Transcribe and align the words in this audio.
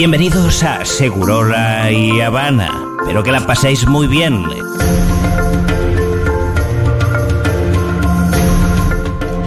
Bienvenidos 0.00 0.62
a 0.62 0.82
Segurola 0.86 1.92
y 1.92 2.22
Habana. 2.22 2.72
Espero 3.00 3.22
que 3.22 3.30
la 3.32 3.46
paséis 3.46 3.86
muy 3.86 4.06
bien. 4.06 4.42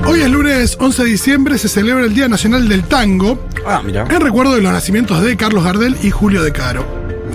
Hoy 0.05 0.21
es 0.21 0.29
lunes 0.29 0.77
11 0.79 1.03
de 1.05 1.09
diciembre, 1.09 1.57
se 1.57 1.67
celebra 1.67 2.03
el 2.05 2.13
Día 2.13 2.27
Nacional 2.27 2.69
del 2.69 2.83
Tango, 2.83 3.39
Ah, 3.65 3.81
mira. 3.83 4.05
en 4.07 4.21
recuerdo 4.21 4.53
de 4.53 4.61
los 4.61 4.71
nacimientos 4.71 5.23
de 5.23 5.35
Carlos 5.37 5.63
Gardel 5.63 5.97
y 6.03 6.11
Julio 6.11 6.43
De 6.43 6.51
Caro. 6.51 6.85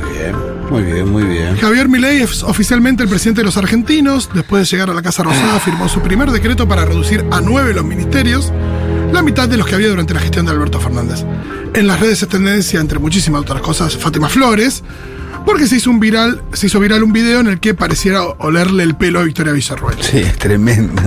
Muy 0.00 0.12
bien, 0.12 0.36
muy 0.70 0.82
bien, 0.84 1.08
muy 1.10 1.24
bien. 1.24 1.56
Javier 1.56 1.88
Milei 1.88 2.22
es 2.22 2.44
oficialmente 2.44 3.02
el 3.02 3.08
presidente 3.08 3.40
de 3.40 3.46
los 3.46 3.56
argentinos. 3.56 4.30
Después 4.32 4.62
de 4.62 4.76
llegar 4.76 4.90
a 4.90 4.94
la 4.94 5.02
Casa 5.02 5.24
Rosada, 5.24 5.58
firmó 5.58 5.88
su 5.88 6.00
primer 6.02 6.30
decreto 6.30 6.68
para 6.68 6.84
reducir 6.84 7.24
a 7.32 7.40
nueve 7.40 7.74
los 7.74 7.84
ministerios, 7.84 8.52
la 9.12 9.22
mitad 9.22 9.48
de 9.48 9.56
los 9.56 9.66
que 9.66 9.74
había 9.74 9.88
durante 9.88 10.14
la 10.14 10.20
gestión 10.20 10.46
de 10.46 10.52
Alberto 10.52 10.80
Fernández. 10.80 11.24
En 11.74 11.86
las 11.86 12.00
redes 12.00 12.22
es 12.22 12.28
tendencia, 12.28 12.80
entre 12.80 12.98
muchísimas 12.98 13.42
otras 13.42 13.60
cosas, 13.60 13.96
Fátima 13.96 14.28
Flores, 14.28 14.82
porque 15.44 15.66
se 15.66 15.76
hizo, 15.76 15.90
un 15.90 16.00
viral, 16.00 16.42
se 16.52 16.66
hizo 16.66 16.80
viral 16.80 17.02
un 17.02 17.12
video 17.12 17.40
en 17.40 17.46
el 17.46 17.60
que 17.60 17.74
pareciera 17.74 18.22
olerle 18.22 18.82
el 18.82 18.96
pelo 18.96 19.20
a 19.20 19.22
Victoria 19.22 19.52
Villarruel. 19.52 19.96
Sí, 20.00 20.18
es 20.18 20.36
tremendo. 20.38 21.00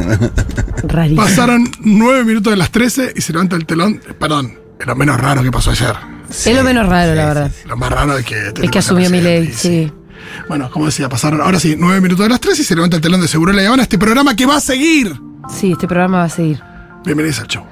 Rarísimo. 0.84 1.22
Pasaron 1.22 1.70
nueve 1.80 2.24
minutos 2.24 2.52
de 2.52 2.58
las 2.58 2.72
13 2.72 3.14
y 3.16 3.22
se 3.22 3.34
levanta 3.34 3.56
el 3.56 3.66
telón. 3.66 4.02
Perdón, 4.20 4.58
es 4.80 4.88
lo 4.88 4.96
menos 4.96 5.20
raro 5.20 5.44
que 5.44 5.52
pasó 5.52 5.72
ayer. 5.72 5.96
Es 6.30 6.56
lo 6.56 6.64
menos 6.64 6.88
raro, 6.88 7.14
la 7.14 7.26
verdad. 7.26 7.52
Lo 7.68 7.78
más 7.78 7.92
raro 7.92 8.18
es 8.18 8.26
que... 8.26 8.54
Es 8.62 8.72
que 8.72 8.80
asumió 8.80 9.10
mi 9.10 9.22
ley, 9.22 9.52
sí. 9.54 9.92
Bueno, 10.48 10.70
como 10.72 10.86
decía, 10.86 11.10
pasaron 11.10 11.42
ahora 11.42 11.60
sí, 11.60 11.76
nueve 11.78 12.00
minutos 12.00 12.26
de 12.26 12.30
las 12.30 12.40
13 12.40 12.62
y 12.62 12.66
se 12.66 12.76
levanta 12.76 12.96
el 12.96 13.02
telón 13.02 13.22
de 13.22 13.28
Seguro 13.28 13.52
La 13.52 13.66
Habana, 13.68 13.84
este 13.84 13.98
programa 13.98 14.36
que 14.36 14.46
va 14.46 14.58
a 14.58 14.62
seguir. 14.62 15.14
Sí, 15.50 15.74
este 15.74 15.88
programa 15.88 16.20
va 16.20 16.24
a 16.26 16.30
seguir. 16.30 16.62
Bienvenidos 17.04 17.40
al 17.40 17.48
show. 17.48 17.66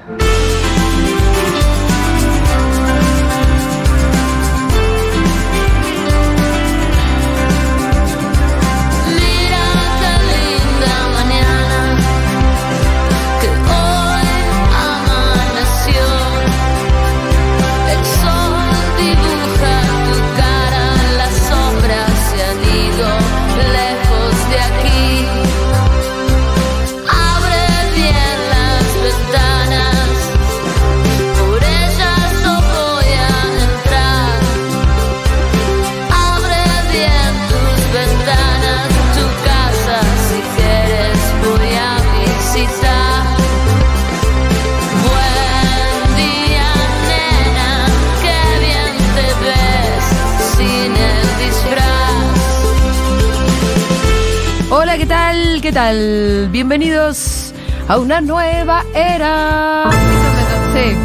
Hola, 54.81 54.97
¿qué 54.97 55.05
tal? 55.05 55.59
¿Qué 55.61 55.73
tal? 55.73 56.47
Bienvenidos 56.51 57.53
a 57.89 57.97
una 57.97 58.21
nueva 58.21 58.85
era. 58.95 59.89
Pito, 59.89 60.73
me. 60.73 60.95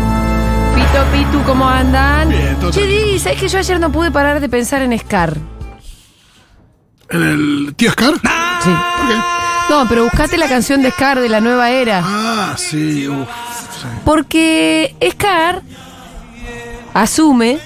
Pito, 0.77 1.05
Pitu, 1.13 1.43
¿cómo 1.45 1.69
andan? 1.69 2.29
Bien, 2.29 2.55
todo 2.61 2.71
Che, 2.71 2.83
tranquilo. 2.83 3.07
Di, 3.15 3.19
¿sabes 3.19 3.41
que 3.41 3.49
yo 3.49 3.59
ayer 3.59 3.81
no 3.81 3.91
pude 3.91 4.13
parar 4.13 4.39
de 4.39 4.49
pensar 4.49 4.81
en 4.83 4.97
Scar? 4.97 5.37
¿En 7.11 7.23
el 7.25 7.75
tío 7.75 7.91
Scar? 7.91 8.15
Sí. 8.15 8.71
¿Por 8.71 9.09
qué? 9.09 9.15
No, 9.69 9.89
pero 9.89 10.05
buscate 10.05 10.39
la 10.39 10.49
canción 10.49 10.81
de 10.81 10.93
Scar 10.93 11.19
de 11.19 11.29
la 11.29 11.41
nueva 11.41 11.73
era. 11.73 12.01
Ah, 12.05 12.55
sí, 12.57 13.09
uff. 13.09 13.27
sí. 13.27 13.89
Porque 14.05 14.95
Scar 15.11 15.63
asume 16.95 17.59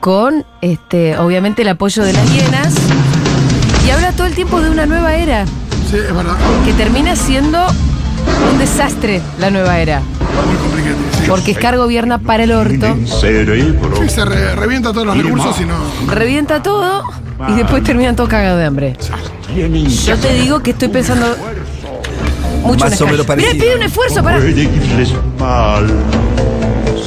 con, 0.00 0.44
este, 0.60 1.16
obviamente, 1.16 1.62
el 1.62 1.68
apoyo 1.68 2.02
de 2.04 2.12
las 2.12 2.30
hienas 2.30 2.85
y 3.86 3.90
habla 3.90 4.12
todo 4.12 4.26
el 4.26 4.34
tiempo 4.34 4.60
de 4.60 4.70
una 4.70 4.86
nueva 4.86 5.14
era 5.14 5.44
Sí, 5.90 5.96
es 5.96 6.14
verdad. 6.14 6.34
que 6.64 6.72
termina 6.72 7.14
siendo 7.16 7.58
un 8.52 8.58
desastre 8.58 9.20
la 9.38 9.50
nueva 9.50 9.78
era. 9.78 10.00
Muy 10.00 10.56
complicado. 10.56 10.96
Sí. 11.20 11.24
Porque 11.28 11.54
Scar 11.54 11.76
gobierna 11.76 12.18
para 12.18 12.44
el 12.44 12.52
orto, 12.52 12.96
cerebro. 13.20 13.54
Sí, 14.02 14.08
se 14.08 14.24
re- 14.24 14.54
revienta 14.56 14.92
todos 14.92 15.06
los 15.06 15.16
recursos 15.16 15.56
y 15.60 15.64
no. 15.64 15.74
revienta 16.12 16.62
todo 16.62 17.02
y 17.48 17.52
después 17.52 17.82
terminan 17.84 18.16
todos 18.16 18.28
cagados 18.28 18.58
de 18.58 18.64
hambre. 18.66 18.96
Yo 20.04 20.16
te 20.18 20.32
digo 20.34 20.60
que 20.60 20.72
estoy 20.72 20.88
pensando 20.88 21.36
mucho 22.62 22.84
Más 22.84 23.00
en 23.00 23.06
o 23.06 23.10
menos 23.10 23.24
Scar. 23.24 23.36
Mira, 23.36 23.48
parecido. 23.48 23.64
pide 23.64 23.76
un 23.76 23.82
esfuerzo 23.84 24.22
para. 24.24 24.38
Puede 24.38 24.50
irles 24.62 25.12
mal. 25.38 25.86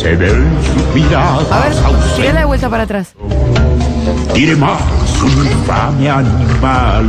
Se 0.01 0.15
ven 0.15 0.45
sus 0.63 0.95
miradas 0.95 1.51
A 1.51 1.59
ver, 1.59 1.73
tirá 1.73 1.87
ausentes. 1.87 2.33
la 2.33 2.45
vuelta 2.45 2.69
para 2.69 2.83
atrás. 2.83 3.09
Tiene 4.33 4.55
más 4.55 4.79
un 5.23 5.45
infame 5.45 6.09
animal. 6.09 7.05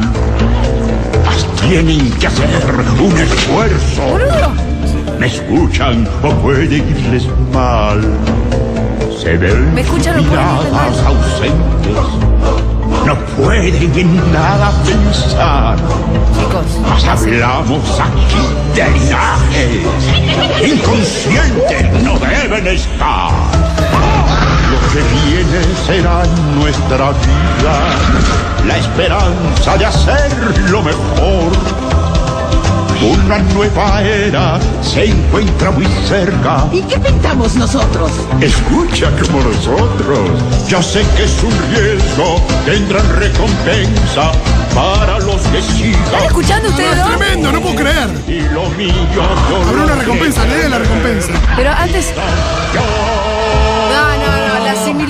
Tienen 1.68 2.10
que 2.12 2.26
hacer 2.26 2.48
un 3.00 3.18
esfuerzo. 3.18 4.02
¿Me 5.18 5.26
escuchan 5.26 6.08
o 6.22 6.30
puede 6.36 6.76
irles 6.78 7.26
mal? 7.52 8.00
Se 9.22 9.36
ven 9.36 9.74
¿Me 9.74 9.82
escuchan 9.82 10.18
o 10.18 10.22
miradas 10.22 10.72
mal? 10.72 10.92
ausentes. 11.06 11.96
No 13.06 13.14
pueden 13.36 13.98
en 13.98 14.32
nada 14.32 14.72
pensar. 14.84 15.76
Chicos, 15.76 16.66
Mas 16.88 17.04
hablamos 17.04 18.00
aquí 18.00 18.42
de 18.74 18.90
linaje. 18.98 19.82
Inconscientes 20.66 22.02
no 22.02 22.18
deben 22.18 22.66
estar. 22.66 23.30
Que 24.92 24.98
viene 24.98 25.60
será 25.86 26.22
nuestra 26.56 27.10
vida. 27.10 27.74
La 28.66 28.76
esperanza 28.76 29.76
de 29.78 29.86
hacer 29.86 30.30
lo 30.70 30.82
mejor. 30.82 31.52
Una 33.00 33.38
nueva 33.54 34.02
era 34.02 34.58
se 34.82 35.06
encuentra 35.06 35.70
muy 35.70 35.86
cerca. 36.06 36.66
¿Y 36.70 36.82
qué 36.82 36.98
pintamos 36.98 37.54
nosotros? 37.54 38.10
Escucha 38.40 39.10
como 39.22 39.40
nosotros. 39.42 40.28
Yo 40.68 40.82
sé 40.82 41.02
que 41.16 41.24
es 41.24 41.42
un 41.42 41.54
riesgo, 41.74 42.36
tendrán 42.66 43.08
recompensa 43.18 44.32
para 44.74 45.18
los 45.20 45.40
que 45.42 45.58
¿están 45.60 45.76
sigan. 45.78 46.24
escuchando 46.26 46.68
ustedes 46.68 46.92
Es 46.92 46.98
dos? 46.98 47.16
tremendo, 47.16 47.52
no 47.52 47.60
puedo 47.62 47.76
creer. 47.76 48.08
Y 48.28 48.40
lo 48.52 48.68
mío 48.70 48.92
yo 49.14 49.22
Habrá 49.22 49.72
lo 49.78 49.84
una 49.84 49.94
recompensa, 49.94 50.44
lee 50.44 50.68
la 50.68 50.78
recompensa. 50.78 51.32
Pero 51.56 51.70
antes. 51.70 52.12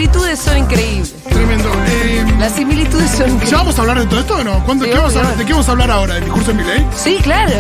Similitudes 0.01 0.39
son 0.39 0.57
increíbles. 0.59 1.15
Tremendo. 1.29 1.71
Eh, 1.87 2.25
Las 2.39 2.53
similitudes 2.53 3.11
son 3.11 3.19
¿Ya 3.21 3.27
increíbles. 3.35 3.53
vamos 3.53 3.79
a 3.79 3.81
hablar 3.83 3.99
de 4.01 4.07
todo 4.07 4.21
esto 4.21 4.35
o 4.37 4.45
no? 4.45 4.65
¿Cuándo- 4.65 4.85
Sí, 4.87 4.91
qué 4.91 4.97
vamos 4.97 5.11
a 5.13 5.19
obvio. 5.19 5.21
hablar- 5.29 5.39
¿De 5.39 5.45
qué 5.45 5.53
vamos 5.53 5.69
a 5.69 5.73
hablar 5.73 5.91
ahora? 5.91 6.17
¿El 6.17 6.25
discurso 6.25 6.49
de 6.49 6.55
Milei? 6.55 6.87
Sí, 6.97 7.19
claro. 7.23 7.53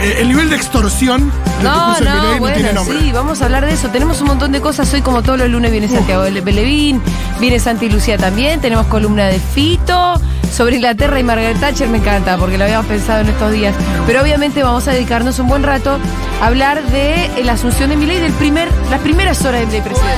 Eh, 0.00 0.16
el 0.20 0.28
nivel 0.28 0.50
de 0.50 0.56
extorsión 0.56 1.32
del 1.58 1.64
No, 1.64 1.72
discurso 1.74 2.04
de 2.04 2.10
Milei 2.10 2.20
no, 2.20 2.22
no 2.22 2.46
tiene 2.54 2.62
bueno, 2.62 2.72
nombre. 2.80 2.98
sí, 3.00 3.12
vamos 3.12 3.42
a 3.42 3.44
hablar 3.46 3.66
de 3.66 3.72
eso. 3.72 3.88
Tenemos 3.88 4.20
un 4.20 4.28
montón 4.28 4.52
de 4.52 4.60
cosas. 4.60 4.92
Hoy, 4.94 5.02
como 5.02 5.22
todos 5.22 5.36
los 5.38 5.48
lunes, 5.50 5.72
viene 5.72 5.88
Santiago 5.88 6.22
Belevín, 6.22 7.02
viene 7.40 7.58
Santi 7.58 7.88
Lucía 7.88 8.18
también. 8.18 8.60
Tenemos 8.60 8.86
columna 8.86 9.26
de 9.26 9.40
Fito. 9.40 10.20
Sobre 10.54 10.76
Inglaterra 10.76 11.18
y 11.18 11.24
Margaret 11.24 11.58
Thatcher 11.58 11.88
me 11.88 11.98
encanta, 11.98 12.36
porque 12.36 12.56
lo 12.56 12.62
habíamos 12.64 12.86
pensado 12.86 13.22
en 13.22 13.28
estos 13.30 13.50
días. 13.50 13.74
Pero 14.06 14.22
obviamente 14.22 14.62
vamos 14.62 14.86
a 14.86 14.92
dedicarnos 14.92 15.40
un 15.40 15.48
buen 15.48 15.64
rato 15.64 15.98
a 16.40 16.46
hablar 16.46 16.80
de 16.84 17.24
eh, 17.24 17.42
la 17.42 17.54
asunción 17.54 17.90
de 17.90 17.96
Milei, 17.96 18.20
del 18.20 18.32
primer, 18.34 18.68
las 18.88 19.00
primeras 19.00 19.44
horas 19.44 19.62
de 19.72 19.82
presidente. 19.82 20.14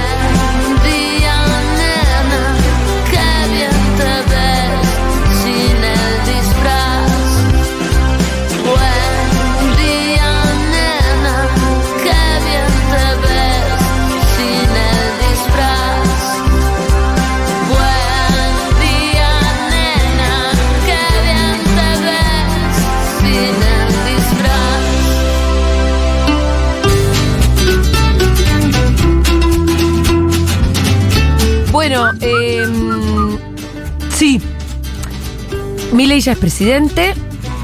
Milei 35.93 36.21
ya 36.21 36.33
es 36.33 36.39
presidente. 36.39 37.15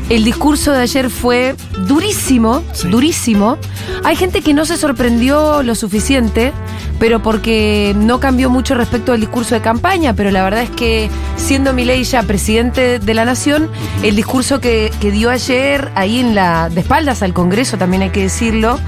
El 0.09 0.25
discurso 0.25 0.73
de 0.73 0.83
ayer 0.83 1.09
fue 1.11 1.55
durísimo, 1.87 2.63
Sí. 2.73 2.89
durísimo. 2.89 3.57
Hay 4.05 4.17
gente 4.17 4.43
que 4.43 4.53
no 4.53 4.65
se 4.67 4.77
sorprendió 4.77 5.63
lo 5.63 5.75
suficiente, 5.75 6.53
pero 6.99 7.23
porque 7.23 7.95
no 7.97 8.21
cambió 8.21 8.51
mucho 8.51 8.75
respecto 8.75 9.13
al 9.13 9.21
discurso 9.21 9.55
de 9.55 9.63
campaña, 9.63 10.13
pero 10.15 10.31
la 10.31 10.43
verdad 10.43 10.63
es 10.63 10.71
que 10.71 11.09
siendo 11.37 11.73
Milei 11.73 12.05
ya 12.05 12.25
presidente 12.25 12.99
de 12.99 13.15
la 13.15 13.25
nación, 13.25 13.71
el 14.03 14.15
discurso 14.17 14.61
que, 14.61 14.93
que 15.01 15.11
dio 15.13 15.31
ayer 15.31 15.91
ahí 15.95 16.19
en 16.19 16.35
la 16.35 16.69
de 16.69 16.81
espaldas 16.81 17.23
al 17.23 17.33
Congreso, 17.33 17.79
también 17.79 18.03
hay 18.03 18.11
que 18.11 18.23
decirlo, 18.23 18.79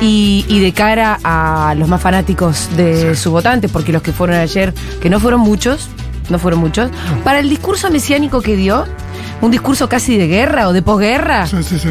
y, 0.00 0.46
y 0.48 0.60
de 0.60 0.72
cara 0.72 1.18
a 1.24 1.74
los 1.76 1.88
más 1.88 2.00
fanáticos 2.00 2.68
de 2.76 3.16
su 3.16 3.32
votante, 3.32 3.68
porque 3.68 3.92
los 3.92 4.02
que 4.02 4.12
fueron 4.12 4.36
ayer, 4.36 4.72
que 5.02 5.10
no 5.10 5.20
fueron 5.20 5.40
muchos, 5.40 5.88
no 6.30 6.38
fueron 6.38 6.60
muchos, 6.60 6.90
para 7.24 7.40
el 7.40 7.48
discurso 7.50 7.90
mesiánico 7.90 8.40
que 8.40 8.56
dio, 8.56 8.86
un 9.40 9.50
discurso 9.50 9.88
casi 9.88 10.16
de 10.16 10.26
guerra 10.28 10.68
o 10.68 10.72
de 10.72 10.82
posguerra, 10.82 11.46
Sí, 11.46 11.62
sí, 11.62 11.78
sí. 11.78 11.88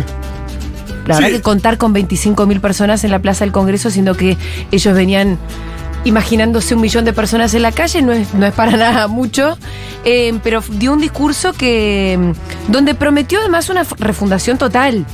la 1.08 1.16
Sí. 1.16 1.22
verdad 1.24 1.38
que 1.38 1.42
contar 1.42 1.78
con 1.78 1.94
25.000 1.94 2.60
personas 2.62 3.04
en 3.04 3.12
la 3.12 3.20
Plaza 3.20 3.44
del 3.46 3.52
Congreso, 3.52 3.90
siendo 3.90 4.16
que 4.16 4.38
ellos 4.72 4.94
venían 4.96 5.38
imaginándose 6.06 6.76
un 6.76 6.82
millón 6.82 7.04
de 7.04 7.12
personas 7.12 7.54
en 7.54 7.62
la 7.62 7.72
calle, 7.74 8.02
no 8.02 8.12
es, 8.14 8.34
no 8.34 8.46
es 8.46 8.54
para 8.54 8.72
nada 8.78 9.08
mucho, 9.08 9.58
eh, 10.06 10.34
pero 10.44 10.64
dio 10.74 10.94
un 10.94 11.02
discurso 11.02 11.52
que 11.54 12.18
mm, 12.68 12.72
donde 12.72 12.96
prometió 12.96 13.40
además 13.40 13.70
una 13.70 13.84
refundación 13.98 14.58
total. 14.58 15.06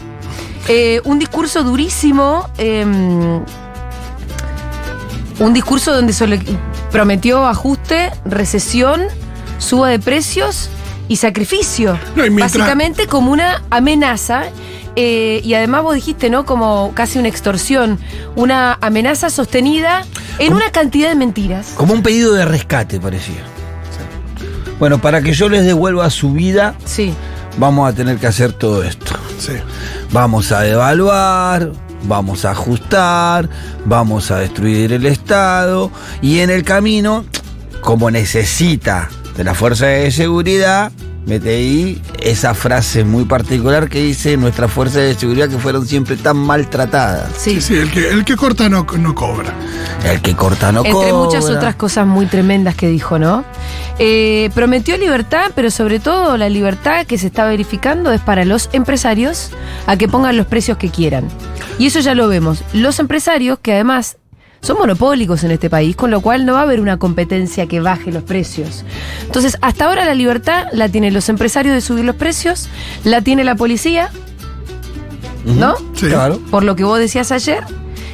Eh, 0.67 0.99
un 1.05 1.17
discurso 1.19 1.63
durísimo, 1.63 2.49
eh, 2.57 2.83
un 5.39 5.53
discurso 5.53 5.93
donde 5.93 6.13
solo 6.13 6.35
prometió 6.95 7.45
ajuste, 7.45 8.11
recesión, 8.25 9.01
suba 9.57 9.89
de 9.89 9.99
precios 9.99 10.69
y 11.07 11.17
sacrificio. 11.17 11.99
No, 12.15 12.25
y 12.25 12.29
mientras- 12.29 12.53
Básicamente 12.53 13.07
como 13.07 13.31
una 13.31 13.61
amenaza. 13.69 14.43
eh, 14.97 15.41
y 15.43 15.53
además 15.55 15.83
vos 15.83 15.93
dijiste, 15.93 16.29
¿no? 16.29 16.45
Como 16.45 16.93
casi 16.95 17.19
una 17.19 17.27
extorsión, 17.27 17.99
una 18.37 18.77
amenaza 18.79 19.29
sostenida 19.29 20.05
en 20.39 20.53
una 20.53 20.71
cantidad 20.71 21.09
de 21.09 21.15
mentiras. 21.15 21.73
Como 21.75 21.93
un 21.93 22.01
pedido 22.01 22.31
de 22.33 22.45
rescate, 22.45 22.97
parecía. 23.01 23.43
Bueno, 24.79 24.99
para 25.01 25.21
que 25.21 25.33
yo 25.33 25.49
les 25.49 25.65
devuelva 25.65 26.09
su 26.09 26.31
vida, 26.31 26.75
Sí. 26.85 27.13
vamos 27.57 27.89
a 27.89 27.93
tener 27.93 28.17
que 28.19 28.27
hacer 28.27 28.53
todo 28.53 28.83
esto. 28.83 29.13
Sí. 29.37 29.53
Vamos 30.13 30.53
a 30.53 30.61
devaluar, 30.61 31.71
vamos 32.03 32.45
a 32.45 32.51
ajustar, 32.51 33.49
vamos 33.85 34.31
a 34.31 34.39
destruir 34.39 34.93
el 34.93 35.05
Estado 35.05 35.91
y 36.21 36.39
en 36.39 36.49
el 36.49 36.63
camino, 36.63 37.25
como 37.81 38.11
necesita 38.11 39.09
de 39.35 39.43
la 39.43 39.53
fuerza 39.53 39.87
de 39.87 40.11
seguridad, 40.11 40.91
mete 41.25 41.49
ahí 41.49 42.01
esa 42.19 42.53
frase 42.53 43.03
muy 43.03 43.25
particular 43.25 43.89
que 43.89 44.01
dice 44.01 44.37
nuestras 44.37 44.71
fuerzas 44.71 45.01
de 45.01 45.15
seguridad 45.15 45.49
que 45.49 45.57
fueron 45.57 45.85
siempre 45.87 46.15
tan 46.17 46.37
maltratadas. 46.37 47.31
Sí. 47.37 47.55
Sí, 47.55 47.61
sí, 47.61 47.75
el 47.75 47.91
que, 47.91 48.09
el 48.09 48.25
que 48.25 48.35
corta 48.35 48.69
no, 48.69 48.85
no 48.99 49.15
cobra. 49.15 49.53
El 50.03 50.21
que 50.21 50.35
corta 50.35 50.71
no 50.71 50.85
Entre 50.85 51.13
muchas 51.13 51.45
cobra. 51.45 51.57
otras 51.57 51.75
cosas 51.75 52.05
muy 52.05 52.25
tremendas 52.25 52.75
que 52.75 52.87
dijo, 52.87 53.17
¿no? 53.17 53.43
Eh, 53.97 54.49
prometió 54.53 54.97
libertad, 54.97 55.51
pero 55.55 55.71
sobre 55.71 55.99
todo 55.99 56.37
la 56.37 56.49
libertad 56.49 57.05
que 57.05 57.17
se 57.17 57.27
está 57.27 57.45
verificando 57.45 58.11
es 58.11 58.21
para 58.21 58.43
los 58.45 58.69
empresarios 58.73 59.51
a 59.87 59.95
que 59.97 60.07
pongan 60.07 60.35
los 60.37 60.47
precios 60.47 60.77
que 60.77 60.89
quieran. 60.89 61.27
Y 61.79 61.87
eso 61.87 61.99
ya 62.01 62.13
lo 62.13 62.27
vemos. 62.27 62.63
Los 62.73 62.99
empresarios 62.99 63.57
que 63.59 63.73
además 63.73 64.17
son 64.65 64.79
monopólicos 64.79 65.43
en 65.43 65.51
este 65.51 65.69
país, 65.69 65.95
con 65.95 66.09
lo 66.09 66.21
cual 66.21 66.45
no 66.45 66.53
va 66.53 66.61
a 66.61 66.63
haber 66.63 66.79
una 66.79 66.97
competencia 66.97 67.67
que 67.67 67.79
baje 67.81 68.11
los 68.11 68.23
precios. 68.23 68.83
Entonces, 69.23 69.57
hasta 69.61 69.85
ahora 69.85 70.05
la 70.05 70.15
libertad 70.15 70.65
la 70.73 70.89
tienen 70.89 71.13
los 71.13 71.29
empresarios 71.29 71.75
de 71.75 71.81
subir 71.81 72.03
los 72.03 72.15
precios, 72.15 72.67
la 73.03 73.21
tiene 73.21 73.43
la 73.43 73.55
policía, 73.55 74.09
¿no? 75.45 75.75
Sí. 75.93 76.07
Claro. 76.07 76.39
por 76.49 76.63
lo 76.63 76.75
que 76.75 76.83
vos 76.83 76.97
decías 76.97 77.31
ayer. 77.31 77.63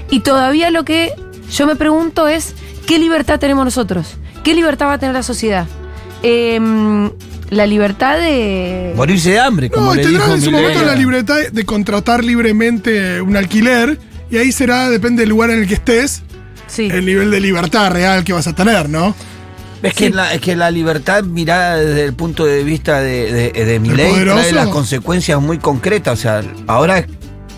Y 0.10 0.20
todavía 0.20 0.72
lo 0.72 0.84
que 0.84 1.14
yo 1.50 1.66
me 1.68 1.78
pregunto 1.78 2.28
es, 2.28 2.54
¿qué 2.86 3.00
libertad 3.00 3.40
tenemos 3.40 3.64
nosotros? 3.64 4.18
¿Qué 4.44 4.54
libertad 4.54 4.88
va 4.88 4.94
a 4.94 4.98
tener 4.98 5.16
la 5.16 5.24
sociedad? 5.24 5.68
Em, 6.22 7.10
la 7.50 7.66
libertad 7.66 8.18
de... 8.18 8.92
Morirse 8.98 9.32
de 9.32 9.40
hambre, 9.40 9.70
como 9.70 9.86
No, 9.86 9.96
le 9.96 10.06
dijo 10.06 10.34
en 10.34 10.42
su 10.42 10.52
momento 10.52 10.84
la 10.84 10.96
libertad 10.96 11.38
de 11.50 11.66
contratar 11.66 12.26
libremente 12.26 13.22
un 13.22 13.38
alquiler 13.38 13.98
y 14.30 14.38
ahí 14.38 14.52
será, 14.52 14.90
depende 14.90 15.22
del 15.22 15.30
lugar 15.30 15.50
en 15.50 15.60
el 15.60 15.68
que 15.68 15.76
estés, 15.76 16.24
Sí. 16.72 16.88
el 16.90 17.06
nivel 17.06 17.32
de 17.32 17.42
libertad 17.42 17.92
real 17.92 18.24
que 18.24 18.32
vas 18.32 18.48
a 18.48 18.54
tener, 18.54 18.88
¿no? 18.88 19.14
Es 19.84 19.94
que, 19.94 20.10
la, 20.12 20.34
es 20.34 20.42
que 20.42 20.56
la 20.56 20.70
libertad 20.70 21.24
mirada 21.24 21.76
desde 21.78 22.06
el 22.06 22.14
punto 22.14 22.46
de 22.46 22.64
vista 22.64 23.02
de, 23.02 23.52
de, 23.52 23.66
de 23.66 23.80
mi 23.80 23.90
ley 23.90 24.14
trae 24.24 24.52
las 24.54 24.68
consecuencias 24.68 25.42
muy 25.42 25.58
concretas. 25.58 26.20
O 26.20 26.22
sea, 26.22 26.44
ahora, 26.68 27.06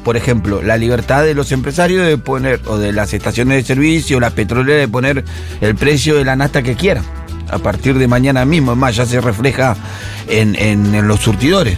por 0.05 0.15
ejemplo, 0.15 0.61
la 0.61 0.77
libertad 0.77 1.23
de 1.23 1.33
los 1.33 1.51
empresarios 1.51 2.07
de 2.07 2.17
poner, 2.17 2.61
o 2.65 2.77
de 2.77 2.93
las 2.93 3.13
estaciones 3.13 3.57
de 3.57 3.63
servicio, 3.67 4.21
las 4.21 4.31
petroleras 4.33 4.81
de 4.81 4.87
poner 4.87 5.25
el 5.59 5.75
precio 5.75 6.15
de 6.15 6.23
la 6.23 6.35
nafta 6.37 6.63
que 6.63 6.75
quieran. 6.75 7.03
A 7.53 7.59
partir 7.59 7.97
de 7.97 8.07
mañana 8.07 8.45
mismo, 8.45 8.71
es 8.73 8.77
más, 8.77 8.95
ya 8.95 9.05
se 9.05 9.21
refleja 9.21 9.75
en, 10.27 10.55
en- 10.55 10.93
en 10.95 11.07
los 11.07 11.19
surtidores. 11.19 11.77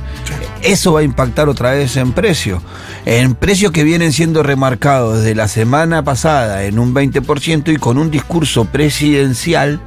Eso 0.62 0.94
va 0.94 1.02
a 1.02 1.04
impactar 1.04 1.48
otra 1.50 1.72
vez 1.72 1.96
en 1.98 2.14
precio. 2.14 2.62
En 3.06 3.36
precios 3.36 3.72
que 3.72 3.84
vienen 3.84 4.12
siendo 4.14 4.42
remarcados 4.42 5.18
desde 5.20 5.36
la 5.36 5.48
semana 5.48 6.04
pasada 6.04 6.64
en 6.64 6.80
un 6.80 6.94
20% 6.96 7.72
y 7.74 7.78
con 7.78 7.98
un 7.98 8.10
discurso 8.10 8.66
presidencial 8.66 9.80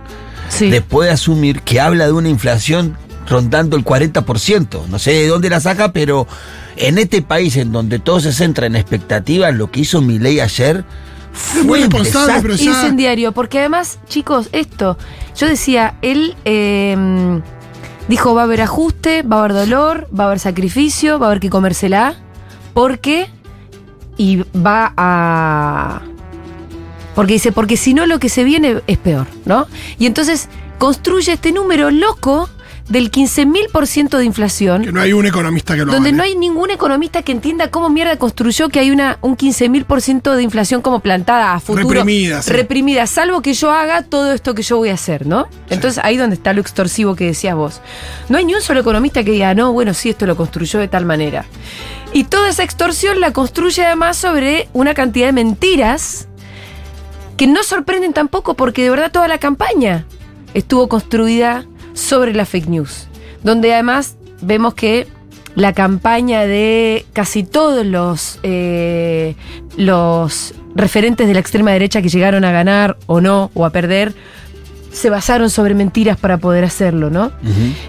Sí. 0.48 0.70
después 0.70 1.08
de 1.08 1.12
asumir 1.14 1.60
que 1.62 1.80
habla 1.80 2.06
de 2.06 2.12
una 2.12 2.28
inflación 2.30 2.96
rondando 3.28 3.76
el 3.76 3.84
40%. 3.84 4.86
No 4.88 4.98
sé 4.98 5.12
de 5.12 5.26
dónde 5.26 5.50
la 5.50 5.60
saca, 5.60 5.92
pero 5.92 6.26
en 6.76 6.96
este 6.96 7.20
país 7.22 7.56
en 7.56 7.70
donde 7.72 7.98
todo 7.98 8.20
se 8.20 8.32
centra 8.32 8.66
en 8.66 8.74
expectativas, 8.76 9.54
lo 9.54 9.70
que 9.70 9.80
hizo 9.80 10.00
Milei 10.00 10.40
ayer 10.40 10.84
fue 11.32 11.62
muy 11.64 11.80
responsable, 11.80 12.40
pero 12.42 12.54
ya- 12.54 12.64
Incendiario, 12.70 13.32
porque 13.32 13.58
además, 13.60 13.98
chicos, 14.08 14.48
esto, 14.52 14.96
yo 15.36 15.46
decía, 15.46 15.94
él 16.02 16.34
em, 16.44 17.40
dijo 18.08 18.34
va 18.34 18.42
a 18.42 18.44
haber 18.44 18.62
ajuste, 18.62 19.22
va 19.22 19.36
a 19.36 19.38
haber 19.40 19.52
dolor, 19.54 20.08
va 20.18 20.24
a 20.24 20.26
haber 20.28 20.38
sacrificio, 20.38 21.18
va 21.18 21.26
a 21.26 21.30
haber 21.30 21.40
que 21.40 21.50
comérsela, 21.50 22.16
porque 22.74 23.28
y 24.16 24.38
va 24.56 24.92
a 24.96 26.02
porque 27.14 27.32
dice, 27.34 27.50
porque 27.50 27.76
si 27.76 27.94
no 27.94 28.06
lo 28.06 28.20
que 28.20 28.28
se 28.28 28.44
viene 28.44 28.80
es 28.86 28.96
peor, 28.98 29.26
¿no? 29.44 29.66
Y 29.98 30.06
entonces 30.06 30.48
construye 30.78 31.32
este 31.32 31.50
número 31.50 31.90
loco 31.90 32.48
del 32.88 33.10
15.000% 33.10 34.16
de 34.16 34.24
inflación 34.24 34.82
Que 34.82 34.92
no 34.92 35.00
hay 35.00 35.12
un 35.12 35.26
economista 35.26 35.74
que 35.74 35.80
lo 35.80 35.92
donde 35.92 36.08
avale. 36.10 36.12
no 36.16 36.22
hay 36.22 36.36
ningún 36.36 36.70
economista 36.70 37.22
que 37.22 37.32
entienda 37.32 37.70
cómo 37.70 37.90
mierda 37.90 38.16
construyó 38.16 38.68
que 38.68 38.78
hay 38.78 38.90
una, 38.90 39.18
un 39.20 39.36
15.000% 39.36 40.34
de 40.34 40.42
inflación 40.42 40.80
como 40.80 41.00
plantada 41.00 41.54
a 41.54 41.60
futuro. 41.60 41.88
Reprimida, 41.88 42.42
sí. 42.42 42.50
Reprimida, 42.52 43.06
salvo 43.06 43.42
que 43.42 43.52
yo 43.52 43.70
haga 43.70 44.02
todo 44.02 44.32
esto 44.32 44.54
que 44.54 44.62
yo 44.62 44.78
voy 44.78 44.88
a 44.88 44.94
hacer, 44.94 45.26
¿no? 45.26 45.48
Entonces 45.68 46.02
ahí 46.02 46.16
donde 46.16 46.36
está 46.36 46.52
lo 46.52 46.60
extorsivo 46.60 47.14
que 47.14 47.26
decías 47.26 47.54
vos. 47.54 47.80
No 48.28 48.38
hay 48.38 48.44
ni 48.44 48.54
un 48.54 48.62
solo 48.62 48.80
economista 48.80 49.22
que 49.22 49.32
diga, 49.32 49.54
no, 49.54 49.72
bueno, 49.72 49.92
sí, 49.92 50.10
esto 50.10 50.26
lo 50.26 50.36
construyó 50.36 50.78
de 50.78 50.88
tal 50.88 51.04
manera. 51.04 51.44
Y 52.12 52.24
toda 52.24 52.48
esa 52.48 52.62
extorsión 52.62 53.20
la 53.20 53.32
construye 53.32 53.84
además 53.84 54.16
sobre 54.16 54.68
una 54.72 54.94
cantidad 54.94 55.26
de 55.26 55.32
mentiras 55.32 56.26
que 57.36 57.46
no 57.46 57.62
sorprenden 57.62 58.14
tampoco 58.14 58.54
porque 58.54 58.82
de 58.82 58.90
verdad 58.90 59.12
toda 59.12 59.28
la 59.28 59.38
campaña 59.38 60.06
estuvo 60.54 60.88
construida 60.88 61.66
sobre 61.98 62.32
la 62.32 62.46
fake 62.46 62.68
news, 62.68 63.08
donde 63.42 63.74
además 63.74 64.16
vemos 64.40 64.74
que 64.74 65.08
la 65.54 65.72
campaña 65.72 66.42
de 66.42 67.04
casi 67.12 67.42
todos 67.42 67.84
los, 67.84 68.38
eh, 68.44 69.34
los 69.76 70.54
referentes 70.74 71.26
de 71.26 71.34
la 71.34 71.40
extrema 71.40 71.72
derecha 71.72 72.00
que 72.00 72.08
llegaron 72.08 72.44
a 72.44 72.52
ganar 72.52 72.96
o 73.06 73.20
no, 73.20 73.50
o 73.54 73.64
a 73.64 73.70
perder, 73.70 74.14
se 74.92 75.10
basaron 75.10 75.50
sobre 75.50 75.74
mentiras 75.74 76.16
para 76.16 76.38
poder 76.38 76.64
hacerlo, 76.64 77.10
¿no? 77.10 77.30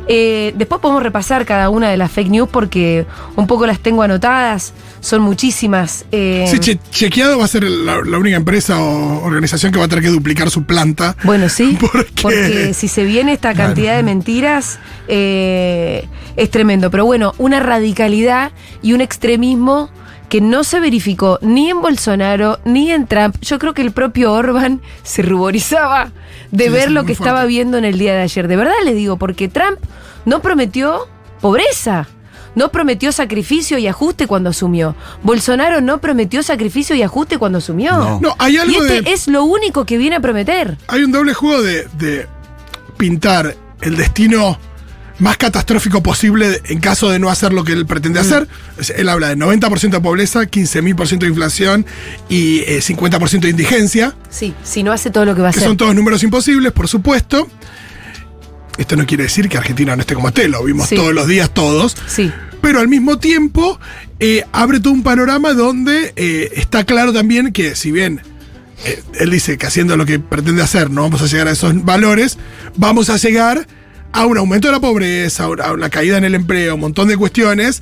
Eh, 0.08 0.54
después 0.58 0.82
podemos 0.82 1.02
repasar 1.02 1.46
cada 1.46 1.70
una 1.70 1.90
de 1.90 1.98
las 1.98 2.12
fake 2.12 2.30
news 2.30 2.50
porque 2.52 3.06
un 3.36 3.48
poco 3.48 3.66
las 3.66 3.80
tengo 3.80 4.02
anotadas, 4.04 4.74
son 5.00 5.22
muchísimas. 5.22 6.06
eh, 6.12 6.46
Sí, 6.52 6.60
che- 6.60 6.80
chequeado 6.92 7.38
va 7.40 7.46
a 7.46 7.48
ser 7.48 7.64
la, 7.64 8.02
la 8.06 8.18
única 8.18 8.36
empresa 8.38 8.80
o 8.82 9.24
organización 9.26 9.72
que 9.72 9.80
va 9.80 9.86
a 9.86 9.88
tener 9.88 10.04
que 10.04 10.10
duplicar 10.10 10.50
su 10.50 10.64
planta. 10.64 11.16
Bueno, 11.24 11.48
sí, 11.50 11.78
¿Por 11.80 12.06
qué? 12.06 12.22
porque 12.22 12.74
si 12.74 12.88
se 12.88 13.04
viene 13.06 13.34
esta 13.34 13.54
cantidad 13.54 13.96
de 13.96 14.04
mentiras, 14.04 14.78
eh, 15.08 16.08
es 16.36 16.50
tremendo. 16.52 16.92
Pero 16.92 17.06
bueno, 17.06 17.34
una 17.38 17.60
radicalidad 17.60 18.52
y 18.82 18.94
un 18.94 19.02
extremismo 19.02 19.90
que 20.30 20.42
no 20.42 20.64
se 20.64 20.80
verificó 20.80 21.40
ni 21.42 21.70
en 21.70 21.82
Bolsonaro 21.82 22.60
ni 22.64 22.92
en 22.92 23.08
Trump. 23.08 23.36
Yo 23.42 23.60
creo 23.60 23.74
que 23.74 23.82
el 23.82 23.92
propio 23.92 24.32
Orban 24.32 24.82
se 25.04 25.22
ruborizaba 25.22 26.12
de 26.52 26.66
Sí, 26.66 26.70
ver 26.70 26.92
lo 26.92 27.04
que 27.04 27.14
estaba 27.14 27.46
viendo 27.46 27.78
en 27.78 27.86
el 27.86 28.00
día 28.00 28.14
de 28.14 28.22
ayer. 28.22 28.48
De 28.48 28.56
verdad 28.56 28.74
le 28.86 28.94
digo, 28.94 29.18
porque 29.18 29.48
Trump 29.48 29.80
no 30.26 30.42
prometió 30.42 31.08
pobreza. 31.42 32.08
No 32.56 32.72
prometió 32.72 33.12
sacrificio 33.12 33.78
y 33.78 33.88
ajuste 33.88 34.26
cuando 34.26 34.50
asumió. 34.50 34.96
Bolsonaro 35.22 35.82
no 35.82 36.02
prometió 36.02 36.42
sacrificio 36.42 36.96
y 36.96 37.04
ajuste 37.04 37.38
cuando 37.38 37.60
asumió. 37.60 37.92
No. 37.92 38.20
No, 38.20 38.36
hay 38.40 38.58
algo 38.58 38.74
y 38.74 38.76
este 38.78 39.02
de. 39.02 39.12
es 39.14 39.28
lo 39.28 39.44
único 39.44 39.86
que 39.86 39.98
viene 39.98 40.16
a 40.16 40.20
prometer. 40.20 40.78
Hay 40.88 41.04
un 41.04 41.12
doble 41.12 41.34
juego 41.34 41.62
de, 41.62 41.88
de 41.98 42.28
pintar 42.98 43.56
el 43.82 43.96
destino 43.96 44.58
más 45.20 45.38
catastrófico 45.38 46.02
posible 46.02 46.62
en 46.66 46.80
caso 46.80 47.10
de 47.10 47.20
no 47.20 47.30
hacer 47.30 47.52
lo 47.54 47.64
que 47.64 47.74
él 47.74 47.86
pretende 47.86 48.20
hacer. 48.20 48.48
Es- 48.80 48.90
Él 48.92 49.10
habla 49.10 49.28
de 49.30 49.36
90% 49.38 49.98
de 49.98 50.02
pobreza, 50.02 50.46
15.000% 50.46 51.20
de 51.20 51.28
inflación 51.28 51.86
y 52.30 52.60
eh, 52.60 52.82
50% 52.82 53.42
de 53.42 53.50
indigencia, 53.50 54.16
Sí, 54.30 54.54
si 54.64 54.82
no 54.84 54.92
hace 54.92 55.10
todo 55.12 55.26
lo 55.26 55.36
que 55.36 55.42
va 55.42 55.50
a 55.50 55.52
que 55.52 55.58
hacer. 55.60 55.68
son 55.70 55.78
todos 55.78 55.94
números 55.94 56.24
imposibles, 56.24 56.72
por 56.72 56.88
supuesto. 56.88 57.48
Esto 58.78 58.96
no 58.96 59.06
quiere 59.06 59.24
decir 59.24 59.50
que 59.50 59.58
Argentina 59.58 59.96
no 59.96 60.02
esté 60.02 60.16
como 60.16 60.30
esté, 60.30 60.48
lo 60.48 60.64
vimos 60.64 60.88
Sí. 60.88 60.96
todos 60.96 61.14
los 61.14 61.28
días 61.28 61.54
todos. 61.54 61.98
Sí. 62.08 62.32
Pero 62.62 62.80
al 62.80 62.88
mismo 62.88 63.20
tiempo 63.20 63.80
eh, 64.20 64.46
abre 64.54 64.80
todo 64.80 64.94
un 64.94 65.04
panorama 65.04 65.54
donde 65.54 66.14
eh, 66.16 66.52
está 66.56 66.86
claro 66.86 67.12
también 67.14 67.52
que 67.52 67.76
si 67.76 67.92
bien 67.92 68.22
eh, 68.86 69.02
él 69.20 69.32
dice 69.32 69.58
que 69.58 69.66
haciendo 69.66 69.98
lo 69.98 70.06
que 70.06 70.20
pretende 70.20 70.62
hacer 70.62 70.90
no 70.90 71.02
vamos 71.02 71.22
a 71.22 71.26
llegar 71.28 71.48
a 71.50 71.52
esos 71.52 71.84
valores, 71.84 72.38
vamos 72.78 73.10
a 73.10 73.18
llegar 73.18 73.68
a 74.12 74.26
un 74.26 74.38
aumento 74.38 74.68
de 74.68 74.74
la 74.74 74.80
pobreza, 74.80 75.46
a 75.46 75.72
una, 75.74 75.90
caída 75.90 76.18
en 76.18 76.26
el 76.26 76.36
empleo, 76.36 76.76
un 76.76 76.82
montón 76.82 77.08
de 77.08 77.18
cuestiones 77.18 77.82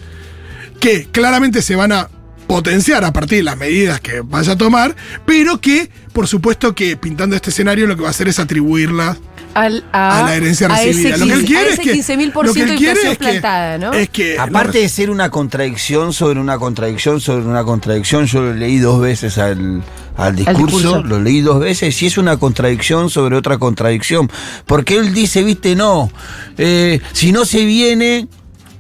que 0.80 1.08
claramente 1.12 1.62
se 1.62 1.76
van 1.76 1.92
a 1.92 2.10
potenciar 2.48 3.04
a 3.04 3.12
partir 3.14 3.40
de 3.40 3.44
las 3.44 3.58
medidas 3.58 4.00
que 4.00 4.22
vaya 4.22 4.54
a 4.54 4.58
tomar, 4.58 4.96
pero 5.26 5.60
que 5.60 5.90
por 6.14 6.28
supuesto 6.28 6.74
que 6.74 6.98
pintando 6.98 7.36
este 7.36 7.50
escenario 7.52 7.86
lo 7.88 7.96
que 7.96 8.02
va 8.02 8.08
a 8.08 8.12
hacer 8.12 8.28
es 8.28 8.40
atribuirlas 8.40 9.18
Al- 9.54 9.84
a, 9.92 10.20
a 10.20 10.24
la 10.24 10.36
herencia 10.36 10.68
a 10.68 10.70
recibida. 10.70 11.16
ese 11.16 11.18
lo 11.20 11.26
que 11.28 11.34
él 11.34 11.40
15, 11.40 11.46
quiere 11.48 11.70
a 11.70 11.74
es 11.74 11.80
ese 11.80 11.82
que 11.84 11.94
15.000% 12.32 12.44
lo 12.44 12.54
que 12.54 12.62
él 12.62 12.70
de 12.70 12.76
quiere 12.76 12.92
inflación 13.02 13.12
es 13.12 13.18
que- 13.18 13.24
plantada, 13.24 13.78
¿no? 13.78 13.94
es 13.94 14.10
que 14.10 14.40
Aparte 14.40 14.78
de 14.80 14.90
ser 14.90 15.10
una 15.10 15.30
contradicción 15.30 16.14
sobre 16.14 16.40
una 16.40 16.58
contradicción 16.58 17.20
sobre 17.22 17.46
una 17.46 17.64
contradicción, 17.64 18.26
yo 18.26 18.42
lo 18.42 18.54
leí 18.54 18.78
dos 18.80 19.02
veces 19.02 19.38
al, 19.38 19.84
al 20.16 20.36
discurso, 20.36 20.78
discurso. 20.78 21.04
lo 21.04 21.20
leí 21.20 21.42
dos 21.42 21.60
veces 21.60 22.02
y 22.02 22.06
es 22.08 22.18
una 22.18 22.38
contradicción 22.38 23.10
sobre 23.10 23.36
otra 23.36 23.58
contradicción. 23.58 24.30
Porque 24.66 24.96
él 24.98 25.14
dice, 25.14 25.44
viste, 25.44 25.76
no, 25.76 26.12
eh, 26.58 27.00
si 27.14 27.32
no 27.32 27.46
se 27.46 27.66
viene 27.66 28.28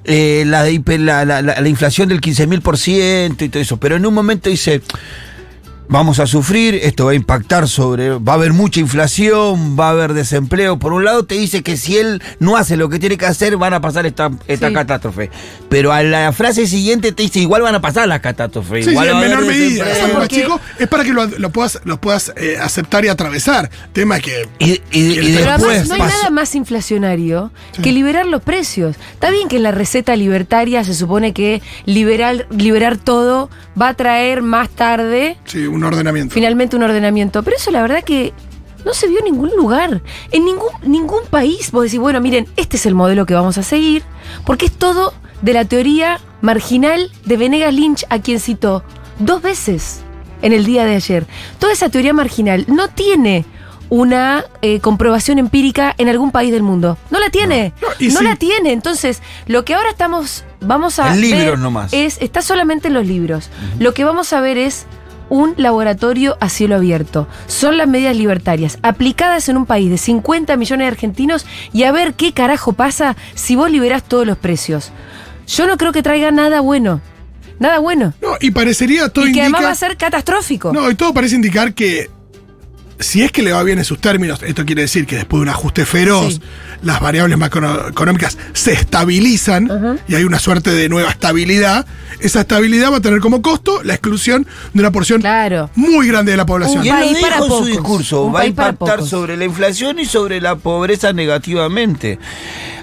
eh, 0.08 0.44
la, 0.46 0.64
la- 1.26 1.42
la- 1.44 1.62
la 1.62 1.70
inflación 1.70 2.10
del 2.10 2.20
15.000% 2.22 3.42
y 3.46 3.50
todo 3.50 3.62
eso, 3.62 3.78
pero 3.78 3.96
en 3.98 4.06
un 4.06 4.14
momento 4.14 4.50
dice... 4.50 4.82
Vamos 5.90 6.20
a 6.20 6.28
sufrir, 6.28 6.76
esto 6.84 7.06
va 7.06 7.12
a 7.12 7.16
impactar 7.16 7.68
sobre, 7.70 8.10
va 8.20 8.34
a 8.34 8.36
haber 8.36 8.52
mucha 8.52 8.82
inflación, 8.82 9.80
va 9.80 9.88
a 9.88 9.92
haber 9.92 10.14
desempleo. 10.14 10.78
Por 10.78 10.92
un 10.92 11.06
lado 11.06 11.24
te 11.26 11.36
dice 11.36 11.64
que 11.64 11.78
si 11.78 11.96
él 11.98 12.22
no 12.40 12.58
hace 12.58 12.76
lo 12.76 12.90
que 12.90 13.00
tiene 13.00 13.18
que 13.18 13.26
hacer, 13.26 13.56
van 13.56 13.74
a 13.74 13.80
pasar 13.80 14.06
esta, 14.06 14.30
esta 14.48 14.68
Sí. 14.68 14.74
catástrofe. 14.74 15.32
Pero 15.70 15.94
a 15.94 16.04
la 16.04 16.34
frase 16.34 16.68
siguiente 16.68 17.14
te 17.14 17.24
dice, 17.24 17.40
igual 17.40 17.62
van 17.62 17.76
a 17.76 17.80
pasar 17.82 18.06
las 18.08 18.20
catástrofes. 18.20 18.84
Sí, 18.84 18.84
sí, 18.86 18.92
igual 18.92 19.08
en 19.10 19.20
menor 19.20 19.46
medida. 19.46 19.86
desempleo". 19.86 19.86
Eso 19.96 20.06
es 20.08 20.14
más 20.14 20.20
Porque- 20.24 20.36
chico, 20.36 20.60
es 20.78 20.88
para 20.90 21.04
que 21.06 21.14
lo, 21.14 21.26
lo 21.26 21.50
puedas, 21.52 21.80
lo 21.86 22.02
puedas 22.02 22.34
eh, 22.36 22.58
aceptar 22.62 23.06
y 23.06 23.08
atravesar. 23.08 23.70
Tema 23.94 24.20
que. 24.20 24.46
Y, 24.60 24.82
y- 24.92 25.20
y 25.20 25.36
Pero 25.38 25.52
además 25.54 25.88
no 25.88 25.94
hay 25.96 26.02
nada 26.02 26.30
más 26.32 26.54
inflacionario 26.54 27.52
que 27.82 27.94
liberar 27.94 28.26
los 28.26 28.42
precios. 28.42 28.98
Está 29.14 29.30
bien 29.32 29.48
que 29.48 29.56
en 29.56 29.64
la 29.64 29.72
receta 29.72 30.18
libertaria 30.18 30.84
se 30.84 30.94
supone 30.94 31.32
que 31.34 31.62
liberar, 31.86 32.46
liberar 32.50 32.98
todo 32.98 33.50
va 33.82 33.90
a 33.90 33.94
traer 33.94 34.42
más 34.42 34.70
tarde 34.70 35.38
Sí, 35.46 35.66
un 35.68 35.77
ordenamiento. 35.84 36.34
finalmente 36.34 36.76
un 36.76 36.84
ordenamiento. 36.84 37.44
Pero 37.44 37.58
eso 37.58 37.72
la 37.72 37.82
verdad 37.82 38.04
que 38.04 38.34
no 38.86 38.94
se 38.94 39.08
vio 39.08 39.20
en 39.20 39.26
ningún 39.26 39.50
lugar. 39.58 40.02
En 40.32 40.46
ningún, 40.46 40.70
ningún 40.84 41.22
país 41.30 41.72
vos 41.72 41.84
decís, 41.84 42.00
bueno, 42.00 42.22
miren, 42.22 42.48
este 42.56 42.78
es 42.78 42.86
el 42.86 42.96
modelo 42.96 43.26
que 43.26 43.34
vamos 43.34 43.58
a 43.58 43.64
seguir, 43.64 44.04
porque 44.46 44.68
es 44.68 44.72
todo 44.72 45.14
de 45.42 45.54
la 45.54 45.66
teoría 45.66 46.20
marginal 46.42 47.12
de 47.26 47.38
Venegas 47.38 47.74
Lynch, 47.74 48.06
a 48.10 48.20
quien 48.20 48.40
citó 48.40 48.84
dos 49.20 49.42
veces 49.42 50.02
en 50.42 50.54
el 50.54 50.66
día 50.66 50.86
de 50.86 50.96
ayer. 50.96 51.26
Toda 51.60 51.74
esa 51.74 51.90
teoría 51.90 52.14
marginal 52.14 52.66
no 52.68 52.88
tiene 52.90 53.46
una 53.90 54.44
eh, 54.62 54.80
comprobación 54.82 55.40
empírica 55.40 55.96
en 55.98 56.10
algún 56.10 56.32
país 56.32 56.52
del 56.52 56.62
mundo. 56.62 56.98
No 57.10 57.20
la 57.20 57.30
tiene. 57.30 57.74
No, 57.82 57.88
No, 57.88 57.94
y 58.00 58.12
sí. 58.12 58.24
la 58.24 58.36
tiene. 58.36 58.72
Entonces, 58.74 59.22
lo 59.48 59.64
que 59.66 59.76
ahora 59.76 59.90
estamos, 59.90 60.44
vamos 60.60 61.00
a 61.00 61.14
En 61.14 61.22
libros 61.22 61.46
ver 61.46 61.60
nomás. 61.60 61.94
es, 61.94 62.18
está 62.22 62.42
solamente 62.42 62.90
en 62.90 62.94
los 62.94 63.08
libros. 63.08 63.50
Lo 63.80 63.94
que 63.94 64.04
vamos 64.04 64.34
a 64.34 64.42
ver 64.42 64.58
es 64.58 64.86
un 65.30 65.54
laboratorio 65.58 66.38
a 66.40 66.50
cielo 66.50 66.76
abierto. 66.76 67.28
Son 67.48 67.78
las 67.78 67.88
medidas 67.88 68.16
libertarias 68.16 68.78
aplicadas 68.82 69.50
en 69.50 69.58
un 69.58 69.66
país 69.66 69.90
de 69.90 69.98
50 69.98 70.56
millones 70.58 70.86
de 70.86 70.92
argentinos 70.92 71.46
y 71.74 71.84
a 71.84 71.92
ver 71.92 72.14
qué 72.14 72.34
carajo 72.34 72.74
pasa 72.74 73.16
si 73.36 73.56
vos 73.56 73.70
liberás 73.72 74.04
todos 74.04 74.26
los 74.26 74.38
precios. 74.38 74.92
Yo 75.48 75.68
no 75.68 75.78
creo 75.78 75.92
que 75.92 76.04
traiga 76.04 76.32
nada 76.32 76.60
bueno. 76.62 77.02
Nada 77.60 77.80
bueno. 77.80 78.14
No, 78.22 78.30
y 78.40 78.52
parecería 78.52 79.10
todo 79.10 79.26
y 79.26 79.32
que 79.32 79.40
indica. 79.40 79.44
además 79.58 79.64
va 79.64 79.72
a 79.72 79.76
ser 79.76 79.98
catastrófico. 79.98 80.72
No, 80.74 80.90
y 80.92 80.96
todo 80.96 81.14
parece 81.14 81.36
indicar 81.36 81.74
que 81.74 82.10
si 83.00 83.22
es 83.24 83.32
que 83.32 83.42
le 83.44 83.52
va 83.52 83.64
bien 83.64 83.78
en 83.80 83.86
sus 83.86 84.00
términos, 84.00 84.42
esto 84.44 84.66
quiere 84.66 84.84
decir 84.84 85.06
que 85.06 85.16
después 85.16 85.40
de 85.40 85.44
un 85.44 85.50
ajuste 85.50 85.86
feroz, 85.86 86.36
Sí. 86.36 86.42
Las 86.84 87.00
variables 87.00 87.38
macroeconómicas 87.38 88.38
se 88.54 88.74
estabilizan 88.74 90.00
y 90.08 90.16
hay 90.16 90.24
una 90.24 90.40
suerte 90.40 90.72
de 90.72 90.90
nueva 90.90 91.10
estabilidad. 91.10 91.86
Esa 92.20 92.42
estabilidad 92.42 92.92
va 92.92 92.98
a 92.98 93.02
tener 93.02 93.20
como 93.20 93.42
costo 93.42 93.84
la 93.84 93.94
exclusión 93.94 94.48
de 94.74 94.80
una 94.80 94.92
porción 94.92 95.22
Claro. 95.22 95.70
muy 95.76 96.08
grande 96.08 96.32
de 96.32 96.38
la 96.38 96.46
población. 96.46 96.84
Y 96.86 96.90
él 96.90 96.96
lo 97.00 97.08
dijo 97.10 97.28
en 97.28 97.34
su 97.44 97.48
pocos. 97.48 97.68
discurso, 97.68 98.24
Un 98.24 98.36
va 98.36 98.42
a 98.42 98.46
impactar 98.48 99.04
sobre 99.04 99.38
la 99.38 99.46
inflación 99.46 100.00
y 100.00 100.06
sobre 100.06 100.42
la 100.42 100.56
pobreza 100.56 101.14
negativamente. 101.14 102.18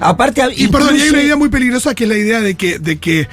Aparte, 0.01 0.43
Y 0.57 0.69
perdón, 0.69 0.97
y 0.97 1.01
hay 1.01 1.07
incluye- 1.07 1.11
una 1.13 1.23
idea 1.23 1.37
muy 1.37 1.49
peligrosa 1.49 1.95
que 1.95 2.05
es 2.05 2.11
la 2.11 2.17
idea 2.17 2.41
de 2.41 2.55
que, 2.55 2.79
de 2.79 2.99
que 2.99 3.29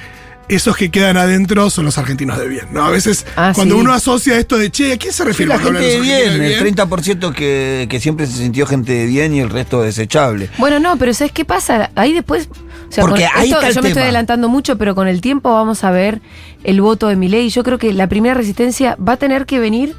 esos 0.48 0.76
que 0.76 0.90
quedan 0.90 1.16
adentro 1.16 1.70
son 1.70 1.84
los 1.84 1.98
argentinos 1.98 2.38
de 2.38 2.48
bien. 2.48 2.66
¿no? 2.72 2.84
A 2.84 2.90
veces, 2.90 3.26
Ah, 3.36 3.52
cuando 3.54 3.74
sí. 3.76 3.80
uno 3.80 3.92
asocia 3.92 4.38
esto 4.38 4.58
de 4.58 4.70
che, 4.70 4.92
¿a 4.92 4.96
quién 4.98 5.12
se 5.12 5.22
Sí, 5.22 5.28
refiere 5.28 5.48
la 5.50 5.60
cuando 5.60 5.80
gente 5.80 5.94
de 5.94 6.00
bien, 6.00 6.42
el 6.42 6.76
30% 6.76 7.32
que, 7.32 7.86
que 7.88 8.00
siempre 8.00 8.26
se 8.26 8.34
sintió 8.38 8.66
gente 8.66 8.92
de 8.92 9.06
bien 9.06 9.34
y 9.34 9.40
el 9.40 9.50
resto 9.50 9.82
desechable. 9.82 10.50
Bueno, 10.58 10.78
no, 10.78 10.96
pero 10.98 11.14
¿sabes 11.14 11.32
qué 11.32 11.44
pasa? 11.44 11.90
Ahí 11.94 12.12
después. 12.12 12.48
O 12.88 12.92
sea, 12.94 13.02
Porque 13.02 13.24
con 13.26 13.40
ahí 13.40 13.48
esto 13.48 13.56
está 13.60 13.68
el 13.68 13.74
yo 13.74 13.82
me 13.82 13.88
estoy 13.88 14.02
adelantando 14.02 14.48
mucho, 14.50 14.76
pero 14.76 14.94
con 14.94 15.08
el 15.08 15.20
tiempo 15.22 15.52
vamos 15.54 15.82
a 15.84 15.90
ver 15.90 16.20
el 16.64 16.80
voto 16.82 17.08
de 17.08 17.16
Milei. 17.16 17.48
Yo 17.48 17.62
creo 17.62 17.78
que 17.78 17.92
la 17.94 18.06
primera 18.08 18.34
resistencia 18.34 18.96
va 18.96 19.14
a 19.14 19.16
tener 19.16 19.46
que 19.46 19.58
venir 19.58 19.96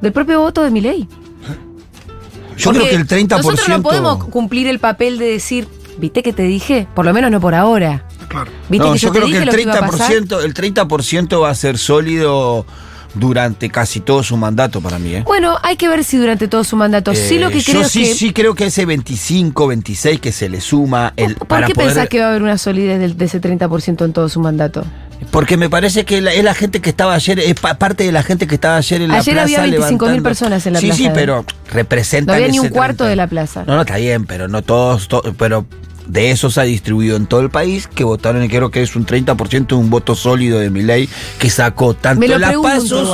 del 0.00 0.12
propio 0.12 0.40
voto 0.40 0.62
de 0.64 0.70
Milei. 0.70 1.06
Yo 2.56 2.70
creo 2.70 2.84
que 2.88 2.94
el 2.94 3.06
30%. 3.06 3.28
Nosotros 3.36 3.68
no 3.68 3.82
podemos 3.82 4.24
cumplir 4.26 4.66
el 4.68 4.78
papel 4.78 5.18
de 5.18 5.26
decir, 5.26 5.66
¿viste 5.98 6.22
que 6.22 6.32
te 6.32 6.42
dije? 6.42 6.86
Por 6.94 7.04
lo 7.04 7.12
menos 7.12 7.30
no 7.30 7.40
por 7.40 7.54
ahora. 7.54 8.06
Claro. 8.28 8.50
¿Viste 8.68 8.86
No, 8.86 8.92
que 8.92 8.98
yo, 8.98 9.10
creo 9.12 9.26
que 9.26 9.38
el 9.38 9.46
lo 9.46 9.52
que? 9.52 9.66
30%, 9.66 10.44
el 10.44 10.54
30% 10.54 11.40
va 11.42 11.50
a 11.50 11.54
ser 11.54 11.78
sólido 11.78 12.66
durante 13.14 13.70
casi 13.70 14.00
todo 14.00 14.24
su 14.24 14.36
mandato 14.36 14.80
para 14.80 14.98
mí. 14.98 15.14
¿eh? 15.14 15.22
Bueno, 15.24 15.56
hay 15.62 15.76
que 15.76 15.88
ver 15.88 16.02
si 16.02 16.16
durante 16.16 16.48
todo 16.48 16.64
su 16.64 16.74
mandato. 16.76 17.14
sí, 17.14 17.38
lo 17.38 17.48
que 17.50 17.58
Eh, 17.58 17.62
creo 17.64 17.80
yo 17.82 17.86
es 17.86 17.92
sí, 17.92 18.02
que. 18.02 18.14
sí 18.14 18.32
creo 18.32 18.54
que 18.56 18.66
ese 18.66 18.84
25, 18.86 19.68
26 19.68 20.18
que 20.20 20.32
se 20.32 20.48
le 20.48 20.60
suma 20.60 21.12
el, 21.16 21.36
¿Por 21.36 21.46
para 21.46 21.66
qué 21.68 21.74
poder- 21.74 21.88
pensás 21.90 22.08
que 22.08 22.18
va 22.18 22.26
a 22.26 22.28
haber 22.30 22.42
una 22.42 22.58
solidez 22.58 22.98
del- 22.98 23.16
de, 23.16 23.24
ese 23.26 23.40
30% 23.40 24.04
en 24.04 24.12
todo 24.12 24.28
su 24.28 24.40
mandato? 24.40 24.84
Porque 25.30 25.56
me 25.56 25.70
parece 25.70 26.04
que 26.04 26.20
la- 26.20 26.32
es 26.32 26.42
la 26.42 26.54
gente 26.54 26.80
que 26.80 26.90
estaba 26.90 27.14
ayer, 27.14 27.38
es 27.38 27.54
pa- 27.54 27.74
parte 27.78 28.02
de 28.02 28.10
la 28.10 28.24
gente 28.24 28.48
que 28.48 28.56
estaba 28.56 28.76
ayer 28.78 29.00
en 29.02 29.08
la 29.10 29.18
Ayer 29.18 29.34
plaza. 29.34 29.44
había 29.44 29.60
25.000 29.60 29.70
levantando- 29.70 30.22
personas 30.28 30.66
en 30.66 30.72
la 30.72 30.80
sí, 30.80 30.86
plaza 30.86 30.96
Sí, 30.98 31.08
de- 31.08 31.14
pero 31.14 31.44
representan 31.72 32.26
No 32.26 32.32
había 32.34 32.48
ni 32.48 32.58
un 32.58 32.68
cuarto 32.68 33.04
30. 33.04 33.10
de 33.10 33.16
la 33.16 33.26
plaza. 33.28 33.64
No, 33.64 33.76
no, 33.76 33.82
está 33.82 33.96
bien, 33.96 34.26
pero 34.26 34.48
no 34.48 34.62
todos, 34.62 35.06
to- 35.06 35.22
pero 35.38 35.66
de 36.06 36.30
esos 36.30 36.54
se 36.54 36.60
ha 36.60 36.64
distribuido 36.64 37.16
en 37.16 37.26
todo 37.26 37.40
el 37.40 37.50
país 37.50 37.86
que 37.88 38.04
votaron 38.04 38.42
y 38.44 38.48
creo 38.48 38.70
que 38.70 38.82
es 38.82 38.94
un 38.96 39.06
30% 39.06 39.66
de 39.68 39.74
un 39.74 39.90
voto 39.90 40.14
sólido 40.14 40.58
de 40.58 40.70
mi 40.70 40.82
ley 40.82 41.08
que 41.38 41.48
sacó 41.50 41.94
tanto 41.94 42.26
las 42.38 42.54
pasos 42.56 43.08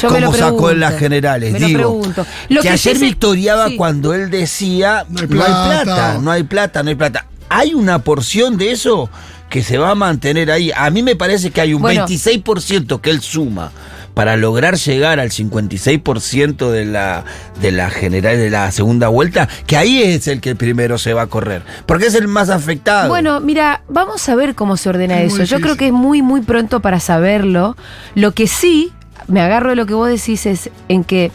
como 0.00 0.34
sacó 0.34 0.70
en 0.70 0.80
las 0.80 0.98
generales. 0.98 1.52
Me 1.52 1.60
lo 1.60 1.66
Digo, 1.66 1.78
pregunto. 1.78 2.26
Lo 2.48 2.60
que, 2.62 2.68
que 2.68 2.74
ayer 2.74 2.98
victoriaba 2.98 3.68
sí. 3.68 3.76
cuando 3.76 4.12
él 4.14 4.30
decía 4.30 5.06
No 5.08 5.20
hay 5.22 5.28
no 5.28 5.42
hay 5.44 5.50
plata". 5.50 5.82
plata, 5.84 6.18
no 6.20 6.30
hay 6.30 6.42
plata, 6.42 6.82
no 6.82 6.88
hay 6.90 6.94
plata. 6.96 7.26
Hay 7.48 7.74
una 7.74 8.00
porción 8.00 8.56
de 8.58 8.72
eso 8.72 9.08
que 9.48 9.62
se 9.62 9.78
va 9.78 9.90
a 9.90 9.94
mantener 9.94 10.50
ahí. 10.50 10.70
A 10.74 10.90
mí 10.90 11.02
me 11.02 11.16
parece 11.16 11.50
que 11.50 11.60
hay 11.60 11.74
un 11.74 11.82
Bueno. 11.82 12.06
26% 12.06 13.00
que 13.00 13.10
él 13.10 13.20
suma 13.20 13.70
para 14.14 14.36
lograr 14.36 14.76
llegar 14.76 15.20
al 15.20 15.30
56% 15.30 16.70
de 16.70 16.84
la 16.84 17.24
de 17.60 17.72
la 17.72 17.90
general 17.90 18.36
de 18.36 18.50
la 18.50 18.70
segunda 18.70 19.08
vuelta, 19.08 19.48
que 19.66 19.76
ahí 19.76 20.02
es 20.02 20.28
el 20.28 20.40
que 20.40 20.54
primero 20.54 20.98
se 20.98 21.12
va 21.12 21.22
a 21.22 21.26
correr, 21.26 21.62
porque 21.86 22.06
es 22.06 22.14
el 22.14 22.28
más 22.28 22.50
afectado. 22.50 23.08
Bueno, 23.08 23.40
mira, 23.40 23.82
vamos 23.88 24.28
a 24.28 24.34
ver 24.34 24.54
cómo 24.54 24.76
se 24.76 24.88
ordena 24.88 25.20
Es 25.20 25.34
eso. 25.34 25.44
Yo 25.44 25.60
creo 25.60 25.76
que 25.76 25.88
es 25.88 25.92
muy, 25.92 26.22
muy 26.22 26.40
pronto 26.40 26.80
para 26.80 27.00
saberlo. 27.00 27.76
Lo 28.14 28.32
que 28.32 28.46
sí, 28.46 28.92
me 29.28 29.40
agarro 29.40 29.70
de 29.70 29.76
lo 29.76 29.86
que 29.86 29.94
vos 29.94 30.08
decís, 30.08 30.46
es 30.46 30.70
en 30.88 31.04
que 31.04 31.30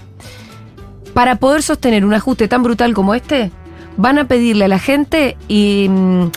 para 1.13 1.35
poder 1.35 1.63
sostener 1.63 2.05
un 2.05 2.13
ajuste 2.13 2.47
tan 2.47 2.63
brutal 2.63 2.93
como 2.93 3.13
este, 3.13 3.51
van 3.97 4.17
a 4.17 4.27
pedirle 4.27 4.65
a 4.65 4.69
la 4.69 4.79
gente 4.79 5.37
y... 5.47 5.87
mm, 5.89 6.27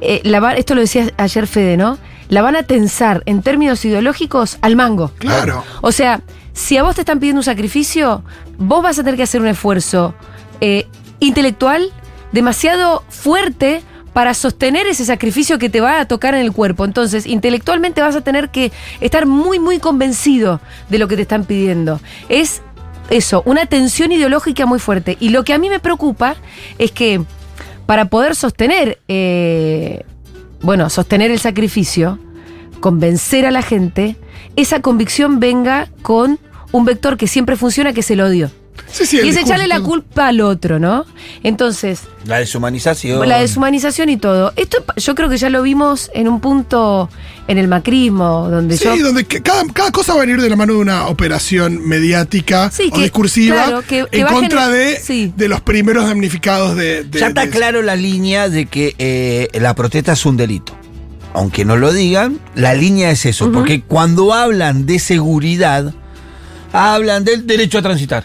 eh, 0.00 0.20
la 0.24 0.54
esto 0.54 0.74
lo 0.74 0.80
decía 0.80 1.10
ayer 1.16 1.46
Fede, 1.46 1.76
¿no? 1.76 1.98
La 2.30 2.40
van 2.40 2.56
a 2.56 2.62
tensar 2.62 3.22
en 3.26 3.42
términos 3.42 3.84
ideológicos 3.84 4.56
al 4.62 4.76
mango. 4.76 5.12
Claro. 5.18 5.62
O 5.82 5.92
sea, 5.92 6.22
si 6.54 6.78
a 6.78 6.82
vos 6.82 6.94
te 6.94 7.02
están 7.02 7.20
pidiendo 7.20 7.40
un 7.40 7.44
sacrificio, 7.44 8.22
vos 8.56 8.82
vas 8.82 8.98
a 8.98 9.02
tener 9.02 9.16
que 9.16 9.24
hacer 9.24 9.42
un 9.42 9.48
esfuerzo 9.48 10.14
eh, 10.62 10.86
intelectual 11.18 11.92
demasiado 12.32 13.04
fuerte 13.08 13.82
para 14.12 14.34
sostener 14.34 14.86
ese 14.86 15.04
sacrificio 15.04 15.58
que 15.58 15.68
te 15.68 15.80
va 15.80 16.00
a 16.00 16.04
tocar 16.06 16.34
en 16.34 16.40
el 16.40 16.52
cuerpo. 16.52 16.84
Entonces, 16.84 17.26
intelectualmente 17.26 18.00
vas 18.00 18.16
a 18.16 18.22
tener 18.22 18.50
que 18.50 18.72
estar 19.00 19.26
muy, 19.26 19.58
muy 19.58 19.78
convencido 19.78 20.60
de 20.88 20.98
lo 20.98 21.08
que 21.08 21.16
te 21.16 21.22
están 21.22 21.44
pidiendo. 21.44 22.00
Es 22.28 22.62
eso, 23.08 23.42
una 23.44 23.66
tensión 23.66 24.12
ideológica 24.12 24.66
muy 24.66 24.78
fuerte. 24.78 25.16
Y 25.20 25.30
lo 25.30 25.44
que 25.44 25.52
a 25.52 25.58
mí 25.58 25.68
me 25.68 25.80
preocupa 25.80 26.36
es 26.78 26.92
que 26.92 27.22
para 27.86 28.04
poder 28.06 28.36
sostener, 28.36 29.00
eh, 29.08 30.04
bueno, 30.62 30.90
sostener 30.90 31.30
el 31.30 31.38
sacrificio, 31.38 32.18
convencer 32.80 33.46
a 33.46 33.50
la 33.50 33.62
gente, 33.62 34.16
esa 34.56 34.80
convicción 34.80 35.40
venga 35.40 35.88
con 36.02 36.38
un 36.72 36.84
vector 36.84 37.16
que 37.16 37.26
siempre 37.26 37.56
funciona, 37.56 37.92
que 37.92 38.00
es 38.00 38.10
el 38.10 38.20
odio. 38.20 38.50
Sí, 38.90 39.06
sí, 39.06 39.18
el 39.18 39.26
y 39.26 39.28
es 39.28 39.34
discurso, 39.36 39.54
echarle 39.54 39.68
la 39.68 39.80
culpa 39.80 40.28
al 40.28 40.40
otro, 40.40 40.78
¿no? 40.78 41.04
Entonces, 41.42 42.00
La 42.24 42.38
deshumanización. 42.38 43.28
la 43.28 43.38
deshumanización 43.40 44.08
y 44.08 44.16
todo. 44.16 44.52
Esto 44.56 44.84
yo 44.96 45.14
creo 45.14 45.28
que 45.28 45.36
ya 45.38 45.48
lo 45.50 45.62
vimos 45.62 46.10
en 46.14 46.28
un 46.28 46.40
punto 46.40 47.08
en 47.48 47.58
el 47.58 47.68
macrismo, 47.68 48.48
donde 48.50 48.76
Sí, 48.76 48.84
yo. 48.84 48.96
donde 49.04 49.24
que 49.24 49.42
cada, 49.42 49.64
cada 49.72 49.90
cosa 49.90 50.14
va 50.14 50.22
a 50.22 50.26
venir 50.26 50.40
de 50.40 50.48
la 50.50 50.56
mano 50.56 50.74
de 50.74 50.78
una 50.80 51.06
operación 51.08 51.86
mediática 51.86 52.70
Sí, 52.70 52.88
o 52.92 52.96
que- 52.96 53.02
discursiva 53.02 53.56
claro, 53.64 53.82
que- 53.82 54.06
que 54.10 54.20
en 54.20 54.26
contra 54.26 54.68
de, 54.68 54.96
sí. 55.00 55.32
de 55.36 55.48
los 55.48 55.60
primeros 55.60 56.04
damnificados 56.06 56.76
de. 56.76 57.04
de- 57.04 57.20
ya 57.20 57.28
está 57.28 57.46
de- 57.46 57.50
claro 57.50 57.82
la 57.82 57.96
línea 57.96 58.48
de 58.48 58.66
que 58.66 58.94
eh, 58.98 59.48
la 59.60 59.74
protesta 59.74 60.12
es 60.12 60.24
un 60.26 60.36
delito. 60.36 60.76
Aunque 61.32 61.64
no 61.64 61.76
lo 61.76 61.92
digan, 61.92 62.40
la 62.56 62.74
línea 62.74 63.10
es 63.12 63.24
eso. 63.24 63.52
Porque 63.52 63.82
cuando 63.82 64.34
hablan 64.34 64.84
de 64.84 64.98
seguridad, 64.98 65.94
hablan 66.72 67.24
del 67.24 67.46
derecho 67.46 67.78
a 67.78 67.82
transitar. 67.82 68.24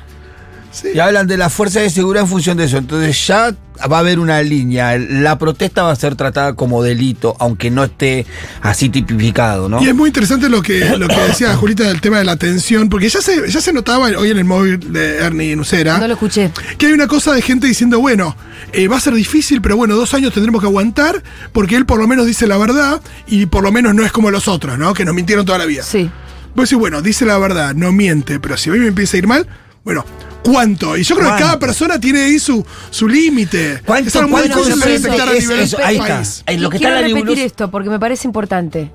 Sí. 0.75 0.89
Y 0.94 1.00
hablan 1.00 1.25
de 1.25 1.38
la 1.38 1.50
fuerza 1.50 1.79
de 1.79 1.89
seguridad 1.89 2.24
en 2.24 2.29
función 2.29 2.58
de 2.58 2.65
eso. 2.65 2.77
Entonces 2.77 3.25
ya 3.27 3.55
va 3.89 3.98
a 3.98 4.00
haber 4.00 4.20
una 4.20 4.41
línea. 4.41 4.98
La 4.98 5.38
protesta 5.38 5.84
va 5.84 5.91
a 5.91 5.96
ser 5.96 6.15
tratada 6.15 6.53
como 6.53 6.84
delito, 6.84 7.36
aunque 7.39 7.72
no 7.72 7.84
esté 7.84 8.25
así 8.62 8.89
tipificado, 8.89 9.70
¿no? 9.70 9.82
Y 9.82 9.88
es 9.88 9.96
muy 9.96 10.10
interesante 10.10 10.50
lo 10.50 10.62
que, 10.62 10.98
lo 10.98 11.08
que 11.08 11.15
decía 11.15 11.55
Julita 11.58 11.86
del 11.86 12.01
tema 12.01 12.17
de 12.17 12.25
la 12.25 12.36
tensión, 12.36 12.89
porque 12.89 13.10
ya 13.10 13.22
se, 13.22 13.50
ya 13.50 13.62
se 13.62 13.74
notaba 13.74 14.08
hoy 14.17 14.32
en 14.32 14.38
el 14.38 14.46
móvil 14.46 14.91
de 14.91 15.17
Ernie 15.17 15.55
Nucera. 15.55 15.98
No 15.98 16.08
lo 16.08 16.13
escuché. 16.13 16.51
Que 16.77 16.88
hay 16.88 16.94
una 16.94 17.08
cosa 17.08 17.34
de 17.34 17.41
gente 17.41 17.67
diciendo, 17.67 18.00
bueno, 18.00 18.36
eh, 18.74 18.88
va 18.88 18.98
a 18.98 19.00
ser 19.00 19.13
difícil, 19.13 19.62
pero 19.62 19.77
bueno, 19.77 19.96
dos 19.96 20.13
años 20.13 20.34
tendremos 20.34 20.62
que 20.62 20.67
aguantar, 20.67 21.24
porque 21.51 21.75
él 21.75 21.86
por 21.86 22.00
lo 22.00 22.08
menos 22.08 22.25
dice 22.25 22.48
la 22.48 22.58
verdad 22.58 23.01
y 23.27 23.46
por 23.46 23.63
lo 23.63 23.72
menos 23.72 23.96
no 23.96 24.05
es 24.05 24.12
como 24.12 24.32
los 24.32 24.48
otros, 24.48 24.77
¿no? 24.77 24.94
Que 24.94 25.05
nos 25.05 25.15
mintieron 25.15 25.46
toda 25.46 25.58
la 25.58 25.65
vida. 25.65 25.84
Sí. 25.84 26.10
Vos 26.55 26.70
decís, 26.70 26.79
bueno, 26.79 27.01
dice 27.01 27.25
la 27.25 27.38
verdad, 27.38 27.74
no 27.74 27.91
miente, 27.91 28.39
pero 28.39 28.55
si 28.55 28.70
a 28.70 28.74
mí 28.74 28.79
me 28.79 28.88
empieza 28.88 29.17
a 29.17 29.20
ir 29.20 29.27
mal, 29.27 29.48
bueno, 29.85 30.03
¿cuánto? 30.43 30.97
Y 30.97 31.03
yo 31.03 31.15
creo 31.15 31.33
que 31.35 31.41
cada 31.41 31.57
persona 31.59 31.97
tiene 31.99 32.23
ahí 32.23 32.39
su, 32.39 32.65
su 32.89 33.07
límite. 33.07 33.81
¿Cuánto- 33.85 34.09
Es 34.09 34.15
algo 34.17 34.29
muy 34.29 34.41
cuánto 34.41 34.57
difícil 34.65 34.81
de 34.81 34.95
es- 34.95 35.03
detectar 35.03 35.29
a 35.29 35.33
es- 35.33 35.43
nivel 35.43 35.59
eso, 35.61 35.77
ahí 35.81 35.95
está. 35.97 36.15
país. 36.17 36.43
Eh, 36.47 36.57
lo 36.59 36.69
que 36.69 36.77
quiero 36.79 36.95
está 36.95 37.05
en 37.07 37.13
la 37.13 37.19
repetir 37.19 37.39
esto 37.45 37.71
porque 37.71 37.89
me 37.89 37.99
parece 37.99 38.27
importante. 38.27 38.91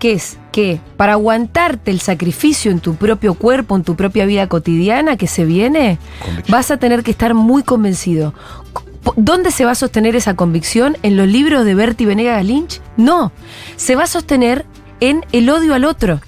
Que 0.00 0.12
es 0.12 0.36
que 0.52 0.80
para 0.98 1.12
aguantarte 1.12 1.90
el 1.90 2.00
sacrificio 2.00 2.70
en 2.70 2.80
tu 2.80 2.96
propio 2.96 3.34
cuerpo, 3.34 3.74
en 3.76 3.84
tu 3.84 3.94
propia 3.96 4.26
vida 4.26 4.48
cotidiana 4.48 5.16
que 5.16 5.26
se 5.28 5.44
viene, 5.46 5.98
vas 6.48 6.70
a 6.70 6.76
tener 6.76 7.02
que 7.04 7.12
estar 7.12 7.32
muy 7.32 7.62
convencido. 7.62 8.34
¿Dónde 9.16 9.50
se 9.50 9.64
va 9.64 9.70
a 9.70 9.74
sostener 9.76 10.16
esa 10.16 10.34
convicción? 10.34 10.96
¿En 11.02 11.16
los 11.16 11.28
libros 11.28 11.64
de 11.64 11.74
Bertie 11.74 12.06
Venegas 12.06 12.44
Lynch? 12.44 12.80
No. 12.96 13.32
Se 13.76 13.94
va 13.96 14.02
a 14.04 14.06
sostener 14.06 14.66
en 15.00 15.24
el 15.32 15.48
odio 15.48 15.74
al 15.74 15.84
otro. 15.84 16.20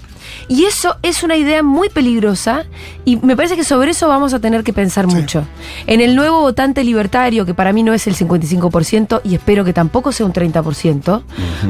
Y 0.49 0.63
eso 0.63 0.95
es 1.03 1.23
una 1.23 1.35
idea 1.35 1.61
muy 1.61 1.89
peligrosa 1.89 2.65
y 3.03 3.17
me 3.17 3.35
parece 3.35 3.55
que 3.55 3.65
sobre 3.65 3.91
eso 3.91 4.07
vamos 4.07 4.33
a 4.33 4.39
tener 4.39 4.63
que 4.63 4.71
pensar 4.71 5.07
mucho. 5.07 5.45
En 5.87 5.99
el 5.99 6.15
nuevo 6.15 6.39
votante 6.41 6.83
libertario, 6.83 7.45
que 7.45 7.53
para 7.53 7.73
mí 7.73 7.83
no 7.83 7.93
es 7.93 8.07
el 8.07 8.15
55% 8.15 9.21
y 9.23 9.35
espero 9.35 9.65
que 9.65 9.73
tampoco 9.73 10.11
sea 10.11 10.25
un 10.25 10.33
30%, 10.33 11.21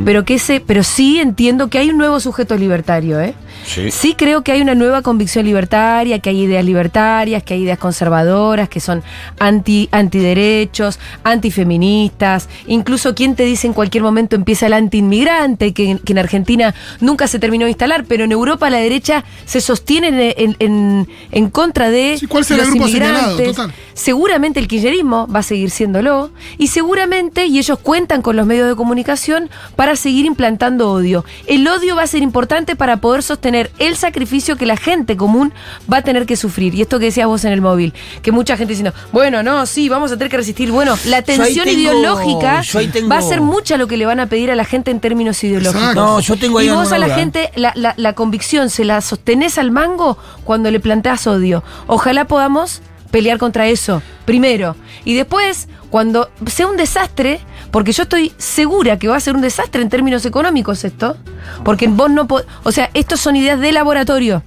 pero 0.06 0.26
que 0.26 0.36
ese, 0.36 0.60
pero 0.60 0.84
sí 0.84 1.20
entiendo 1.20 1.70
que 1.70 1.80
hay 1.80 1.90
un 1.90 1.98
nuevo 1.98 2.20
sujeto 2.20 2.56
libertario, 2.56 3.20
¿eh? 3.20 3.34
Sí. 3.66 4.16
creo 4.16 4.44
que 4.44 4.52
hay 4.52 4.62
una 4.62 4.76
nueva 4.76 5.02
convicción 5.02 5.46
libertaria, 5.46 6.20
que 6.20 6.30
hay 6.30 6.42
ideas 6.42 6.64
libertarias, 6.64 7.44
que 7.44 7.54
hay 7.56 7.64
ideas 7.64 7.80
conservadoras, 7.80 8.70
que 8.70 8.80
son 8.80 9.04
anti 9.40 9.90
antiderechos, 9.92 11.00
antifeministas, 11.24 12.48
incluso 12.68 13.16
quien 13.16 13.36
te 13.36 13.44
dice 13.44 13.68
en 13.68 13.74
cualquier 13.74 14.04
momento 14.04 14.36
empieza 14.36 14.68
el 14.68 14.74
antiinmigrante, 14.74 15.74
que, 15.74 16.00
que 16.04 16.14
en 16.14 16.20
Argentina 16.20 16.74
nunca 17.02 17.28
se 17.28 17.40
terminó 17.40 17.66
de 17.66 17.72
instalar, 17.72 18.06
pero 18.06 18.24
en 18.24 18.32
Europa 18.32 18.67
la 18.70 18.78
derecha 18.78 19.24
se 19.46 19.62
sostiene 19.62 20.08
en, 20.10 20.20
en- 20.38 20.56
en- 20.60 21.08
en 21.32 21.50
contra 21.50 21.90
de 21.90 22.18
Sí, 22.20 22.28
¿cuál 22.28 22.46
será 22.46 22.64
el 22.64 22.70
los 22.70 22.76
grupo 22.76 22.88
señalado? 22.90 23.32
inmigrantes. 23.32 23.56
Total. 23.56 23.74
Seguramente 23.94 24.60
el 24.60 24.68
kirchnerismo 24.68 25.28
va 25.28 25.40
a 25.40 25.44
seguir 25.44 25.72
siéndolo 25.72 26.30
y 26.58 26.68
seguramente, 26.68 27.46
y 27.48 27.58
ellos 27.58 27.80
cuentan 27.82 28.22
con 28.22 28.36
los 28.36 28.46
medios 28.46 28.68
de 28.70 28.76
comunicación 28.76 29.50
para 29.76 29.96
seguir 29.96 30.26
implantando 30.26 30.92
odio. 30.92 31.26
El 31.48 31.68
odio 31.68 31.96
va 31.96 32.04
a 32.04 32.08
ser 32.08 32.22
importante 32.22 32.76
para 32.76 32.98
poder 32.98 33.24
sostener 33.24 33.72
el 33.80 33.96
sacrificio 33.98 34.56
que 34.56 34.66
la 34.66 34.78
gente 34.78 35.18
común 35.18 35.52
va 35.92 35.98
a 35.98 36.02
tener 36.04 36.26
que 36.26 36.36
sufrir. 36.38 36.76
Y 36.76 36.82
esto 36.82 37.00
que 37.00 37.06
decías 37.06 37.28
vos 37.28 37.44
en 37.46 37.52
el 37.54 37.62
móvil, 37.62 37.94
que 38.22 38.32
mucha 38.32 38.56
gente 38.58 38.74
diciendo, 38.74 38.94
bueno, 39.12 39.42
no, 39.44 39.66
sí, 39.66 39.90
vamos 39.90 40.12
a 40.12 40.18
tener 40.18 40.30
que 40.30 40.38
resistir. 40.38 40.72
Bueno, 40.72 40.98
la 41.06 41.22
tensión 41.22 41.66
tengo- 41.66 41.80
ideológica 41.80 42.62
tengo- 42.92 43.10
va 43.10 43.18
a 43.18 43.22
ser 43.22 43.42
mucha 43.42 43.78
lo 43.78 43.88
que 43.88 43.98
le 43.98 44.06
van 44.06 44.20
a 44.20 44.28
pedir 44.28 44.52
a 44.52 44.56
la 44.56 44.66
gente 44.66 44.92
en 44.92 45.00
términos 45.00 45.44
ideológicos. 45.44 45.82
Exacto. 45.82 46.02
No, 46.06 46.20
yo 46.20 46.36
tengo 46.38 46.60
ahí 46.60 46.68
y 46.68 46.70
vos 46.70 46.92
a 46.92 46.98
la 46.98 47.08
duda. 47.08 47.16
gente 47.16 47.52
la, 47.56 47.72
la- 47.76 47.94
la 47.98 48.14
convicción 48.14 48.57
se 48.70 48.84
la 48.86 49.02
sostenés 49.02 49.58
al 49.58 49.72
mango 49.72 50.18
cuando 50.44 50.70
le 50.72 50.80
planteas 50.80 51.28
odio. 51.28 51.64
Ojalá 51.88 52.26
podamos 52.26 52.82
pelear 53.12 53.38
contra 53.38 53.68
eso, 53.68 54.02
primero. 54.26 54.76
Y 55.06 55.16
después, 55.16 55.68
cuando 55.90 56.30
sea 56.48 56.68
un 56.68 56.76
desastre, 56.78 57.40
porque 57.72 57.92
yo 57.94 58.04
estoy 58.04 58.34
segura 58.38 58.98
que 59.00 59.08
va 59.08 59.16
a 59.16 59.20
ser 59.20 59.36
un 59.36 59.42
desastre 59.42 59.82
en 59.82 59.90
términos 59.90 60.26
económicos 60.26 60.84
esto, 60.84 61.16
porque 61.64 61.88
vos 61.88 62.10
no 62.10 62.28
po- 62.28 62.42
O 62.64 62.72
sea, 62.72 62.90
estos 62.94 63.20
son 63.22 63.36
ideas 63.36 63.60
de 63.60 63.72
laboratorio. 63.72 64.44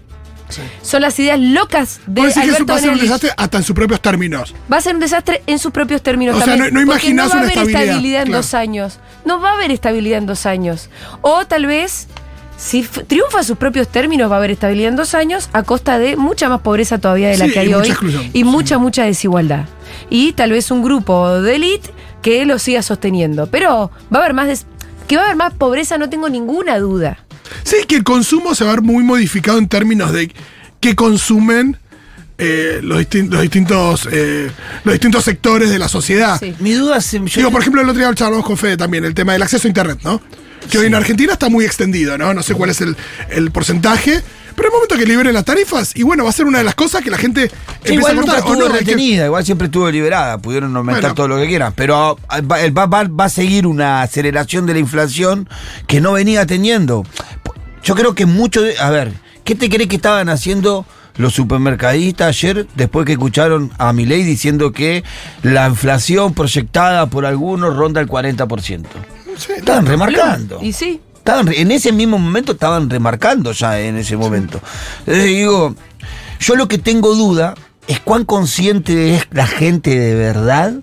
Son 0.83 1.01
las 1.01 1.17
ideas 1.21 1.39
locas 1.39 2.01
de 2.09 2.23
decís 2.23 2.43
que 2.43 2.49
eso 2.51 2.67
va 2.67 2.75
a 2.75 2.79
ser 2.81 2.91
un 2.91 2.99
desastre 2.99 3.31
hasta 3.37 3.59
en 3.59 3.63
sus 3.63 3.75
propios 3.77 4.01
términos. 4.01 4.53
Va 4.71 4.79
a 4.79 4.81
ser 4.81 4.95
un 4.95 5.01
desastre 5.01 5.45
en 5.47 5.61
sus 5.61 5.71
propios 5.71 6.03
términos 6.03 6.35
O 6.35 6.39
sea, 6.39 6.47
también. 6.57 6.75
no- 6.75 6.81
no 6.81 6.87
imaginás 6.87 7.27
no 7.27 7.31
va 7.31 7.35
a 7.35 7.37
una 7.37 7.45
haber 7.47 7.51
estabilidad, 7.59 7.83
estabilidad 7.85 8.21
en 8.23 8.27
claro. 8.27 8.43
dos 8.43 8.55
años. 8.55 8.99
No 9.25 9.41
va 9.41 9.51
a 9.51 9.53
haber 9.55 9.71
estabilidad 9.71 10.19
en 10.19 10.27
dos 10.27 10.47
años. 10.47 10.91
O 11.21 11.47
tal 11.47 11.67
vez, 11.67 12.09
si 12.63 12.83
triunfa 12.83 13.43
sus 13.43 13.57
propios 13.57 13.89
términos, 13.89 14.31
va 14.31 14.35
a 14.35 14.39
haber 14.39 14.51
estabilidad 14.51 14.91
en 14.91 14.97
dos 14.97 15.15
años 15.15 15.49
a 15.55 15.63
costa 15.63 15.99
de 15.99 16.17
mucha 16.17 16.49
más 16.51 16.61
pobreza 16.61 16.99
todavía 16.99 17.29
de 17.31 17.39
la 17.39 17.47
Sí, 17.47 17.53
que 17.53 17.59
hay 17.61 17.73
hoy. 17.73 17.89
exclusión. 17.89 18.25
Y 18.35 18.45
mucha, 18.45 18.77
mucha 18.79 19.05
desigualdad. 19.05 19.65
Y 20.11 20.33
tal 20.33 20.53
vez 20.53 20.71
un 20.71 20.83
grupo 20.83 21.41
de 21.41 21.57
élite 21.57 21.91
que 22.23 22.45
lo 22.45 22.59
siga 22.59 22.83
sosteniendo. 22.83 23.47
Pero 23.47 23.91
va 24.13 24.19
a 24.19 24.23
haber 24.23 24.35
más 24.35 24.47
des- 24.49 24.67
que 25.09 25.17
va 25.17 25.23
a 25.23 25.25
haber 25.27 25.37
más 25.37 25.55
pobreza, 25.55 25.97
no 25.97 26.11
tengo 26.11 26.29
ninguna 26.29 26.79
duda. 26.79 27.25
Sí, 27.65 27.77
que 27.89 27.97
el 27.97 28.05
consumo 28.05 28.55
se 28.55 28.65
va 28.65 28.73
a 28.73 28.75
ver 28.75 28.83
muy 28.83 29.03
modificado 29.05 29.57
en 29.59 29.67
términos 29.67 30.13
de 30.13 30.31
qué 30.81 30.95
consumen 30.95 31.79
eh, 32.39 32.81
los, 32.83 32.99
distin- 33.01 33.29
los 33.31 33.41
distintos 33.43 34.09
eh, 34.13 34.51
los 34.85 34.93
distintos 34.95 35.25
sectores 35.25 35.71
de 35.71 35.79
la 35.79 35.89
sociedad. 35.89 36.39
Sí. 36.39 36.55
Mi 36.61 36.73
duda 36.73 37.01
se. 37.01 37.19
yo- 37.19 37.25
Digo, 37.37 37.51
por 37.51 37.61
ejemplo, 37.63 37.81
el 37.83 37.89
otro 37.89 38.01
día 38.01 38.15
charlamos 38.15 38.45
con 38.47 38.57
Fede 38.57 38.77
también, 38.77 39.05
el 39.05 39.15
tema 39.15 39.33
del 39.33 39.43
acceso 39.43 39.67
a 39.67 39.69
Internet, 39.69 39.99
¿no? 40.05 40.21
Que 40.69 40.79
hoy 40.79 40.87
en 40.87 40.95
Argentina 40.95 41.33
está 41.33 41.49
muy 41.49 41.65
extendido, 41.65 42.19
¿no? 42.19 42.35
No 42.35 42.43
sé 42.43 42.55
cuál 42.55 42.71
es 42.71 42.81
el, 42.81 42.97
el 43.31 43.51
porcentaje, 43.51 44.21
pero 44.55 44.69
el 44.69 44.75
momento 44.75 44.97
que 44.97 45.07
liberen 45.07 45.33
las 45.33 45.45
tarifas, 45.45 45.97
y 45.97 46.03
bueno, 46.03 46.23
va 46.25 46.31
a 46.31 46.33
ser 46.33 46.47
una 46.47 46.59
de 46.59 46.65
las 46.65 46.75
cosas 46.75 47.03
que 47.03 47.11
la 47.11 47.17
gente 47.19 47.49
Sí, 47.49 47.55
empieza 47.95 48.13
igual 48.13 48.13
a 48.13 48.21
nunca 48.21 48.39
estuvo 48.39 48.55
no, 48.57 48.65
hay 48.67 48.73
que- 48.73 48.79
retenida, 48.81 49.27
igual 49.27 49.45
siempre 49.45 49.67
estuvo 49.67 49.91
liberada, 49.91 50.39
pudieron 50.39 50.77
aumentar 50.77 51.03
Bueno. 51.03 51.15
todo 51.15 51.29
lo 51.29 51.37
que 51.39 51.47
quieran, 51.49 51.73
pero 51.75 52.19
ah, 52.29 52.41
va, 52.43 52.59
va- 52.71 52.87
va- 52.87 53.09
va 53.09 53.25
a 53.25 53.29
seguir 53.31 53.67
una 53.67 54.03
aceleración 54.03 54.67
de 54.67 54.75
la 54.75 54.79
inflación 54.81 55.49
que 55.87 56.01
no 56.01 56.13
venía 56.13 56.45
teniendo. 56.47 57.05
Yo 57.83 57.95
creo 57.95 58.15
que 58.15 58.27
mucho 58.27 58.61
de, 58.63 58.79
a 58.79 58.91
ver, 58.91 59.13
¿qué 59.45 59.55
te 59.55 59.71
crees 59.71 59.89
que 59.89 59.97
estaban 59.97 60.29
haciendo 60.29 60.85
los 61.17 61.33
supermercadistas 61.35 62.29
ayer 62.29 62.67
después 62.77 63.07
que 63.07 63.13
escucharon 63.13 63.73
a 63.79 63.93
Milei 63.93 64.23
diciendo 64.23 64.73
que 64.73 65.03
la 65.43 65.69
inflación 65.69 66.35
proyectada 66.35 67.07
por 67.07 67.25
algunos 67.27 67.75
ronda 67.77 68.01
el 68.01 68.07
40%? 68.09 68.85
Sí, 69.41 69.53
Estaban 69.57 69.87
remarcando. 69.87 70.59
Y 70.63 70.73
sí. 70.73 71.01
Estaban, 71.17 71.53
en 71.53 71.71
ese 71.71 71.93
mismo 71.93 72.19
momento 72.19 72.53
estaban 72.53 72.89
remarcando 72.89 73.53
ya 73.53 73.81
en 73.81 73.97
ese 73.97 74.17
momento. 74.17 74.61
Entonces 75.01 75.25
digo, 75.25 75.75
yo 76.39 76.57
lo 76.57 76.69
que 76.69 76.79
tengo 76.79 77.15
duda 77.15 77.55
es 77.87 78.01
cuán 78.01 78.25
consciente 78.25 79.17
es 79.17 79.27
la 79.31 79.47
gente 79.47 79.99
de 79.99 80.15
verdad, 80.15 80.75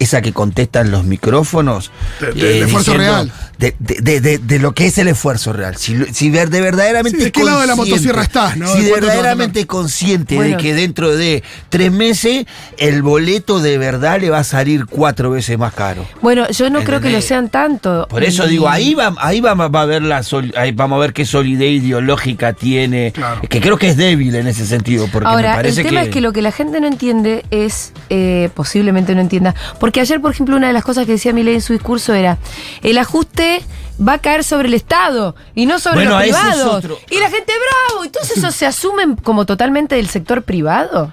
esa 0.00 0.20
que 0.22 0.32
contesta 0.32 0.80
en 0.80 0.90
los 0.90 1.04
micrófonos. 1.04 1.92
eh, 2.20 2.26
De- 2.26 2.32
de- 2.32 2.52
de 2.54 2.60
esfuerzo 2.64 2.94
real. 2.94 3.32
De, 3.58 3.76
de- 3.78 4.00
de- 4.00 4.20
de- 4.20 4.38
de 4.38 4.58
lo 4.58 4.72
que 4.72 4.86
es 4.86 4.96
el 4.98 5.06
esfuerzo 5.08 5.52
real. 5.52 5.76
Si, 5.76 5.94
si 6.14 6.30
ver- 6.30 6.48
de 6.50 6.60
verdaderamente 6.62 7.18
Sí, 7.18 7.24
¿de 7.24 7.30
qué 7.32 7.44
lado 7.44 7.60
de 7.60 7.66
la 7.66 7.76
consciente- 7.76 8.06
motosierra 8.08 8.22
estás, 8.22 8.56
no? 8.56 8.66
Si 8.72 8.78
¿De 8.78 8.84
de 8.84 8.90
cuánto 8.90 9.06
te 9.06 9.06
vas 9.06 9.12
a 9.12 9.16
verdaderamente 9.22 9.66
consciente 9.66 10.34
Bueno. 10.36 10.56
de 10.56 10.62
que 10.62 10.74
dentro 10.74 11.14
de 11.14 11.42
tres 11.68 11.92
meses 11.92 12.46
el 12.78 13.02
boleto 13.02 13.60
de 13.60 13.76
verdad 13.78 14.18
le 14.20 14.30
va 14.30 14.38
a 14.38 14.44
salir 14.44 14.86
cuatro 14.86 15.30
veces 15.30 15.58
más 15.58 15.74
caro. 15.74 16.06
Bueno, 16.22 16.48
yo 16.50 16.70
no 16.70 16.82
creo 16.84 17.00
que 17.02 17.10
lo 17.10 17.20
sean 17.20 17.50
tanto. 17.50 18.06
Por 18.08 18.24
eso 18.24 18.46
Y- 18.46 18.50
digo, 18.50 18.68
ahí 18.68 18.94
va, 18.94 19.14
ahí 19.18 19.40
va, 19.42 19.52
va 19.54 19.82
a 19.82 19.86
ver 19.86 20.02
la 20.02 20.22
sol- 20.22 20.54
ahí 20.56 20.72
vamos 20.72 20.96
a 20.96 21.00
ver 21.00 21.12
qué 21.12 21.26
solidez 21.26 21.82
ideológica 21.82 22.54
tiene, 22.54 23.12
Claro. 23.12 23.42
que 23.46 23.60
creo 23.60 23.76
que 23.76 23.90
es 23.90 23.96
débil 23.98 24.34
en 24.34 24.46
ese 24.46 24.64
sentido, 24.66 25.06
porque 25.12 25.26
me 25.28 25.34
Ahora, 25.34 25.60
el 25.60 25.74
tema 25.74 26.00
que, 26.00 26.06
es 26.06 26.12
que 26.14 26.20
lo 26.22 26.32
que 26.32 26.40
la 26.40 26.52
gente 26.52 26.80
no 26.80 26.86
entiende 26.86 27.44
es, 27.50 27.92
eh, 28.08 28.48
posiblemente 28.54 29.14
no 29.14 29.20
entienda, 29.20 29.54
porque 29.78 29.89
ayer, 29.98 30.20
por 30.20 30.30
ejemplo, 30.30 30.54
una 30.56 30.68
de 30.68 30.72
las 30.72 30.84
cosas 30.84 31.06
que 31.06 31.12
decía 31.12 31.32
Milei 31.32 31.54
en 31.54 31.60
su 31.60 31.72
discurso 31.72 32.14
era, 32.14 32.38
el 32.82 32.96
ajuste 32.98 33.62
va 34.06 34.12
a 34.14 34.18
caer 34.18 34.44
sobre 34.44 34.68
el 34.68 34.74
Estado 34.74 35.34
y 35.56 35.66
no 35.66 35.80
sobre 35.80 35.96
Bueno, 35.96 36.12
los 36.12 36.22
es 36.22 36.36
privados. 36.36 36.84
Y 37.10 37.18
la 37.18 37.28
gente, 37.30 37.52
bravo, 37.88 38.04
entonces 38.04 38.38
eso 38.38 38.52
se 38.52 38.66
asumen 38.66 39.16
como 39.16 39.44
totalmente 39.46 39.96
del 39.96 40.08
sector 40.08 40.42
privado. 40.44 41.12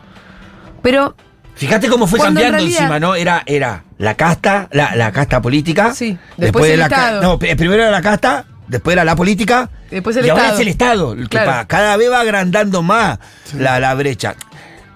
Pero 0.84 1.16
Fíjate 1.56 1.88
cómo 1.90 2.06
fue 2.06 2.20
en 2.20 2.26
cambiando 2.26 2.58
realidad- 2.60 2.82
encima, 2.82 3.00
¿no? 3.00 3.16
Era, 3.16 3.42
era 3.48 3.84
la 3.98 4.14
casta, 4.16 4.68
la, 4.72 4.96
la 4.96 5.12
casta 5.12 5.42
política. 5.42 5.92
Sí, 5.96 6.16
después 6.38 6.66
de 6.66 6.74
el 6.74 6.80
la 6.82 6.86
Estado. 6.86 7.22
No, 7.24 7.40
primero 7.40 7.74
era 7.82 7.90
la 7.90 8.02
casta, 8.04 8.46
después 8.68 8.94
era 8.94 9.04
la 9.04 9.16
política. 9.16 9.68
Después 9.90 10.16
el 10.18 10.28
y 10.28 10.30
ahora 10.30 10.54
es 10.54 10.60
el 10.60 10.68
Estado. 10.68 11.14
el 11.14 11.30
que 11.30 11.38
Claro. 11.40 11.68
cada 11.68 11.98
vez 11.98 12.12
va 12.12 12.20
agrandando 12.20 12.84
más 12.84 13.18
la, 13.58 13.80
la 13.80 13.96
brecha. 13.96 14.36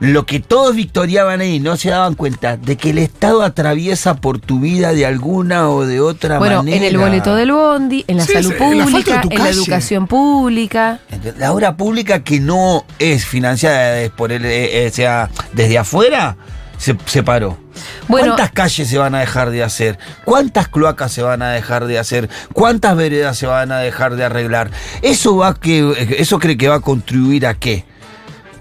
Lo 0.02 0.26
que 0.26 0.40
todos 0.40 0.76
victoriaban 0.76 1.42
ahí 1.42 1.60
no 1.60 1.78
se 1.78 1.92
daban 1.92 2.16
cuenta 2.16 2.58
de 2.58 2.76
que 2.76 2.90
el 2.90 2.98
Estado 2.98 3.44
atraviesa 3.44 4.16
por 4.16 4.40
tu 4.40 4.60
vida 4.60 4.94
de 4.94 5.06
alguna 5.06 5.70
o 5.70 5.86
de 5.86 6.02
otra 6.02 6.40
Bueno, 6.40 6.58
manera. 6.58 6.76
en 6.78 6.84
el 6.84 6.98
boleto 6.98 7.36
del 7.36 7.52
bondi, 7.52 8.04
en 8.08 8.18
la 8.18 8.26
Sí, 8.26 8.34
salud 8.34 8.52
en 8.60 8.78
la 8.80 8.86
pública, 8.86 9.22
en 9.30 9.38
la 9.44 9.50
educación 9.50 10.08
pública. 10.08 11.00
La 11.38 11.54
obra 11.54 11.78
pública 11.78 12.24
que 12.24 12.40
no 12.40 12.84
es 12.98 13.26
financiada 13.26 14.10
por 14.18 14.32
el, 14.32 14.44
eh, 14.44 14.88
eh, 14.88 14.90
sea, 14.90 15.30
desde 15.54 15.78
afuera 15.78 16.36
se, 16.80 16.98
se 17.06 17.22
paró. 17.22 17.60
Bueno- 18.08 18.30
¿Cuántas 18.36 18.52
calles 18.52 18.88
se 18.88 18.98
van 18.98 19.14
a 19.14 19.20
dejar 19.20 19.52
de 19.52 19.64
hacer? 19.64 20.00
¿Cuántas 20.26 20.68
cloacas 20.68 21.12
se 21.12 21.22
van 21.22 21.44
a 21.44 21.52
dejar 21.52 21.86
de 21.86 22.00
hacer? 22.00 22.28
¿Cuántas 22.54 22.96
veredas 22.96 23.38
se 23.38 23.46
van 23.46 23.72
a 23.72 23.78
dejar 23.78 24.16
de 24.16 24.24
arreglar? 24.26 24.72
¿Eso, 25.04 25.36
va 25.38 25.54
que, 25.54 26.16
eso 26.18 26.40
cree 26.40 26.58
que 26.58 26.70
va 26.70 26.76
a 26.78 26.80
contribuir 26.80 27.46
a 27.46 27.54
qué? 27.54 27.86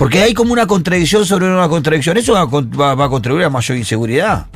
Porque 0.00 0.22
hay 0.22 0.32
como 0.32 0.54
una 0.54 0.66
contradicción 0.66 1.26
sobre 1.26 1.44
una 1.44 1.68
contradicción. 1.68 2.16
Eso 2.16 2.32
va 2.32 3.04
a, 3.04 3.08
contribuir 3.10 3.44
a 3.44 3.50
mayor 3.50 3.76
inseguridad. 3.76 4.46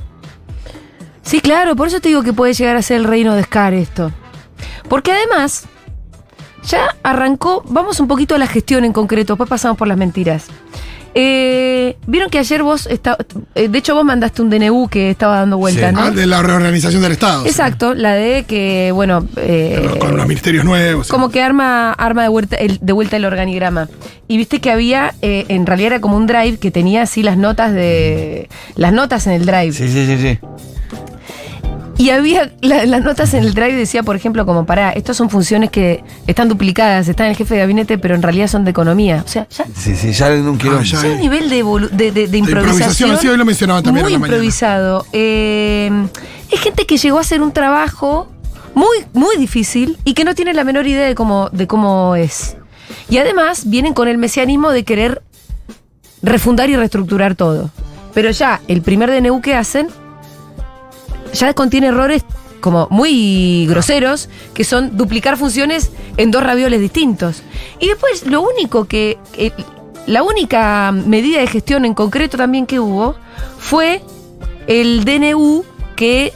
Sí, 1.20 1.42
claro, 1.42 1.76
por 1.76 1.86
eso 1.86 2.00
te 2.00 2.08
digo 2.08 2.22
que 2.22 2.32
puede 2.32 2.54
llegar 2.54 2.76
a 2.76 2.80
ser 2.80 2.96
el 2.96 3.04
reino 3.04 3.34
de 3.34 3.42
Scar 3.42 3.74
esto. 3.74 4.10
Porque 4.88 5.12
además, 5.12 5.66
ya 6.66 6.96
arrancó, 7.02 7.62
vamos 7.68 8.00
un 8.00 8.08
poquito 8.08 8.34
a 8.34 8.38
la 8.38 8.46
gestión 8.46 8.86
en 8.86 8.94
concreto, 8.94 9.34
después 9.34 9.50
pasamos 9.50 9.76
por 9.76 9.86
las 9.86 9.98
mentiras. 9.98 10.46
Eh, 11.16 11.96
Vieron 12.06 12.28
que 12.28 12.38
ayer 12.38 12.62
vos, 12.62 12.86
está- 12.86 13.16
eh, 13.54 13.68
de 13.68 13.78
hecho 13.78 13.94
vos 13.94 14.04
mandaste 14.04 14.42
un 14.42 14.50
DNU 14.50 14.88
que 14.88 15.10
estaba 15.10 15.38
dando 15.38 15.56
vuelta, 15.58 15.88
Sí. 15.90 15.94
¿no? 15.94 16.02
Ah, 16.02 16.10
de 16.10 16.26
la 16.26 16.42
reorganización 16.42 17.00
del 17.02 17.12
Estado. 17.12 17.42
sí. 17.44 17.48
Exacto, 17.48 17.94
la 17.94 18.12
de 18.14 18.44
que, 18.44 18.90
bueno, 18.92 19.26
eh, 19.36 19.88
Con 20.00 20.16
los- 20.16 20.26
ministerios 20.26 20.64
nuevos. 20.64 21.06
sí. 21.06 21.10
como 21.12 21.30
que 21.30 21.40
arma, 21.40 21.92
arma 21.92 22.22
de, 22.22 22.28
vuelta 22.28 22.56
el, 22.56 22.78
de 22.80 22.92
vuelta 22.92 23.16
el 23.16 23.24
organigrama. 23.24 23.88
Y 24.28 24.36
viste 24.36 24.60
que 24.60 24.70
había, 24.70 25.14
eh, 25.22 25.44
en 25.48 25.66
realidad 25.66 25.92
era 25.92 26.00
como 26.00 26.16
un 26.16 26.26
drive 26.26 26.58
que 26.58 26.70
tenía 26.70 27.02
así 27.02 27.22
las 27.22 27.36
notas 27.36 27.72
de. 27.72 28.48
las 28.76 28.92
notas 28.92 29.26
en 29.26 29.34
el 29.34 29.46
drive. 29.46 29.72
Sí, 29.72 29.88
sí, 29.88 30.06
sí, 30.06 30.18
sí. 30.20 30.38
Y 31.96 32.10
había 32.10 32.52
la- 32.60 32.86
las 32.86 33.04
notas 33.04 33.34
en 33.34 33.44
el 33.44 33.54
drive 33.54 33.74
decía, 33.76 34.02
por 34.02 34.16
ejemplo, 34.16 34.44
como 34.44 34.66
para, 34.66 34.90
estas 34.90 35.16
son 35.16 35.30
funciones 35.30 35.70
que 35.70 36.02
están 36.26 36.48
duplicadas, 36.48 37.06
están 37.08 37.26
en 37.26 37.30
el 37.32 37.36
jefe 37.36 37.54
de 37.54 37.60
gabinete, 37.60 37.98
pero 37.98 38.14
en 38.16 38.22
realidad 38.22 38.48
son 38.48 38.64
de 38.64 38.72
economía. 38.72 39.22
O 39.24 39.28
sea, 39.28 39.46
ya, 39.48 39.64
Sí, 39.76 39.94
sí, 39.94 40.12
ya 40.12 40.30
no 40.36 40.58
quiero. 40.58 40.78
Ah, 40.78 40.82
ya. 40.82 41.02
ya 41.02 41.08
un 41.08 41.20
nivel 41.20 41.48
de, 41.48 41.64
evolu- 41.64 41.90
de, 41.90 42.10
de- 42.10 42.26
de 42.26 42.38
improvisación. 42.38 42.72
improvisación, 43.10 43.18
sí, 43.18 43.28
hoy 43.28 43.36
lo 43.36 43.44
mencionaban 43.44 43.82
también 43.84 44.04
Muy 44.04 44.12
la 44.12 44.18
mañana. 44.18 44.36
improvisado. 44.36 45.06
Eh, 45.12 45.90
es 46.50 46.60
gente 46.60 46.84
que 46.84 46.96
llegó 46.96 47.18
a 47.18 47.20
hacer 47.20 47.40
un 47.42 47.52
trabajo 47.52 48.28
muy, 48.74 48.98
muy 49.12 49.36
difícil 49.36 49.96
y 50.04 50.14
que 50.14 50.24
no 50.24 50.34
tiene 50.34 50.52
la 50.52 50.64
menor 50.64 50.88
idea 50.88 51.06
de 51.06 51.14
cómo, 51.14 51.48
de 51.52 51.68
cómo 51.68 52.16
es. 52.16 52.56
Y 53.08 53.18
además 53.18 53.70
vienen 53.70 53.94
con 53.94 54.08
el 54.08 54.18
mesianismo 54.18 54.70
de 54.72 54.82
querer 54.84 55.22
refundar 56.22 56.70
y 56.70 56.76
reestructurar 56.76 57.34
todo. 57.36 57.70
Pero 58.14 58.30
ya, 58.30 58.60
el 58.68 58.82
primer 58.82 59.10
DNU 59.10 59.40
que 59.40 59.54
hacen 59.54 59.88
ya 61.34 61.52
contiene 61.54 61.88
errores 61.88 62.24
como 62.60 62.88
muy 62.90 63.66
groseros, 63.68 64.28
que 64.54 64.64
son 64.64 64.96
duplicar 64.96 65.36
funciones 65.36 65.90
en 66.16 66.30
dos 66.30 66.42
ravioles 66.42 66.80
distintos. 66.80 67.42
Y 67.78 67.88
después 67.88 68.26
lo 68.26 68.40
único 68.40 68.86
que, 68.86 69.18
que- 69.32 69.52
la 70.06 70.22
única 70.22 70.90
medida 70.92 71.40
de 71.40 71.46
gestión 71.46 71.84
en 71.84 71.94
concreto 71.94 72.36
también 72.36 72.66
que 72.66 72.80
hubo 72.80 73.16
fue 73.58 74.02
el 74.66 75.04
DNU 75.04 75.64
que 75.96 76.32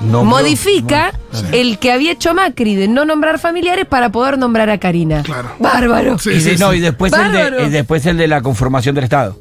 Nombró. 0.00 0.24
modifica 0.24 1.12
el 1.52 1.78
que 1.78 1.90
había 1.92 2.12
hecho 2.12 2.32
Macri 2.34 2.76
de 2.76 2.86
no 2.88 3.04
nombrar 3.04 3.38
familiares 3.40 3.86
para 3.86 4.10
poder 4.10 4.38
nombrar 4.38 4.70
a 4.70 4.78
Karina. 4.78 5.22
Claro. 5.24 5.50
Bárbaro. 5.58 6.18
Sí, 6.18 6.30
Y, 6.30 6.34
de- 6.34 6.40
sí, 6.40 6.56
no, 6.60 6.70
sí. 6.70 6.78
y 6.78 6.80
después 6.80 7.12
el, 7.12 7.32
de, 7.32 7.42
Bárbaro. 7.42 7.66
y 7.66 7.70
después 7.70 8.06
el 8.06 8.16
de 8.16 8.28
la 8.28 8.40
conformación 8.40 8.94
del 8.94 9.04
Estado. 9.04 9.36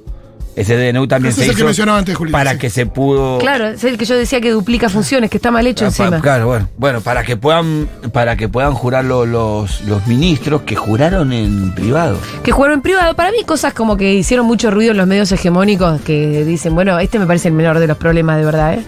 Ese 0.58 0.76
DNU 0.76 1.08
también 1.08 1.30
Ese 1.32 1.42
se 1.42 1.46
es 1.46 1.50
el 1.52 1.56
que 1.56 1.60
hizo 1.62 1.66
mencionaba 1.68 2.00
antes, 2.00 2.16
Julito, 2.18 2.36
para 2.36 2.54
sí. 2.54 2.58
que 2.58 2.70
se 2.72 2.86
pudo 2.88 3.38
Claro, 3.38 3.68
es 3.68 3.84
el 3.84 3.96
que 3.98 4.06
yo 4.06 4.16
decía 4.16 4.42
que 4.42 4.50
duplica 4.52 4.90
funciones, 4.90 5.30
que 5.30 5.38
está 5.38 5.52
mal 5.52 5.66
hecho 5.68 5.86
Ah, 5.86 5.92
pa- 5.96 6.04
encima. 6.06 6.20
Claro, 6.22 6.48
bueno, 6.48 6.68
bueno, 6.78 7.02
para 7.02 7.24
que 7.24 7.38
puedan, 7.38 7.88
para 8.12 8.36
que 8.36 8.50
puedan 8.50 8.74
jurar 8.74 9.06
lo- 9.06 9.26
los, 9.28 9.82
los 9.82 10.06
ministros 10.08 10.64
que 10.64 10.76
juraron 10.76 11.32
en 11.32 11.74
privado. 11.76 12.18
que 12.44 12.52
jugaron 12.52 12.80
en 12.80 12.82
privado. 12.82 13.14
Para 13.16 13.32
mí, 13.32 13.44
cosas 13.46 13.74
como 13.76 13.96
que 13.98 14.16
hicieron 14.16 14.48
mucho 14.48 14.72
ruido 14.72 14.92
en 14.92 14.98
los 14.98 15.06
medios 15.08 15.32
hegemónicos 15.32 16.02
que 16.02 16.44
dicen, 16.44 16.74
bueno, 16.74 16.98
este 17.00 17.20
me 17.20 17.28
parece 17.28 17.50
el 17.50 17.54
menor 17.54 17.78
de 17.78 17.86
los 17.88 17.98
problemas, 17.98 18.38
de 18.40 18.46
verdad. 18.46 18.74
¿eh? 18.74 18.84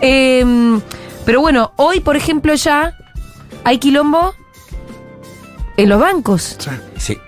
Eh, 0.00 0.78
pero 1.26 1.40
bueno, 1.40 1.72
hoy, 1.76 1.98
por 1.98 2.16
ejemplo, 2.16 2.54
ya 2.54 2.96
hay 3.64 3.78
quilombo 3.78 4.34
en 5.76 5.88
los 5.88 5.98
bancos. 6.00 6.56
Sí. 6.60 6.70
Sí. 6.96 7.18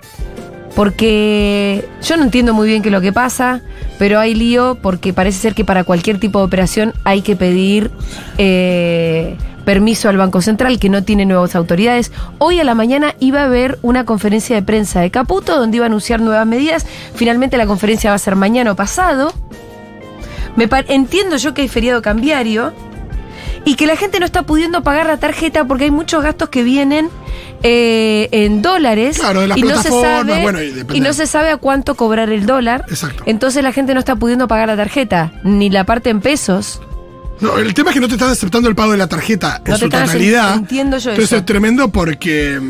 Porque 0.76 1.84
yo 2.02 2.16
no 2.16 2.22
entiendo 2.22 2.54
muy 2.54 2.68
bien 2.68 2.82
qué 2.82 2.88
es 2.88 2.92
lo 2.92 3.00
que 3.00 3.12
pasa, 3.12 3.60
pero 4.00 4.18
hay 4.18 4.34
lío 4.34 4.78
porque 4.80 5.12
parece 5.12 5.38
ser 5.40 5.54
que 5.54 5.62
para 5.62 5.84
cualquier 5.84 6.18
tipo 6.18 6.38
de 6.38 6.46
operación 6.46 6.94
hay 7.04 7.20
que 7.20 7.36
pedir 7.36 7.90
eh, 8.38 9.36
permiso 9.66 10.08
al 10.08 10.16
Banco 10.16 10.40
Central, 10.40 10.78
que 10.78 10.88
no 10.88 11.04
tiene 11.04 11.26
nuevas 11.26 11.54
autoridades. 11.54 12.10
Hoy 12.38 12.60
a 12.60 12.64
la 12.64 12.74
mañana 12.74 13.14
iba 13.20 13.42
a 13.42 13.44
haber 13.44 13.78
una 13.82 14.06
conferencia 14.06 14.56
de 14.56 14.62
prensa 14.62 15.02
de 15.02 15.10
Caputo 15.10 15.58
donde 15.58 15.76
iba 15.76 15.84
a 15.84 15.88
anunciar 15.88 16.22
nuevas 16.22 16.46
medidas. 16.46 16.86
Finalmente 17.14 17.58
la 17.58 17.66
conferencia 17.66 18.08
va 18.08 18.16
a 18.16 18.18
ser 18.18 18.36
mañana 18.36 18.72
o 18.72 18.74
pasado. 18.74 19.34
Me 20.56 20.66
entiendo 20.88 21.36
yo 21.36 21.52
que 21.52 21.60
hay 21.60 21.68
feriado 21.68 22.00
cambiario 22.00 22.72
y 23.64 23.74
que 23.74 23.86
la 23.86 23.96
gente 23.96 24.18
no 24.20 24.24
está 24.26 24.42
pudiendo 24.42 24.82
pagar 24.82 25.06
la 25.06 25.18
tarjeta 25.18 25.64
porque 25.66 25.84
hay 25.84 25.90
muchos 25.90 26.22
gastos 26.22 26.48
que 26.48 26.62
vienen 26.62 27.10
eh, 27.62 28.28
en 28.32 28.62
dólares 28.62 29.18
Claro, 29.18 29.42
de 29.42 29.48
las 29.48 29.58
y, 29.58 29.62
no 29.62 29.82
se 29.82 29.90
sabe, 29.90 30.42
bueno, 30.42 30.58
y 30.62 31.00
no 31.00 31.12
se 31.12 31.26
sabe 31.26 31.50
a 31.50 31.56
cuánto 31.58 31.94
cobrar 31.94 32.30
el 32.30 32.46
dólar. 32.46 32.84
Exacto. 32.88 33.22
Entonces 33.26 33.62
la 33.62 33.72
gente 33.72 33.92
no 33.94 34.00
está 34.00 34.16
pudiendo 34.16 34.48
pagar 34.48 34.68
la 34.68 34.76
tarjeta, 34.76 35.32
ni 35.44 35.68
la 35.70 35.84
parte 35.84 36.10
en 36.10 36.20
pesos. 36.20 36.80
No, 37.40 37.56
el 37.58 37.72
tema 37.74 37.90
es 37.90 37.94
que 37.94 38.00
no 38.00 38.08
te 38.08 38.14
están 38.14 38.30
aceptando 38.30 38.68
el 38.68 38.74
pago 38.74 38.92
de 38.92 38.98
la 38.98 39.06
tarjeta 39.08 39.62
en 39.64 39.70
No 39.72 39.78
te 39.78 39.84
su 39.84 39.88
totalidad. 39.88 40.54
entiendo 40.56 40.98
yo 40.98 41.10
Entonces 41.10 41.32
eso. 41.32 41.36
es 41.36 41.46
tremendo 41.46 41.88
porque. 41.90 42.60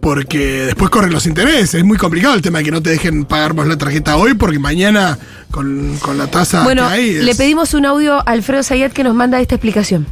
Porque 0.00 0.38
después 0.38 0.90
corren 0.90 1.12
los 1.12 1.26
intereses. 1.26 1.74
Es 1.74 1.84
muy 1.84 1.98
complicado 1.98 2.34
el 2.34 2.40
tema 2.42 2.58
de 2.58 2.64
que 2.64 2.70
no 2.70 2.82
te 2.82 2.90
dejen 2.90 3.24
pagar 3.26 3.52
vos 3.52 3.66
la 3.66 3.76
tarjeta 3.76 4.16
hoy, 4.16 4.34
porque 4.34 4.58
mañana 4.58 5.18
con, 5.50 5.98
con 5.98 6.16
la 6.16 6.26
tasa 6.28 6.64
bueno, 6.64 6.88
que 6.88 6.94
hay. 6.94 7.08
es- 7.10 7.24
le 7.24 7.34
pedimos 7.34 7.74
un 7.74 7.84
audio 7.86 8.14
a 8.14 8.20
Alfredo 8.22 8.62
Zayat 8.62 8.92
que 8.92 9.04
nos 9.04 9.14
manda 9.14 9.40
esta 9.40 9.56
explicación. 9.56 10.06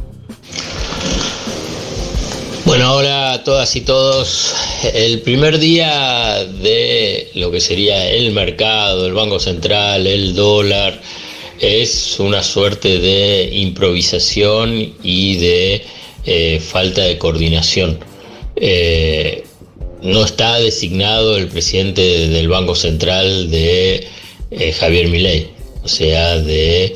Bueno, 2.65 2.93
hola 2.93 3.33
a 3.33 3.43
todas 3.43 3.75
y 3.75 3.81
todos. 3.81 4.53
El 4.93 5.21
primer 5.21 5.57
día 5.57 6.35
de 6.61 7.31
lo 7.33 7.49
que 7.49 7.59
sería 7.59 8.09
el 8.11 8.31
mercado, 8.31 9.07
el 9.07 9.13
Banco 9.13 9.39
Central, 9.39 10.05
el 10.05 10.35
dólar, 10.35 11.01
es 11.59 12.19
una 12.19 12.43
suerte 12.43 12.99
de 12.99 13.49
improvisación 13.53 14.93
y 15.01 15.37
de 15.37 15.85
eh, 16.25 16.59
falta 16.59 17.01
de 17.01 17.17
coordinación. 17.17 17.97
Eh, 18.55 19.45
no 20.01 20.23
está 20.23 20.59
designado 20.59 21.37
el 21.37 21.47
presidente 21.47 22.27
del 22.29 22.47
Banco 22.47 22.75
Central 22.75 23.49
de 23.49 24.07
eh, 24.51 24.71
Javier 24.73 25.09
Milei, 25.09 25.49
o 25.83 25.87
sea, 25.87 26.37
de 26.39 26.93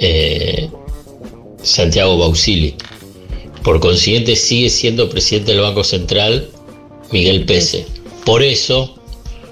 eh, 0.00 0.68
Santiago 1.62 2.18
Bausili. 2.18 2.74
Por 3.62 3.80
consiguiente, 3.80 4.36
sigue 4.36 4.68
siendo 4.68 5.08
presidente 5.08 5.52
del 5.52 5.62
Banco 5.62 5.84
Central 5.84 6.48
Miguel 7.10 7.44
Pese. 7.44 7.86
Por 8.24 8.42
eso 8.42 8.94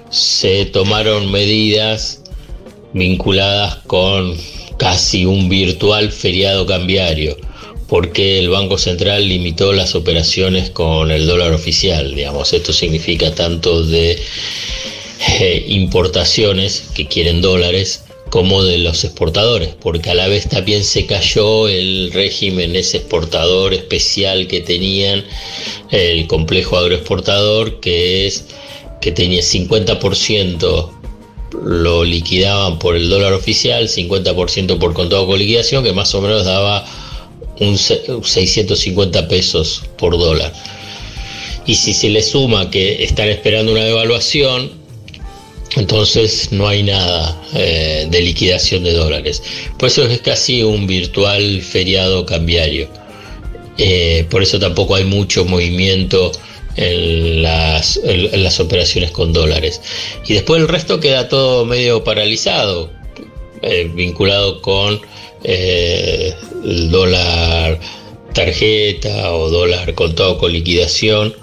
se 0.09 0.65
tomaron 0.65 1.31
medidas 1.31 2.21
vinculadas 2.93 3.77
con 3.87 4.37
casi 4.77 5.25
un 5.25 5.49
virtual 5.49 6.11
feriado 6.11 6.65
cambiario, 6.65 7.37
porque 7.93 8.39
el 8.39 8.49
Banco 8.49 8.79
Central 8.79 9.29
limitó 9.29 9.71
las 9.71 9.93
operaciones 9.93 10.71
con 10.71 11.11
el 11.11 11.27
dólar 11.27 11.53
oficial. 11.53 12.15
Digamos, 12.15 12.51
esto 12.51 12.73
significa 12.73 13.35
tanto 13.35 13.83
de 13.83 14.19
eh, 15.39 15.65
importaciones 15.67 16.85
que 16.95 17.05
quieren 17.05 17.39
dólares 17.39 18.05
como 18.31 18.63
de 18.63 18.79
los 18.79 19.03
exportadores, 19.03 19.75
porque 19.79 20.09
a 20.09 20.15
la 20.15 20.27
vez 20.27 20.49
también 20.49 20.83
se 20.83 21.05
cayó 21.05 21.67
el 21.67 22.09
régimen 22.11 22.75
ese 22.75 22.97
exportador 22.97 23.75
especial 23.75 24.47
que 24.47 24.61
tenían 24.61 25.23
el 25.91 26.25
complejo 26.25 26.77
agroexportador, 26.79 27.79
que 27.79 28.25
es 28.25 28.45
que 29.01 29.11
tenía 29.11 29.41
50% 29.41 30.89
lo 31.63 32.03
liquidaban 32.03 32.79
por 32.79 32.95
el 32.95 33.07
dólar 33.07 33.33
oficial, 33.33 33.87
50% 33.87 34.79
por 34.79 34.95
contado 34.95 35.27
con 35.27 35.37
liquidación, 35.37 35.83
que 35.83 35.93
más 35.93 36.15
o 36.15 36.21
menos 36.21 36.43
daba 36.43 36.83
un 37.59 37.77
se- 37.77 38.01
650 38.23 39.27
pesos 39.27 39.83
por 39.97 40.17
dólar. 40.17 40.53
Y 41.65 41.75
si 41.75 41.93
se 41.93 42.09
le 42.09 42.21
suma 42.21 42.69
que 42.69 43.03
están 43.03 43.29
esperando 43.29 43.71
una 43.71 43.83
devaluación, 43.85 44.81
Entonces 45.75 46.51
no 46.51 46.67
hay 46.67 46.83
nada 46.83 47.35
eh, 47.55 48.05
de 48.07 48.21
liquidación 48.21 48.83
de 48.83 48.93
dólares. 48.93 49.41
Por 49.79 49.87
eso 49.87 50.03
es 50.03 50.21
casi 50.21 50.61
un 50.61 50.85
virtual 50.85 51.61
feriado 51.63 52.27
cambiario. 52.27 52.87
Eh, 53.79 54.27
por 54.29 54.43
eso 54.43 54.59
tampoco 54.59 54.93
hay 54.93 55.03
mucho 55.05 55.45
movimiento 55.45 56.31
en 56.75 57.41
las, 57.41 57.97
en- 58.03 58.31
en 58.35 58.43
las 58.43 58.59
operaciones 58.59 59.09
con 59.09 59.33
dólares. 59.33 59.81
Y 60.27 60.33
después 60.33 60.61
el 60.61 60.67
resto 60.67 60.99
queda 60.99 61.27
todo 61.27 61.65
medio 61.65 62.03
paralizado, 62.03 62.91
eh, 63.63 63.89
vinculado 63.95 64.61
con 64.61 65.01
eh, 65.43 66.33
el 66.65 66.89
dólar 66.91 67.79
tarjeta 68.33 69.33
o 69.33 69.49
dólar 69.49 69.93
contado 69.93 70.37
con 70.37 70.51
liquidación, 70.51 71.33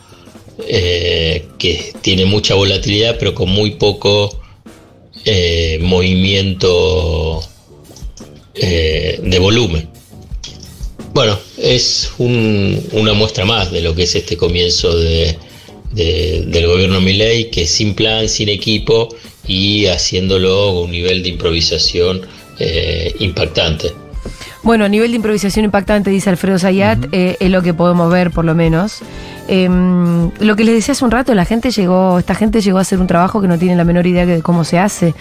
eh, 0.68 1.46
que 1.58 1.92
tiene 2.02 2.24
mucha 2.26 2.54
volatilidad 2.54 3.16
pero 3.18 3.34
con 3.34 3.48
muy 3.50 3.72
poco 3.72 4.40
eh, 5.24 5.78
movimiento 5.80 7.42
de 8.54 9.38
volumen. 9.40 9.88
Bueno, 11.14 11.38
es 11.58 12.12
un- 12.18 12.86
una 12.92 13.12
muestra 13.14 13.44
más 13.44 13.70
de 13.72 13.80
lo 13.80 13.94
que 13.94 14.02
es 14.04 14.14
este 14.14 14.36
comienzo 14.36 14.96
de, 14.96 15.36
de- 15.92 16.44
del 16.46 16.66
gobierno 16.66 17.00
Milei, 17.00 17.50
que 17.50 17.66
sin 17.66 17.94
plan, 17.94 18.28
sin 18.28 18.48
equipo 18.48 19.08
y 19.46 19.86
haciéndolo 19.86 20.72
un 20.80 20.90
nivel 20.90 21.22
de 21.22 21.30
improvisación 21.30 22.22
eh, 22.60 23.14
impactante. 23.18 23.92
Bueno, 24.62 24.84
a 24.84 24.88
nivel 24.88 25.10
de 25.12 25.16
improvisación 25.16 25.64
impactante, 25.64 26.10
dice 26.10 26.28
Alfredo 26.28 26.58
Zayat, 26.58 27.06
eh, 27.12 27.36
es 27.40 27.50
lo 27.50 27.62
que 27.62 27.72
podemos 27.72 28.12
ver 28.12 28.30
por 28.30 28.44
lo 28.44 28.54
menos. 28.54 29.00
Em, 29.48 30.30
lo 30.38 30.54
que 30.54 30.64
les 30.64 30.74
decía 30.74 30.92
hace 30.92 31.04
un 31.04 31.10
rato, 31.10 31.34
la 31.34 31.44
gente 31.46 31.70
llegó, 31.70 32.18
esta 32.18 32.34
gente 32.34 32.60
llegó 32.60 32.78
a 32.78 32.82
hacer 32.82 32.98
un 33.00 33.06
trabajo 33.06 33.40
que 33.40 33.48
no 33.48 33.58
tiene 33.58 33.74
la 33.74 33.84
menor 33.84 34.06
idea 34.06 34.26
de 34.26 34.42
cómo 34.42 34.64
se 34.64 34.78
hace. 34.78 35.14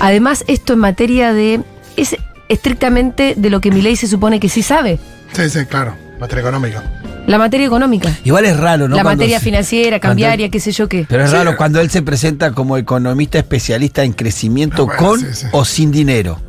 Además, 0.00 0.44
esto 0.48 0.72
en 0.72 0.78
materia 0.80 1.32
de. 1.34 1.60
es 1.96 2.16
estrictamente 2.48 3.34
de 3.36 3.50
lo 3.50 3.60
que 3.60 3.70
mi 3.70 3.80
ley 3.82 3.94
se 3.96 4.06
supone 4.08 4.40
que 4.40 4.48
sí 4.48 4.62
sabe. 4.62 4.98
Sí, 5.32 5.48
sí, 5.50 5.66
claro. 5.66 5.94
Materia 6.18 6.40
económica. 6.40 6.82
La 7.26 7.38
materia 7.38 7.66
económica. 7.66 8.10
Igual 8.24 8.44
es 8.46 8.56
raro, 8.56 8.88
¿no? 8.88 8.96
la 8.96 9.02
Cuando 9.02 9.20
materia 9.22 9.38
se- 9.38 9.44
financiera, 9.44 10.00
cambiaria, 10.00 10.48
qué 10.48 10.58
sé 10.58 10.72
yo 10.72 10.88
qué. 10.88 11.06
Pero 11.08 11.24
es 11.24 11.30
Sí. 11.30 11.36
raro 11.36 11.56
cuando 11.56 11.80
él 11.80 11.90
se 11.90 12.02
presenta 12.02 12.52
como 12.52 12.76
economista 12.76 13.38
especialista 13.38 14.02
en 14.02 14.12
crecimiento 14.14 14.82
Ah, 14.82 14.86
bueno, 14.86 14.98
con 14.98 15.20
sí, 15.20 15.26
sí. 15.32 15.46
o 15.52 15.64
sin 15.64 15.90
dinero. 15.92 16.40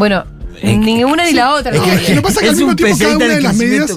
Bueno, 0.00 0.24
Es 0.62 0.76
ni 0.78 0.96
que- 0.96 1.04
una 1.04 1.24
ni 1.24 1.32
la 1.32 1.54
otra. 1.54 1.72
es 1.72 1.80
que- 1.80 1.90
sabía. 1.90 2.08
Lo 2.08 2.14
que 2.16 2.22
pasa 2.22 2.32
es 2.34 2.38
que 2.40 2.44
Es 2.46 2.50
al 2.50 2.56
mismo 2.56 2.70
un 2.70 2.76
tiempo 2.76 2.98
cada 2.98 3.16
una 3.16 3.26
de 3.34 3.40
las 3.42 3.54
medidas, 3.56 3.90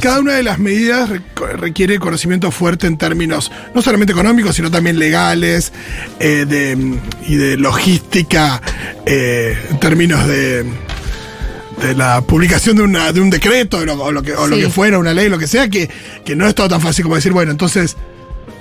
cada 0.00 0.20
una 0.20 0.32
de 0.34 0.42
las 0.42 0.58
medidas 0.58 1.10
requiere 1.58 1.98
conocimiento 1.98 2.50
fuerte 2.50 2.86
en 2.86 2.96
términos 2.98 3.50
no 3.74 3.82
solamente 3.82 4.12
económicos, 4.12 4.54
sino 4.54 4.70
también 4.70 4.98
legales 4.98 5.72
eh, 6.20 6.44
de, 6.46 6.98
y 7.26 7.34
de 7.36 7.56
logística, 7.56 8.60
eh, 9.06 9.56
en 9.70 9.80
términos 9.80 10.26
de, 10.28 10.64
de 11.82 11.94
la 11.94 12.20
publicación 12.20 12.76
de, 12.76 12.82
una, 12.82 13.12
de 13.12 13.20
un 13.20 13.30
decreto 13.30 13.80
de 13.80 13.86
lo- 13.86 13.94
o, 14.02 14.12
lo 14.12 14.22
que, 14.22 14.32
o 14.34 14.46
lo 14.46 14.56
que 14.56 14.68
fuera, 14.70 14.98
una 14.98 15.12
ley, 15.14 15.28
lo 15.28 15.38
que 15.38 15.46
sea, 15.46 15.68
que, 15.68 15.88
que 16.24 16.36
no 16.36 16.46
es 16.46 16.54
todo 16.54 16.68
tan 16.68 16.80
fácil 16.82 17.02
como 17.04 17.16
decir, 17.16 17.32
bueno, 17.32 17.50
entonces 17.50 17.96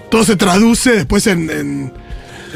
todo 0.10 0.24
se 0.24 0.36
traduce 0.36 0.92
después 0.94 1.28
en... 1.28 1.50
en- 1.50 2.05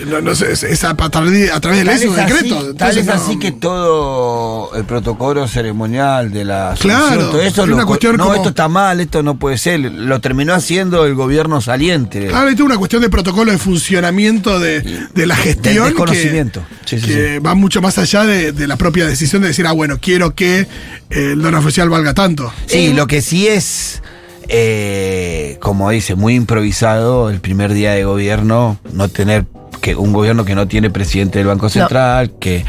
no, 0.05 0.21
no 0.21 0.35
sé, 0.35 0.51
es- 0.51 0.63
es 0.63 0.83
a, 0.83 0.91
a 0.91 1.09
través 1.09 1.31
de- 1.31 1.51
a 1.51 1.59
través 1.59 1.79
de 1.79 1.85
Tal 1.85 1.95
leyes 1.95 2.09
o 2.11 2.17
es 2.17 2.25
decretos. 2.27 2.57
tal 2.59 2.69
Entonces, 2.69 2.97
es 2.97 3.05
no- 3.05 3.13
así 3.13 3.39
que 3.39 3.51
todo 3.51 4.75
el 4.75 4.85
protocolo 4.85 5.47
ceremonial 5.47 6.31
de 6.31 6.45
la 6.45 6.75
Claro, 6.79 7.29
todo 7.29 7.41
eso 7.41 7.63
es 7.63 7.69
lo 7.69 7.75
una 7.75 7.85
cuestión 7.85 8.17
no 8.17 8.23
como- 8.23 8.35
esto 8.35 8.49
está 8.49 8.67
mal 8.67 8.99
esto 8.99 9.23
no 9.23 9.37
puede 9.37 9.57
ser 9.57 9.79
lo 9.79 10.19
terminó 10.21 10.53
haciendo 10.53 11.05
el 11.05 11.15
gobierno 11.15 11.61
saliente 11.61 12.27
Claro, 12.27 12.49
hay 12.49 12.55
toda 12.55 12.65
una 12.67 12.77
cuestión 12.77 13.01
de 13.01 13.09
protocolo 13.09 13.51
de 13.51 13.57
funcionamiento 13.57 14.59
de, 14.59 14.81
de 15.13 15.25
la 15.27 15.35
gestión. 15.35 15.73
Del 15.75 15.83
que- 15.83 15.89
desconocimiento. 15.89 16.63
Sí, 16.85 16.99
sí, 16.99 17.07
que 17.07 17.39
va 17.39 17.55
mucho 17.55 17.81
más 17.81 17.97
allá 17.97 18.25
de, 18.25 18.51
de 18.51 18.67
la 18.67 18.75
propia 18.77 19.05
decisión 19.05 19.41
de 19.41 19.49
decir, 19.49 19.65
ah, 19.67 19.71
bueno, 19.71 19.97
quiero 20.01 20.33
que 20.35 20.59
eh, 20.61 20.67
el 21.09 21.41
dólar 21.41 21.61
oficial 21.61 21.89
valga 21.89 22.13
tanto. 22.13 22.51
sí 22.65 22.93
lo 22.93 23.07
que 23.07 23.21
sí 23.21 23.47
es 23.47 24.01
eh, 24.47 25.57
como 25.61 25.89
dice 25.91 26.15
muy 26.15 26.33
improvisado 26.35 27.29
el 27.29 27.39
primer 27.39 27.71
día 27.73 27.91
de 27.91 28.03
gobierno 28.03 28.79
no 28.93 29.07
tener 29.07 29.45
que 29.81 29.95
un 29.95 30.11
gobierno 30.13 30.45
que 30.45 30.55
no 30.55 30.67
tiene 30.67 30.89
presidente 30.89 31.39
del 31.39 31.47
Banco 31.47 31.69
Central 31.69 32.31
que 32.39 32.65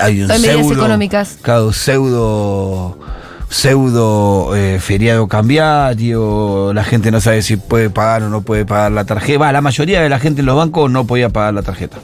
hay 0.00 0.22
un 0.22 0.30
Hay 0.30 0.40
medidas 0.40 0.58
pseudo 0.66 0.72
económicas. 0.74 1.38
claro, 1.42 1.72
pseudo 1.72 2.98
pseudo 3.48 4.56
eh, 4.56 4.78
feriado 4.80 5.28
cambiario, 5.28 6.72
la 6.74 6.82
gente 6.84 7.10
no 7.10 7.20
sabe 7.20 7.40
si 7.42 7.56
puede 7.56 7.88
pagar 7.88 8.24
o 8.24 8.28
no 8.28 8.42
puede 8.42 8.64
pagar 8.66 8.90
la 8.92 9.04
tarjeta. 9.04 9.38
Va, 9.38 9.52
la 9.52 9.60
mayoría 9.60 10.00
de 10.02 10.08
la 10.08 10.18
gente 10.18 10.40
en 10.40 10.46
los 10.46 10.56
bancos 10.56 10.90
no 10.90 11.06
podía 11.06 11.28
pagar 11.28 11.54
la 11.54 11.62
tarjeta. 11.62 11.98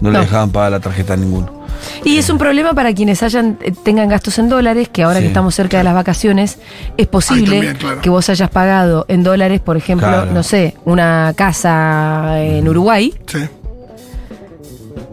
No, 0.00 0.10
No. 0.10 0.18
le 0.18 0.24
dejaban 0.24 0.50
pagar 0.50 0.70
la 0.72 0.80
tarjeta 0.80 1.14
a 1.14 1.16
ninguno. 1.16 1.58
Y 2.04 2.16
es 2.18 2.28
un 2.30 2.38
problema 2.38 2.72
para 2.74 2.92
quienes 2.94 3.22
hayan 3.22 3.58
eh, 3.62 3.72
tengan 3.84 4.08
gastos 4.08 4.38
en 4.38 4.48
dólares, 4.48 4.88
que 4.88 5.02
ahora 5.02 5.16
Sí. 5.16 5.22
que 5.22 5.28
estamos 5.28 5.54
cerca 5.54 5.76
de 5.78 5.84
las 5.84 5.94
vacaciones, 5.94 6.58
es 6.96 7.06
posible 7.06 7.56
también, 7.56 7.76
claro. 7.76 8.00
que 8.00 8.10
vos 8.10 8.28
hayas 8.30 8.50
pagado 8.50 9.04
en 9.08 9.22
dólares, 9.22 9.60
por 9.60 9.76
ejemplo, 9.76 10.08
Claro. 10.08 10.32
no 10.32 10.42
sé, 10.42 10.74
una 10.84 11.32
casa 11.36 12.40
en 12.42 12.66
Uruguay 12.68 13.14
Sí. 13.26 13.38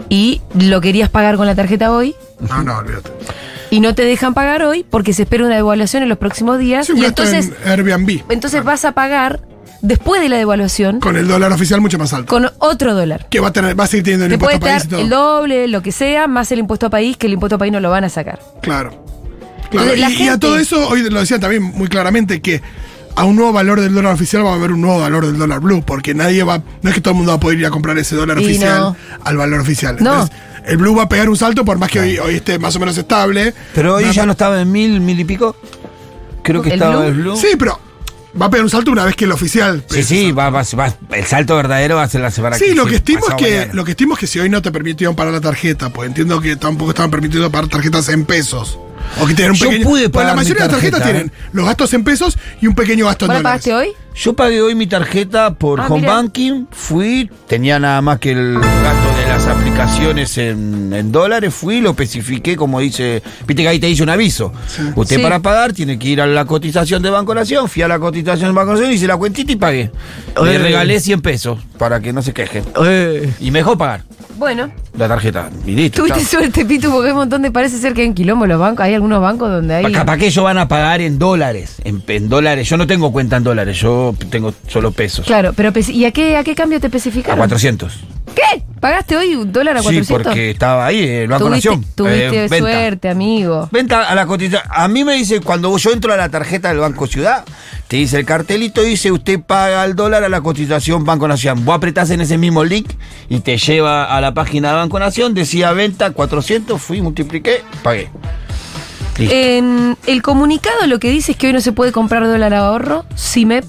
Y 0.10 0.42
lo 0.60 0.82
querías 0.82 1.10
pagar 1.10 1.38
con 1.38 1.46
la 1.48 1.56
tarjeta 1.56 1.92
hoy 1.92 2.16
No, 2.40 2.64
no, 2.64 2.78
olvídate. 2.78 3.12
y 3.72 3.80
no 3.80 3.96
te 3.96 4.04
dejan 4.06 4.34
pagar 4.34 4.64
hoy 4.64 4.86
porque 4.90 5.14
se 5.14 5.24
espera 5.24 5.46
una 5.46 5.56
devaluación 5.56 6.04
en 6.04 6.10
los 6.10 6.18
próximos 6.18 6.60
días 6.60 6.88
Sí, 6.88 6.94
y 6.96 7.06
entonces 7.06 7.52
en 7.64 7.70
Airbnb. 7.72 8.22
entonces 8.30 8.64
vas 8.64 8.86
a 8.86 8.92
pagar 8.94 9.42
después 9.82 10.22
de 10.22 10.30
la 10.30 10.38
devaluación 10.38 11.00
Con 11.00 11.16
el 11.18 11.28
dólar 11.28 11.52
oficial 11.52 11.82
mucho 11.82 11.98
más 12.00 12.12
alto. 12.14 12.28
con 12.28 12.50
otro 12.60 12.94
dólar. 12.96 13.28
Que 13.30 13.40
va 13.40 13.50
a, 13.50 13.54
tener, 13.54 13.80
va 13.80 13.84
a 13.84 13.88
seguir 13.88 14.04
teniendo 14.06 14.26
el 14.26 14.30
Te 14.30 14.36
impuesto 14.36 14.66
a 14.66 14.70
país 14.70 14.88
y 14.92 14.96
el 15.02 15.10
todo. 15.10 15.38
doble, 15.40 15.68
lo 15.68 15.82
que 15.84 15.92
sea, 15.92 16.28
más 16.28 16.52
el 16.52 16.60
impuesto 16.60 16.88
a 16.88 16.90
país, 16.90 17.18
que 17.18 17.28
el 17.28 17.34
impuesto 17.34 17.56
a 17.56 17.60
país 17.60 17.72
no 17.72 17.80
lo 17.80 17.90
van 17.92 18.04
a 18.04 18.10
sacar. 18.10 18.40
Claro. 18.62 19.04
Y, 19.72 20.24
y 20.24 20.28
a 20.28 20.40
todo 20.40 20.58
eso, 20.58 20.88
hoy 20.90 21.08
lo 21.10 21.20
decían 21.20 21.40
también 21.42 21.62
muy 21.64 21.88
claramente 21.88 22.42
que 22.42 22.62
a 23.16 23.24
un 23.24 23.36
nuevo 23.36 23.54
valor 23.54 23.80
del 23.80 23.94
dólar 23.94 24.14
oficial 24.14 24.46
va 24.46 24.52
a 24.52 24.56
haber 24.56 24.72
un 24.72 24.82
nuevo 24.82 25.00
valor 25.00 25.26
del 25.26 25.38
dólar 25.38 25.60
blue, 25.62 25.84
porque 25.86 26.14
nadie 26.14 26.44
va, 26.44 26.62
no 26.82 26.90
es 26.90 26.96
que 26.96 27.02
todo 27.02 27.12
el 27.14 27.18
mundo 27.18 27.32
va 27.32 27.38
a 27.38 27.40
poder 27.40 27.60
ir 27.60 27.66
a 27.66 27.70
comprar 27.72 27.98
ese 27.98 28.16
dólar 28.16 28.40
Y 28.42 28.46
oficial 28.46 28.80
no. 28.80 28.96
al 29.24 29.38
valor 29.38 29.62
oficial. 29.62 29.96
No. 30.02 30.12
Entonces, 30.24 30.36
el 30.66 30.78
blue 30.78 30.96
va 30.96 31.04
a 31.04 31.10
pegar 31.10 31.30
un 31.30 31.38
salto 31.38 31.64
por 31.64 31.78
más 31.78 31.90
que 31.92 32.00
hoy, 32.00 32.18
hoy 32.18 32.36
esté 32.36 32.60
más 32.60 32.76
o 32.76 32.80
menos 32.80 32.98
estable. 32.98 33.54
Pero 33.74 33.96
hoy 33.96 34.06
a- 34.06 34.12
ya 34.12 34.26
no 34.26 34.34
estaba 34.34 34.60
en 34.62 34.72
mil, 34.72 35.00
mil 35.00 35.20
y 35.20 35.24
pico. 35.24 35.56
Creo 36.44 36.62
que 36.62 36.70
¿El 36.70 36.76
estaba 36.76 36.98
blue? 36.98 37.06
el 37.08 37.14
blue. 37.16 37.38
Sí, 37.38 37.50
pero 37.58 37.80
va 38.40 38.48
a 38.48 38.50
pegar 38.50 38.64
un 38.66 38.70
salto 38.70 38.92
una 38.92 39.06
vez 39.06 39.16
que 39.16 39.24
el 39.26 39.32
oficial. 39.32 39.84
Sí, 39.90 40.04
sí, 40.04 40.32
va, 40.34 40.50
va- 40.50 40.64
va- 40.78 40.94
el 41.12 41.26
salto 41.26 41.56
verdadero 41.56 41.96
va 41.96 42.04
a 42.04 42.10
ser 42.10 42.20
la 42.22 42.32
semana 42.32 42.58
Sí, 42.58 42.66
que 42.66 42.76
lo 42.76 42.86
que 42.86 42.96
estimo 42.98 43.22
es 43.30 43.36
que 43.36 43.44
mañana. 43.60 43.74
lo 43.74 43.86
que 43.86 43.92
estimo 43.92 44.14
es 44.16 44.20
que 44.20 44.28
si 44.28 44.40
hoy 44.40 44.50
no 44.50 44.62
te 44.62 44.72
permitieron 44.72 45.16
pagar 45.16 45.34
la 45.34 45.42
tarjeta, 45.42 45.90
pues 45.90 46.08
entiendo 46.10 46.42
que 46.42 46.56
tampoco 46.58 46.92
estaban 46.92 47.12
permitiendo 47.12 47.50
pagar 47.50 47.70
tarjetas 47.70 48.10
en 48.10 48.26
pesos. 48.26 48.78
O 49.22 49.26
que 49.26 49.34
tienen 49.34 49.52
un 49.52 49.58
Yo 49.58 49.70
pequeño. 49.70 49.88
pude 49.88 50.10
pues 50.10 50.26
la 50.26 50.32
pagar 50.32 50.36
mi 50.36 50.42
mayoría 50.44 50.64
de 50.64 50.68
las 50.68 50.76
tarjetas 50.76 51.00
tarjeta, 51.02 51.20
tienen 51.28 51.32
los 51.54 51.66
gastos 51.66 51.94
en 51.94 52.04
pesos 52.04 52.38
y 52.62 52.68
un 52.68 52.76
pequeño 52.76 53.06
gasto 53.06 53.26
en 53.26 53.30
¿Vos 53.30 53.36
la 53.36 53.40
dólares. 53.42 53.64
pagaste 53.66 53.74
hoy? 53.74 53.96
Yo 54.16 54.34
pagué 54.34 54.62
hoy 54.62 54.76
mi 54.76 54.88
tarjeta 54.88 55.54
por 55.56 55.82
Ah, 55.82 55.88
home 55.90 56.02
mira. 56.02 56.14
banking, 56.14 56.66
fui, 56.72 57.30
tenía 57.48 57.80
nada 57.80 58.02
más 58.02 58.18
que 58.20 58.32
el 58.32 58.54
gasto 58.60 59.18
de 59.20 59.28
las 59.28 59.46
aplicaciones 59.48 60.38
en, 60.38 60.94
en 60.94 61.12
dólares, 61.12 61.54
fui, 61.54 61.82
lo 61.82 61.90
especifiqué 61.90 62.56
como 62.56 62.80
dice, 62.80 63.22
viste 63.46 63.64
que 63.64 63.68
ahí 63.68 63.78
te 63.80 63.88
dice 63.88 64.04
un 64.04 64.10
aviso. 64.10 64.54
Usted 64.96 65.18
Sí. 65.18 65.22
para 65.22 65.40
pagar 65.40 65.74
tiene 65.74 66.00
que 66.00 66.08
ir 66.08 66.22
a 66.22 66.28
la 66.28 66.46
cotización 66.46 67.04
de 67.04 67.10
Banco 67.10 67.36
Nación, 67.36 67.68
fui 67.68 67.82
a 67.82 67.90
la 67.90 68.00
cotización 68.00 68.52
de 68.52 68.56
Banco 68.56 68.72
Nación, 68.74 68.92
hice 68.94 69.06
la 69.06 69.18
cuentita 69.18 69.52
y 69.52 69.56
pagué. 69.58 69.92
Le 70.42 70.56
Eh. 70.56 70.58
regalé 70.60 71.00
100 71.02 71.22
pesos 71.22 71.60
para 71.78 72.00
que 72.00 72.14
no 72.14 72.22
se 72.22 72.34
quejen. 72.34 72.64
Y 73.42 73.52
me 73.52 73.60
dejó 73.60 73.78
pagar 73.78 74.04
Bueno, 74.38 74.70
la 74.98 75.08
tarjeta. 75.08 75.50
Y 75.66 75.72
listo. 75.72 75.98
tuviste 76.02 76.20
chao. 76.22 76.30
suerte, 76.42 76.66
Pitu, 76.66 76.90
porque 76.92 77.08
hay 77.08 77.12
un 77.14 77.20
montón 77.20 77.42
de 77.42 77.52
parece 77.52 77.78
ser 77.78 77.94
que 77.94 78.02
hay 78.02 78.08
en 78.08 78.14
quilombo 78.14 78.46
los 78.46 78.60
bancos. 78.60 78.84
Hay 78.86 78.94
algunos 78.94 79.22
bancos 79.22 79.50
donde 79.50 79.76
hay. 79.76 79.84
Pa- 79.84 79.92
Capaz 79.92 80.18
que 80.18 80.28
ellos 80.28 80.44
van 80.44 80.58
a 80.58 80.68
pagar 80.68 81.00
en 81.02 81.18
dólares. 81.20 81.76
En, 81.86 82.04
en 82.08 82.28
dólares. 82.30 82.68
Yo 82.68 82.76
no 82.78 82.86
tengo 82.86 83.12
cuenta 83.14 83.38
en 83.38 83.44
dólares, 83.46 83.78
yo 83.80 84.05
tengo 84.14 84.54
solo 84.68 84.92
pesos. 84.92 85.26
Claro, 85.26 85.54
pero 85.56 85.72
pe- 85.74 85.84
¿y 85.92 86.06
a 86.06 86.12
qué, 86.12 86.38
a 86.38 86.44
qué 86.44 86.56
cambio 86.56 86.80
te 86.80 86.88
especificaron? 86.88 87.40
A 87.40 87.42
400. 87.44 87.94
¿Qué? 88.36 88.64
¿Pagaste 88.82 89.16
hoy 89.16 89.36
un 89.36 89.52
dólar 89.52 89.78
a 89.78 89.80
Sí, 89.80 89.86
400? 89.86 90.24
porque 90.24 90.52
estaba 90.52 90.86
ahí, 90.86 91.02
el 91.08 91.28
Banco 91.30 91.46
tuviste, 91.48 91.70
Nación. 91.70 91.86
tuviste 91.96 92.46
Eh, 92.46 92.50
suerte, 92.50 93.10
amigo. 93.10 93.70
Venta 93.72 94.10
a 94.10 94.14
la 94.16 94.26
cotización. 94.26 94.62
A 94.70 94.88
mí 94.88 95.04
me 95.06 95.14
dice, 95.14 95.40
cuando 95.40 95.76
yo 95.78 95.92
entro 95.92 96.12
a 96.14 96.18
la 96.18 96.28
tarjeta 96.30 96.68
del 96.70 96.80
Banco 96.80 97.08
Ciudad, 97.08 97.46
te 97.88 97.98
dice 97.98 98.18
el 98.20 98.26
cartelito, 98.26 98.82
dice 98.82 99.12
usted 99.12 99.40
paga 99.40 99.86
el 99.86 99.96
dólar 99.96 100.24
a 100.24 100.30
la 100.30 100.42
cotización 100.42 101.06
Banco 101.06 101.28
Nación. 101.28 101.64
Vos 101.64 101.76
apretás 101.78 102.10
en 102.10 102.20
ese 102.22 102.38
mismo 102.38 102.64
link 102.64 102.90
y 103.30 103.40
te 103.40 103.58
lleva 103.58 104.04
a 104.06 104.20
la 104.22 104.34
página 104.34 104.70
de 104.70 104.76
Banco 104.76 105.00
Nación, 105.00 105.34
decía 105.34 105.72
venta 105.72 106.12
400, 106.12 106.82
fui, 106.82 107.02
multipliqué, 107.02 107.62
pagué. 107.84 108.10
En 109.18 109.98
el 110.08 110.22
comunicado 110.22 110.88
lo 110.88 111.00
que 111.00 111.10
dice 111.10 111.34
es 111.34 111.38
que 111.38 111.48
hoy 111.48 111.54
no 111.54 111.62
se 111.62 111.72
puede 111.72 111.92
comprar 111.92 112.26
dólar 112.28 112.54
ahorro, 112.54 113.06
CIMEP. 113.18 113.66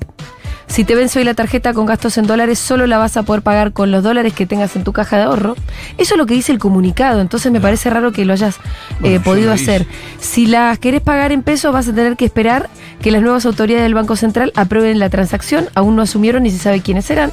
Si 0.69 0.85
te 0.85 0.95
vence 0.95 1.19
hoy 1.19 1.25
la 1.25 1.35
tarjeta 1.35 1.73
con 1.73 1.87
gastos 1.87 2.19
en 2.19 2.27
dólares, 2.27 2.59
solo 2.59 2.87
la 2.87 2.99
vas 2.99 3.17
a 3.17 3.23
poder 3.23 3.43
pagar 3.43 3.73
con 3.73 3.91
los 3.91 4.03
dólares 4.03 4.35
que 4.35 4.47
tengas 4.47 4.75
en 4.77 4.85
tu 4.85 4.93
caja 4.93 5.17
de 5.17 5.23
ahorro. 5.23 5.55
Eso 5.97 6.15
es 6.15 6.19
lo 6.19 6.27
que 6.27 6.35
dice 6.35 6.53
el 6.53 6.59
comunicado, 6.59 7.21
entonces 7.21 7.51
me 7.53 7.61
parece 7.61 7.89
raro 7.89 8.13
que 8.13 8.25
lo 8.25 8.33
hayas 8.33 8.57
eh, 8.57 8.61
Bueno, 9.01 9.23
podido 9.23 9.47
lo 9.49 9.53
hacer. 9.55 9.87
Si 10.19 10.47
las 10.47 10.79
querés 10.79 11.01
pagar 11.01 11.33
en 11.33 11.43
pesos, 11.43 11.73
vas 11.73 11.89
a 11.89 11.95
tener 11.95 12.17
que 12.17 12.25
esperar 12.25 12.69
que 13.01 13.11
las 13.11 13.23
nuevas 13.23 13.47
autoridades 13.47 13.85
del 13.85 13.95
Banco 13.95 14.17
Central 14.17 14.53
aprueben 14.55 14.99
la 14.99 15.09
transacción. 15.09 15.69
Aún 15.75 15.97
no 15.97 16.03
asumieron 16.03 16.43
ni 16.43 16.51
se 16.51 16.59
sabe 16.59 16.81
quiénes 16.81 17.07
serán. 17.07 17.31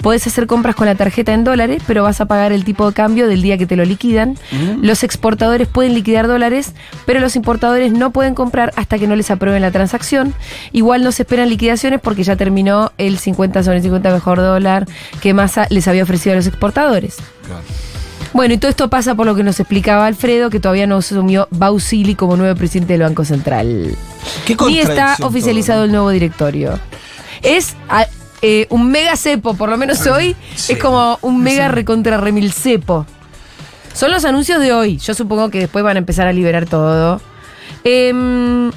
Podés 0.00 0.26
hacer 0.26 0.46
compras 0.46 0.74
con 0.74 0.86
la 0.86 0.94
tarjeta 0.94 1.34
en 1.34 1.44
dólares, 1.44 1.82
pero 1.86 2.04
vas 2.04 2.20
a 2.20 2.26
pagar 2.26 2.52
el 2.52 2.64
tipo 2.64 2.86
de 2.86 2.94
cambio 2.94 3.26
del 3.26 3.42
día 3.42 3.58
que 3.58 3.66
te 3.66 3.76
lo 3.76 3.84
liquidan. 3.84 4.36
Los 4.80 5.02
exportadores 5.02 5.68
pueden 5.68 5.94
liquidar 5.94 6.26
dólares, 6.26 6.74
pero 7.04 7.20
los 7.20 7.36
importadores 7.36 7.92
no 7.92 8.12
pueden 8.12 8.34
comprar 8.34 8.72
hasta 8.76 8.98
que 8.98 9.06
no 9.06 9.16
les 9.16 9.30
aprueben 9.30 9.62
la 9.62 9.70
transacción. 9.70 10.32
Igual 10.72 11.02
no 11.02 11.12
se 11.12 11.22
esperan 11.22 11.48
liquidaciones 11.48 12.00
porque 12.00 12.22
ya 12.22 12.36
terminó 12.36 12.67
el 12.98 13.18
50 13.18 13.62
sobre 13.62 13.80
50 13.82 14.10
mejor 14.12 14.38
dólar 14.38 14.86
que 15.20 15.34
Massa 15.34 15.66
les 15.70 15.86
había 15.88 16.02
ofrecido 16.02 16.32
a 16.34 16.36
los 16.36 16.46
exportadores. 16.46 17.16
Bueno, 18.34 18.54
y 18.54 18.58
todo 18.58 18.70
esto 18.70 18.88
pasa 18.90 19.14
por 19.14 19.26
lo 19.26 19.34
que 19.34 19.42
nos 19.42 19.58
explicaba 19.58 20.06
Alfredo, 20.06 20.50
que 20.50 20.60
todavía 20.60 20.86
no 20.86 20.96
asumió 20.98 21.48
Bausili 21.50 22.14
como 22.14 22.36
nuevo 22.36 22.54
presidente 22.56 22.92
del 22.92 23.02
Banco 23.02 23.24
Central. 23.24 23.94
Qué 24.46 24.54
Ni 24.66 24.78
está 24.78 25.16
oficializado 25.22 25.78
todo, 25.80 25.84
el 25.86 25.92
nuevo 25.92 26.10
directorio. 26.10 26.78
Es 27.42 27.74
a- 27.88 28.06
eh, 28.42 28.66
un 28.70 28.90
mega 28.90 29.16
cepo, 29.16 29.54
por 29.54 29.68
lo 29.70 29.76
menos 29.78 30.06
hoy 30.06 30.36
sí. 30.54 30.74
es 30.74 30.78
como 30.78 31.18
un 31.22 31.42
mega 31.42 31.68
recontra 31.68 32.18
remil 32.18 32.52
cepo. 32.52 33.06
Son 33.94 34.10
los 34.12 34.24
anuncios 34.24 34.60
de 34.60 34.72
hoy. 34.72 34.98
Yo 34.98 35.14
supongo 35.14 35.48
que 35.50 35.58
después 35.60 35.82
van 35.84 35.96
a 35.96 35.98
empezar 35.98 36.28
a 36.28 36.32
liberar 36.32 36.66
todo. 36.66 37.20
Em, 37.82 38.70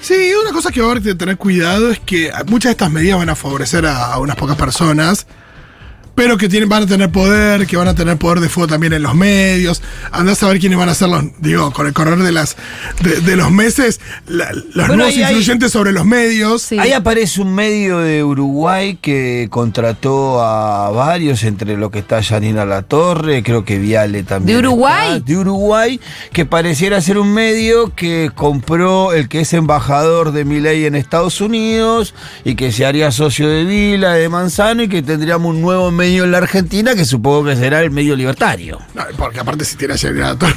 Sí, 0.00 0.32
una 0.40 0.52
cosa 0.52 0.70
que 0.70 0.80
va 0.80 0.88
a 0.88 0.90
haber 0.92 1.02
que 1.02 1.14
tener 1.14 1.36
cuidado 1.36 1.90
es 1.90 1.98
que 1.98 2.30
muchas 2.46 2.70
de 2.70 2.72
estas 2.72 2.92
medidas 2.92 3.18
van 3.18 3.30
a 3.30 3.34
favorecer 3.34 3.86
a, 3.86 4.12
a 4.12 4.18
unas 4.18 4.36
pocas 4.36 4.56
personas, 4.56 5.26
pero 6.16 6.36
que 6.36 6.48
tienen, 6.48 6.68
van 6.68 6.82
a 6.82 6.86
tener 6.86 7.12
poder, 7.12 7.66
que 7.68 7.76
van 7.76 7.86
a 7.86 7.94
tener 7.94 8.16
poder 8.16 8.40
de 8.40 8.48
fuego 8.48 8.66
también 8.66 8.92
en 8.94 9.02
los 9.02 9.14
medios. 9.14 9.82
Andás 10.10 10.42
a 10.42 10.48
ver 10.48 10.58
quiénes 10.58 10.78
van 10.78 10.88
a 10.88 10.94
ser 10.94 11.08
los, 11.10 11.22
digo, 11.40 11.70
con 11.72 11.86
el 11.86 11.92
correr 11.92 12.18
de 12.18 12.32
las 12.32 12.56
de, 13.02 13.20
de 13.20 13.36
los 13.36 13.52
meses, 13.52 14.00
la- 14.26 14.50
los 14.52 14.74
Bueno, 14.88 14.96
nuevos 15.04 15.14
hay- 15.14 15.20
influyentes 15.22 15.70
sobre 15.70 15.92
los 15.92 16.04
medios. 16.06 16.62
Sí. 16.62 16.78
Ahí 16.78 16.92
aparece 16.92 17.40
un 17.42 17.54
medio 17.54 17.98
de 17.98 18.24
Uruguay 18.24 18.98
que 19.00 19.46
contrató 19.50 20.42
a 20.42 20.90
varios, 20.90 21.44
entre 21.44 21.76
lo 21.76 21.90
que 21.90 21.98
está 21.98 22.22
Janina 22.22 22.64
Latorre, 22.64 23.42
creo 23.42 23.64
que 23.66 23.78
Viale 23.78 24.22
también. 24.22 24.56
¿De 24.60 24.66
Uruguay? 24.66 25.16
está, 25.18 25.26
de 25.26 25.36
Uruguay, 25.36 26.00
que 26.32 26.46
pareciera 26.46 26.98
ser 27.02 27.18
un 27.18 27.32
medio 27.34 27.94
que 27.94 28.30
compró 28.34 29.12
el 29.12 29.28
que 29.28 29.40
es 29.40 29.52
embajador 29.52 30.32
de 30.32 30.46
Milei 30.46 30.86
en 30.86 30.94
Estados 30.94 31.42
Unidos 31.42 32.14
y 32.42 32.54
que 32.54 32.72
se 32.72 32.86
haría 32.86 33.10
socio 33.12 33.48
de 33.50 33.64
Vila, 33.66 34.14
de 34.14 34.30
Manzano 34.30 34.82
y 34.82 34.88
que 34.88 35.02
tendríamos 35.02 35.54
un 35.54 35.60
nuevo 35.60 35.90
medio 35.90 36.05
en 36.14 36.30
la 36.30 36.38
Argentina 36.38 36.94
que 36.94 37.04
supongo 37.04 37.44
que 37.46 37.56
será 37.56 37.80
el 37.82 37.90
medio 37.90 38.14
libertario. 38.16 38.78
No, 38.94 39.02
porque 39.16 39.40
aparte 39.40 39.64
si 39.64 39.76
tiene 39.76 39.94
ayer 39.94 40.22
a 40.22 40.36
toda 40.36 40.52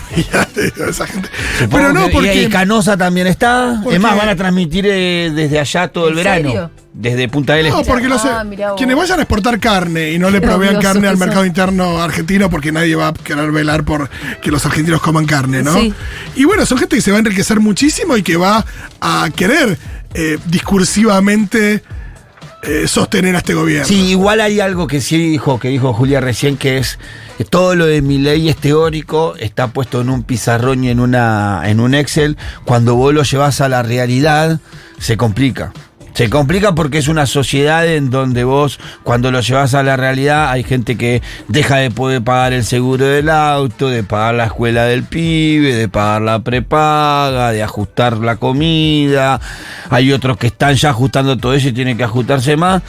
esa 0.89 1.07
gente. 1.07 1.29
Supongo 1.59 1.77
Pero 1.77 1.93
no, 1.93 2.05
que- 2.07 2.11
porque. 2.13 2.43
Y 2.43 2.49
Canosa 2.49 2.95
también 2.97 3.27
está. 3.27 3.81
Es 3.91 3.99
más, 3.99 4.15
van 4.15 4.29
a 4.29 4.35
transmitir 4.35 4.85
eh, 4.87 5.31
desde 5.33 5.59
allá 5.59 5.87
todo 5.87 6.05
el 6.09 6.11
¿En 6.11 6.23
verano. 6.23 6.49
serio? 6.49 6.71
Desde 6.91 7.29
Punta 7.29 7.53
del 7.53 7.67
Este. 7.67 7.77
No, 7.77 7.85
porque 7.85 8.07
los, 8.09 8.25
Ah, 8.25 8.43
vos. 8.45 8.73
quienes 8.75 8.95
vayan 8.97 9.19
a 9.19 9.21
exportar 9.21 9.59
carne 9.59 10.11
y 10.11 10.19
no 10.19 10.29
le 10.31 10.41
provean 10.41 10.81
carne 10.81 11.07
al 11.07 11.17
mercado 11.17 11.45
interno 11.45 12.01
argentino 12.01 12.49
porque 12.49 12.71
nadie 12.71 12.95
va 12.95 13.09
a 13.09 13.13
querer 13.13 13.51
velar 13.51 13.85
por 13.85 14.09
que 14.41 14.51
los 14.51 14.65
argentinos 14.65 14.99
coman 15.01 15.25
carne, 15.25 15.61
¿no? 15.63 15.73
Sí. 15.79 15.93
Y 16.35 16.43
bueno, 16.45 16.65
son 16.65 16.77
gente 16.79 16.95
que 16.95 17.01
se 17.01 17.11
va 17.11 17.17
a 17.17 17.19
enriquecer 17.19 17.59
muchísimo 17.59 18.17
y 18.17 18.23
que 18.23 18.37
va 18.37 18.65
a 18.99 19.29
querer 19.35 19.77
eh, 20.15 20.39
discursivamente 20.47 21.83
eh, 22.63 22.87
sostener 22.87 23.35
a 23.35 23.39
este 23.39 23.53
gobierno. 23.53 23.85
Sí, 23.85 24.09
igual 24.09 24.41
hay 24.41 24.59
algo 24.59 24.87
que 24.87 25.01
sí 25.01 25.17
dijo, 25.17 25.59
que 25.59 25.69
dijo 25.69 25.93
Julia 25.93 26.19
recién, 26.19 26.57
que 26.57 26.77
es 26.77 26.99
todo 27.49 27.75
lo 27.75 27.85
de 27.85 28.01
mi 28.01 28.17
ley 28.17 28.49
es 28.49 28.57
teórico, 28.57 29.35
está 29.37 29.67
puesto 29.67 30.01
en 30.01 30.09
un 30.09 30.23
pizarrón 30.23 30.83
y 30.83 30.89
en 30.89 30.99
una, 30.99 31.61
en 31.65 31.79
un 31.79 31.93
Excel. 31.93 32.37
Cuando 32.65 32.95
vos 32.95 33.13
lo 33.13 33.23
llevas 33.23 33.61
a 33.61 33.69
la 33.69 33.81
realidad, 33.81 34.59
se 34.99 35.15
complica. 35.15 35.71
Se 36.19 36.29
complica 36.29 36.75
porque 36.75 36.97
es 36.97 37.07
una 37.07 37.25
sociedad 37.25 37.87
en 37.87 38.09
donde 38.09 38.43
vos, 38.43 38.77
cuando 39.03 39.31
lo 39.31 39.39
llevas 39.39 39.73
a 39.73 39.83
la 39.83 39.95
realidad, 39.95 40.51
hay 40.51 40.65
gente 40.65 40.97
que 40.97 41.21
deja 41.47 41.77
de 41.77 41.91
poder 41.91 42.21
pagar 42.21 42.51
el 42.51 42.65
seguro 42.65 43.05
del 43.05 43.29
auto, 43.29 43.87
de 43.87 44.03
pagar 44.03 44.35
la 44.35 44.47
escuela 44.47 44.83
del 44.83 45.05
pibe, 45.05 45.73
de 45.73 45.87
pagar 45.87 46.21
la 46.21 46.39
prepaga, 46.39 47.53
de 47.53 47.63
ajustar 47.63 48.17
la 48.17 48.35
comida. 48.35 49.39
Hay 49.89 50.11
otros 50.11 50.35
que 50.35 50.47
están 50.47 50.75
ya 50.75 50.89
ajustando 50.89 51.37
todo 51.37 51.53
eso 51.53 51.69
y 51.69 51.71
tienen 51.71 51.95
que 51.95 52.03
ajustarse 52.03 52.57
más. 52.57 52.81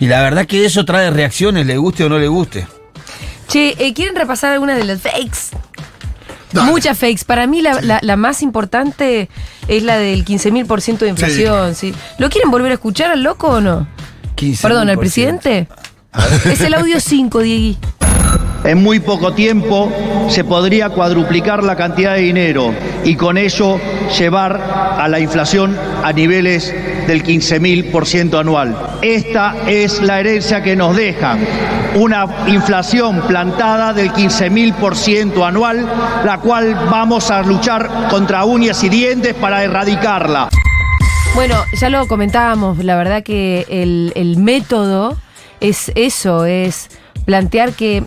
Y 0.00 0.06
la 0.06 0.22
verdad 0.22 0.46
que 0.46 0.64
eso 0.64 0.86
trae 0.86 1.10
reacciones, 1.10 1.66
le 1.66 1.76
guste 1.76 2.04
o 2.04 2.08
no 2.08 2.18
le 2.18 2.28
guste. 2.28 2.66
che, 3.48 3.76
eh, 3.78 3.92
¿quieren 3.92 4.16
repasar 4.16 4.54
algunas 4.54 4.78
de 4.78 4.84
las 4.84 5.02
fakes? 5.02 5.54
Dale. 6.52 6.70
Muchas 6.70 6.98
fakes. 6.98 7.24
Para 7.26 7.46
mí 7.46 7.60
la, 7.62 7.80
la- 7.82 7.98
la 8.02 8.16
más 8.16 8.42
importante 8.42 9.28
es 9.68 9.82
la 9.82 9.98
del 9.98 10.24
15.000% 10.24 10.98
de 10.98 11.08
inflación. 11.08 11.74
Sí. 11.74 11.94
¿Lo 12.18 12.30
quieren 12.30 12.50
volver 12.50 12.70
a 12.70 12.74
escuchar 12.74 13.10
al 13.10 13.22
loco 13.22 13.48
o 13.48 13.60
no? 13.60 13.86
15.000%. 14.36 14.60
Perdón, 14.62 14.88
¿al 14.88 14.98
presidente? 14.98 15.68
Es 16.46 16.60
el 16.62 16.74
audio 16.74 17.00
5, 17.00 17.40
Diegui. 17.40 17.76
En 18.64 18.82
muy 18.82 19.00
poco 19.00 19.32
tiempo 19.32 19.90
se 20.28 20.44
podría 20.44 20.90
cuadruplicar 20.90 21.62
la 21.62 21.76
cantidad 21.76 22.14
de 22.14 22.22
dinero 22.22 22.74
y 23.04 23.14
con 23.16 23.38
ello 23.38 23.80
llevar 24.18 24.60
a 24.98 25.08
la 25.08 25.20
inflación 25.20 25.76
a 26.02 26.12
niveles 26.12 26.74
del 27.06 27.22
15.000% 27.24 28.38
anual. 28.38 28.76
Esta 29.02 29.54
es 29.66 30.02
la 30.02 30.20
herencia 30.20 30.62
que 30.62 30.76
nos 30.76 30.96
deja 30.96 31.36
una 31.94 32.26
inflación 32.46 33.22
plantada 33.26 33.92
del 33.92 34.12
15.000% 34.12 35.46
anual, 35.46 35.88
la 36.24 36.38
cual 36.38 36.74
vamos 36.90 37.30
a 37.30 37.42
luchar 37.42 38.08
contra 38.10 38.44
uñas 38.44 38.82
y 38.84 38.88
dientes 38.88 39.34
para 39.34 39.64
erradicarla. 39.64 40.48
Bueno, 41.34 41.56
ya 41.80 41.88
lo 41.88 42.06
comentábamos, 42.06 42.78
la 42.84 42.96
verdad 42.96 43.22
que 43.22 43.64
el, 43.68 44.12
el 44.16 44.36
método 44.38 45.16
es 45.60 45.92
eso, 45.94 46.44
es 46.44 46.88
plantear 47.28 47.74
que 47.74 48.02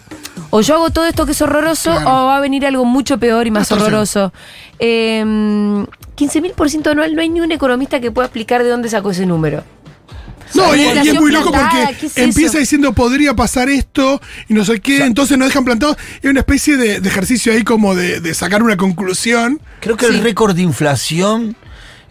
o 0.49 0.61
yo 0.61 0.73
hago 0.73 0.89
todo 0.89 1.05
esto 1.05 1.27
que 1.27 1.33
es 1.33 1.41
horroroso 1.43 1.91
Claro. 1.91 2.09
o 2.09 2.25
va 2.25 2.37
a 2.37 2.41
venir 2.41 2.65
algo 2.65 2.85
mucho 2.85 3.19
peor 3.19 3.45
y 3.45 3.51
más 3.51 3.61
Distorsión. 3.69 3.87
horroroso. 3.93 4.33
Eh, 4.79 5.23
15.000% 5.23 6.87
anual, 6.89 7.13
no 7.15 7.21
hay 7.21 7.29
ni 7.29 7.39
un 7.39 7.51
economista 7.51 7.99
que 7.99 8.09
pueda 8.09 8.25
explicar 8.25 8.63
de 8.63 8.69
dónde 8.69 8.89
sacó 8.89 9.11
ese 9.11 9.27
número. 9.27 9.63
No, 10.55 10.75
y, 10.75 10.81
y 10.81 11.09
es 11.09 11.13
muy 11.21 11.31
loco 11.31 11.51
porque 11.51 11.95
¿qué 11.99 12.05
es 12.07 12.17
empieza 12.17 12.49
eso? 12.53 12.57
diciendo 12.57 12.93
podría 12.93 13.35
pasar 13.35 13.69
esto 13.69 14.19
y 14.49 14.53
no 14.55 14.65
sé 14.65 14.79
qué, 14.81 15.05
entonces 15.05 15.37
nos 15.37 15.47
dejan 15.49 15.63
plantados. 15.65 15.97
Es 16.21 16.29
una 16.29 16.39
especie 16.41 16.75
de, 16.77 16.99
de 16.99 17.07
ejercicio 17.07 17.53
ahí 17.53 17.63
como 17.63 17.93
de, 17.95 18.19
de 18.21 18.33
sacar 18.33 18.61
una 18.63 18.75
conclusión. 18.75 19.61
Creo 19.81 19.95
que 19.97 20.07
el 20.07 20.19
récord 20.21 20.55
de 20.55 20.63
inflación 20.63 21.55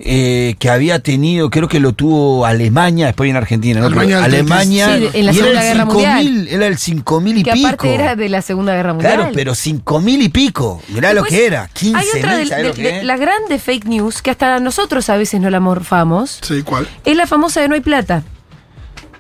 eh, 0.03 0.55
que 0.59 0.71
había 0.71 0.99
tenido, 1.01 1.51
creo 1.51 1.69
que 1.69 1.79
lo 1.81 1.93
tuvo 1.93 2.47
Alemania, 2.47 3.07
después 3.07 3.29
en 3.31 3.37
Argentina, 3.37 3.81
¿no? 3.81 3.87
Alemania 3.87 4.25
Alemania 4.25 4.87
Sí, 4.97 5.09
en 5.13 5.27
la 5.27 5.33
y 5.33 5.39
era 5.39 5.45
Segunda 5.45 5.61
el 5.71 5.77
Guerra 5.79 5.91
5000, 5.91 6.49
era 6.49 6.67
el 6.67 6.79
5000 6.79 7.39
y 7.39 7.43
Que 7.43 7.53
pico. 7.53 7.67
aparte 7.69 7.95
era 7.95 8.17
de 8.17 8.29
la 8.29 8.43
Segunda 8.43 8.75
Guerra 8.75 8.93
Mundial. 8.95 9.15
Claro, 9.17 9.31
pero 9.35 9.55
5000 9.55 10.23
y 10.23 10.29
pico. 10.31 10.83
Mirá 10.89 11.13
lo 11.13 11.23
Después, 11.23 11.41
que 11.41 11.47
era, 11.47 11.69
15 11.73 11.99
Hay 11.99 12.07
otra 12.19 12.37
de, 12.37 12.47
¿sabés 12.47 12.77
de- 12.77 12.83
de- 12.93 13.03
la 13.05 13.17
grande 13.17 13.59
fake 13.59 13.85
news 13.87 14.23
que 14.23 14.31
hasta 14.31 14.59
nosotros 14.61 15.09
a 15.11 15.17
veces 15.17 15.41
no 15.41 15.51
la 15.51 15.61
morfamos. 15.61 16.39
Sí, 16.43 16.63
¿cuál? 16.63 16.89
Es 17.05 17.17
la 17.17 17.27
famosa 17.27 17.61
de 17.61 17.69
no 17.69 17.75
hay 17.75 17.81
plata. 17.83 18.23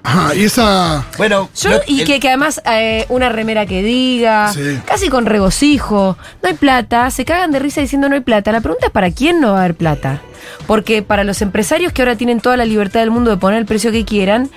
Ajá, 0.02 0.34
y 0.34 0.44
esa. 0.44 1.04
Bueno, 1.18 1.50
Yo, 1.60 1.70
y 1.86 2.00
el- 2.00 2.06
que, 2.06 2.20
que 2.20 2.28
además 2.28 2.62
eh, 2.64 3.04
una 3.10 3.28
remera 3.28 3.66
que 3.66 3.82
diga, 3.82 4.50
Sí. 4.54 4.78
casi 4.86 5.10
con 5.10 5.26
regocijo, 5.26 6.16
no 6.42 6.48
hay 6.48 6.54
plata, 6.54 7.10
se 7.10 7.26
cagan 7.26 7.50
de 7.52 7.58
risa 7.58 7.82
diciendo 7.82 8.08
no 8.08 8.14
hay 8.14 8.22
plata. 8.22 8.50
La 8.50 8.62
pregunta 8.62 8.86
es 8.86 8.92
para 8.92 9.10
quién 9.10 9.40
no 9.42 9.52
va 9.52 9.58
a 9.58 9.64
haber 9.64 9.74
plata. 9.74 10.22
Porque 10.66 11.02
para 11.02 11.24
los 11.24 11.42
empresarios 11.42 11.92
que 11.92 12.02
ahora 12.02 12.16
tienen 12.16 12.40
toda 12.40 12.56
la 12.56 12.64
libertad 12.64 13.00
del 13.00 13.10
mundo 13.10 13.30
de 13.30 13.36
poner 13.36 13.58
el 13.58 13.66
precio 13.66 13.92
que 13.92 14.04
quieran, 14.04 14.50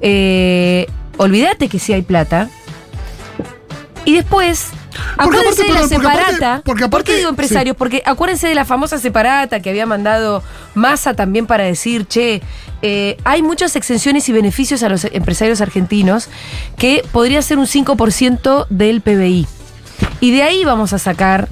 eh, 0.00 0.86
olvídate 1.16 1.68
que 1.68 1.78
sí 1.78 1.92
hay 1.92 2.02
plata. 2.02 2.48
Y 4.04 4.14
después, 4.14 4.68
acuérdense 5.18 5.62
aparte, 5.62 5.62
de 5.62 5.68
la 5.72 5.80
perdón, 5.88 5.90
porque 5.90 6.04
aparte- 6.06 6.32
separata. 6.34 6.90
¿Por 6.90 7.04
qué 7.04 7.16
digo 7.16 7.28
empresarios? 7.28 7.76
Porque 7.76 8.02
acuérdense 8.04 8.48
de 8.48 8.54
la 8.54 8.64
famosa 8.64 8.98
separata 8.98 9.60
que 9.60 9.70
había 9.70 9.86
mandado 9.86 10.42
Massa 10.74 11.14
también 11.14 11.46
para 11.46 11.64
decir, 11.64 12.06
che, 12.06 12.40
eh, 12.82 13.18
hay 13.24 13.42
muchas 13.42 13.76
exenciones 13.76 14.28
y 14.28 14.32
beneficios 14.32 14.82
a 14.82 14.88
los 14.88 15.04
empresarios 15.04 15.60
argentinos 15.60 16.28
que 16.78 17.04
podría 17.12 17.42
ser 17.42 17.58
un 17.58 17.66
5% 17.66 18.66
del 18.70 19.02
PBI. 19.02 19.46
Y 20.20 20.30
de 20.30 20.42
ahí 20.42 20.64
vamos 20.64 20.94
a 20.94 20.98
sacar 20.98 21.48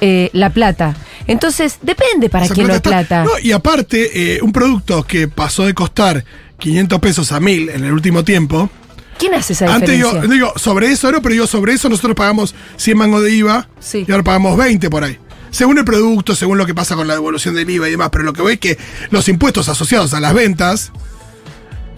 eh, 0.00 0.30
la 0.32 0.50
plata. 0.50 0.94
Entonces, 1.26 1.78
depende 1.82 2.28
para 2.30 2.48
quién 2.48 2.70
está- 2.70 2.90
plata. 2.90 3.24
No, 3.24 3.30
y 3.42 3.52
aparte, 3.52 4.36
eh, 4.36 4.40
un 4.42 4.52
producto 4.52 5.02
que 5.04 5.28
pasó 5.28 5.64
de 5.66 5.74
costar 5.74 6.24
500 6.58 7.00
pesos 7.00 7.32
a 7.32 7.40
1000 7.40 7.68
en 7.70 7.84
el 7.84 7.92
último 7.92 8.24
tiempo. 8.24 8.70
¿Quién 9.18 9.34
hace 9.34 9.54
esa 9.54 9.72
Antes 9.74 9.90
digo, 9.90 10.08
diferencia? 10.10 10.34
digo, 10.34 10.52
sobre 10.56 10.88
eso 10.92 11.10
no, 11.10 11.22
pero 11.22 11.32
digo, 11.32 11.46
sobre 11.46 11.72
eso 11.72 11.88
nosotros 11.88 12.14
pagamos 12.14 12.54
100 12.76 12.98
mangos 12.98 13.22
de 13.22 13.32
IVA 13.32 13.68
Sí. 13.80 14.04
y 14.06 14.12
ahora 14.12 14.22
pagamos 14.24 14.56
20 14.56 14.88
por 14.90 15.04
ahí. 15.04 15.18
Según 15.50 15.78
el 15.78 15.84
producto, 15.84 16.34
según 16.34 16.58
lo 16.58 16.66
que 16.66 16.74
pasa 16.74 16.96
con 16.96 17.06
la 17.08 17.14
devolución 17.14 17.54
del 17.54 17.68
IVA 17.70 17.88
y 17.88 17.92
demás, 17.92 18.10
pero 18.12 18.24
lo 18.24 18.32
que 18.34 18.42
voy 18.42 18.54
es 18.54 18.58
que 18.60 18.76
los 19.10 19.28
impuestos 19.28 19.68
asociados 19.68 20.12
a 20.14 20.20
las 20.20 20.34
ventas 20.34 20.92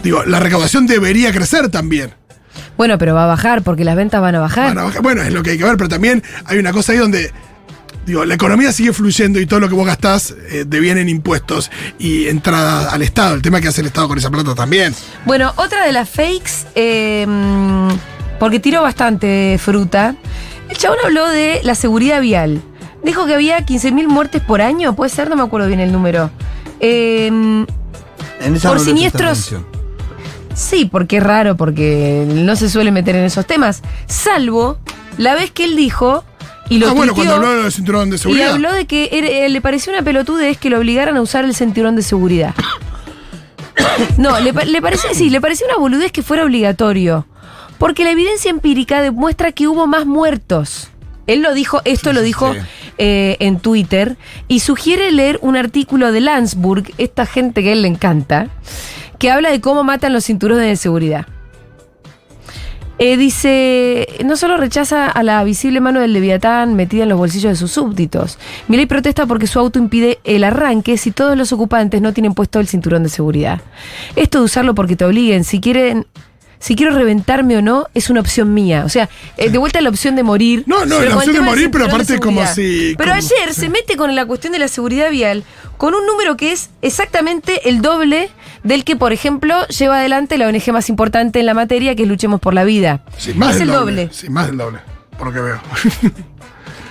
Digo, 0.03 0.25
la 0.25 0.39
recaudación 0.39 0.87
debería 0.87 1.33
crecer 1.33 1.71
también. 1.71 2.15
Bueno, 2.77 2.99
pero 2.99 3.15
va 3.17 3.25
a 3.25 3.27
bajar 3.27 3.63
porque 3.63 3.85
las 3.85 3.97
ventas 3.97 4.21
van 4.21 4.37
a 4.37 4.39
bajar. 4.39 4.69
Van 4.69 4.79
a 4.79 4.83
bajar. 4.85 5.03
Bueno, 5.03 5.23
es 5.23 5.33
lo 5.33 5.43
que 5.43 5.51
hay 5.51 5.59
que 5.59 5.65
ver, 5.65 5.77
pero 5.77 5.89
también 5.89 6.23
hay 6.45 6.59
una 6.59 6.71
cosa 6.73 6.93
ahí 6.93 6.99
donde. 6.99 7.33
Digo, 8.09 8.25
la 8.25 8.37
economía 8.37 8.73
sigue 8.73 8.95
fluyendo 8.95 9.39
y 9.39 9.45
todo 9.45 9.61
lo 9.61 9.69
que 9.69 9.75
vos 9.75 9.85
gastás 9.85 10.35
eh, 10.51 10.65
deviene 10.67 11.03
en 11.03 11.11
impuestos 11.11 11.71
y 11.99 12.27
entrada 12.29 12.91
al 12.91 13.03
Estado. 13.03 13.35
El 13.35 13.43
tema 13.43 13.61
que 13.61 13.69
hace 13.69 13.83
el 13.83 13.89
Estado 13.89 14.09
con 14.09 14.17
esa 14.17 14.31
plata 14.31 14.55
también. 14.55 14.95
Bueno, 15.27 15.53
otra 15.57 15.85
de 15.85 15.93
las 15.93 16.09
fakes, 16.09 16.67
eh, 16.75 17.27
porque 18.41 18.61
tiró 18.61 18.81
bastante 18.81 19.59
fruta. 19.61 20.15
El 20.71 20.79
chabón 20.79 20.97
habló 21.05 21.29
de 21.29 21.61
la 21.65 21.75
seguridad 21.75 22.23
vial. 22.23 22.63
Dijo 23.05 23.27
que 23.27 23.35
había 23.35 23.59
15.000 23.67 24.07
muertes 24.07 24.41
por 24.41 24.63
año, 24.63 24.97
puede 24.97 25.11
ser, 25.11 25.29
no 25.29 25.37
me 25.37 25.43
acuerdo 25.43 25.69
bien 25.69 25.81
el 25.81 25.93
número. 25.93 26.31
Eh, 26.81 27.27
En 27.27 27.67
esa 28.57 28.71
Por 28.71 28.81
siniestros. 28.81 29.55
Sí, 30.55 30.89
porque 30.91 31.19
es 31.19 31.23
raro, 31.23 31.59
porque 31.59 32.25
no 32.27 32.57
se 32.57 32.71
suele 32.71 32.91
meter 32.91 33.17
en 33.17 33.25
esos 33.25 33.45
temas. 33.45 33.83
Salvo 34.07 34.79
la 35.19 35.35
vez 35.35 35.51
que 35.51 35.65
él 35.65 35.77
dijo, 35.77 36.25
y 36.69 36.79
lo 36.79 36.89
ah, 36.89 36.93
bueno, 36.93 37.15
cuando 37.15 37.35
habló 37.35 37.63
del 37.63 37.73
cinturón 37.73 38.11
de 38.11 38.17
y 38.17 38.19
seguridad. 38.19 38.53
habló 38.53 38.73
de 38.73 38.87
que 38.87 39.09
eh, 39.13 39.49
le 39.49 39.61
pareció 39.61 39.93
una 39.93 40.03
pelotudez 40.03 40.59
que 40.59 40.71
lo 40.71 40.79
obligaran 40.79 41.17
a 41.17 41.23
usar 41.23 41.45
el 41.45 41.55
cinturón 41.55 41.97
de 41.97 42.03
seguridad. 42.03 42.55
No, 44.17 44.39
le, 44.41 44.53
le 44.53 44.83
pareció, 44.83 45.11
sí, 45.15 45.31
le 45.31 45.41
pareció 45.41 45.67
una 45.67 45.77
boludez 45.77 46.13
que 46.13 46.23
fuera 46.23 46.45
obligatorio. 46.45 47.27
Porque 47.79 48.05
la 48.05 48.11
evidencia 48.11 48.51
empírica 48.51 49.01
demuestra 49.01 49.53
que 49.53 49.69
hubo 49.69 49.87
más 49.87 50.05
muertos. 50.05 50.89
Él 51.29 51.43
lo 51.43 51.55
dijo, 51.55 51.81
esto 51.85 52.13
lo 52.13 52.23
dijo 52.23 52.55
sí. 52.55 52.61
eh, 52.99 53.37
en 53.41 53.61
Twitter, 53.61 54.17
y 54.49 54.61
sugiere 54.61 55.11
leer 55.13 55.39
un 55.43 55.57
artículo 55.57 56.11
de 56.11 56.21
Landsburg, 56.21 56.93
esta 56.99 57.27
gente 57.27 57.63
que 57.63 57.71
a 57.71 57.73
él 57.73 57.83
le 57.83 57.89
encanta, 57.89 58.49
que 59.19 59.31
habla 59.31 59.51
de 59.51 59.61
cómo 59.61 59.85
matan 59.85 60.13
los 60.13 60.25
cinturones 60.25 60.67
de 60.67 60.77
seguridad. 60.77 61.27
Eh, 63.01 63.17
dice, 63.17 64.09
no 64.25 64.37
solo 64.37 64.57
rechaza 64.57 65.07
a 65.09 65.23
la 65.23 65.45
visible 65.45 65.81
mano 65.81 66.01
del 66.01 66.13
leviatán 66.13 66.75
metida 66.75 67.05
en 67.05 67.09
los 67.11 67.19
bolsillos 67.19 67.53
de 67.53 67.57
sus 67.57 67.71
súbditos. 67.71 68.39
Milei 68.67 68.87
protesta 68.87 69.25
porque 69.27 69.47
su 69.47 69.59
auto 69.61 69.79
impide 69.79 70.19
el 70.25 70.43
arranque 70.43 70.99
si 70.99 71.13
todos 71.13 71.37
los 71.37 71.53
ocupantes 71.53 72.03
no 72.03 72.13
tienen 72.13 72.35
puesto 72.35 72.59
el 72.59 72.67
cinturón 72.67 73.05
de 73.05 73.09
seguridad. 73.09 73.61
Esto 74.17 74.39
de 74.39 74.45
usarlo 74.47 74.75
porque 74.75 74.97
te 74.97 75.05
obliguen, 75.05 75.45
si 75.45 75.61
quieren... 75.61 76.07
Si 76.61 76.75
quiero 76.75 76.93
reventarme 76.93 77.57
o 77.57 77.63
no, 77.63 77.87
es 77.95 78.11
una 78.11 78.19
opción 78.19 78.53
mía. 78.53 78.83
O 78.85 78.89
sea, 78.89 79.09
eh, 79.37 79.49
de 79.49 79.59
vuelta 79.59 79.79
a 79.79 79.83
la 79.83 79.91
opción 79.91 80.17
de 80.17 80.25
morir. 80.25 80.65
No, 80.67 80.85
no, 80.87 81.01
la 81.01 81.15
opción 81.15 81.37
de 81.37 81.41
morir, 81.41 81.71
pero 81.71 81.85
aparte 81.85 82.19
como 82.19 82.45
seguridad. 82.45 82.53
si- 82.53 82.95
Pero 82.99 83.11
como- 83.13 83.17
ayer 83.17 83.55
sí. 83.55 83.61
se 83.61 83.69
mete 83.69 83.97
con 83.97 84.13
la 84.17 84.27
cuestión 84.27 84.53
de 84.53 84.59
la 84.59 84.67
seguridad 84.67 85.09
vial 85.13 85.45
con 85.77 85.95
un 85.95 86.05
número 86.05 86.37
que 86.37 86.51
es 86.51 86.71
exactamente 86.83 87.69
el 87.69 87.81
doble 87.81 88.31
del 88.65 88.85
que, 88.85 88.97
por 88.97 89.13
ejemplo, 89.13 89.55
lleva 89.69 89.99
adelante 89.99 90.39
la 90.39 90.47
ONG 90.49 90.73
más 90.73 90.89
importante 90.89 91.41
en 91.41 91.47
la 91.47 91.55
materia, 91.55 91.95
que 91.95 92.03
es 92.03 92.09
Luchemos 92.09 92.41
por 92.41 92.55
la 92.55 92.65
Vida. 92.65 93.01
Sí, 93.17 93.33
más 93.35 93.53
es 93.53 93.59
del 93.61 93.69
el 93.71 93.75
doble. 93.75 94.09
Sí, 94.13 94.29
más 94.29 94.47
del 94.47 94.57
doble, 94.59 94.79
por 95.17 95.29
lo 95.29 95.33
que 95.33 95.41
veo. 95.41 95.61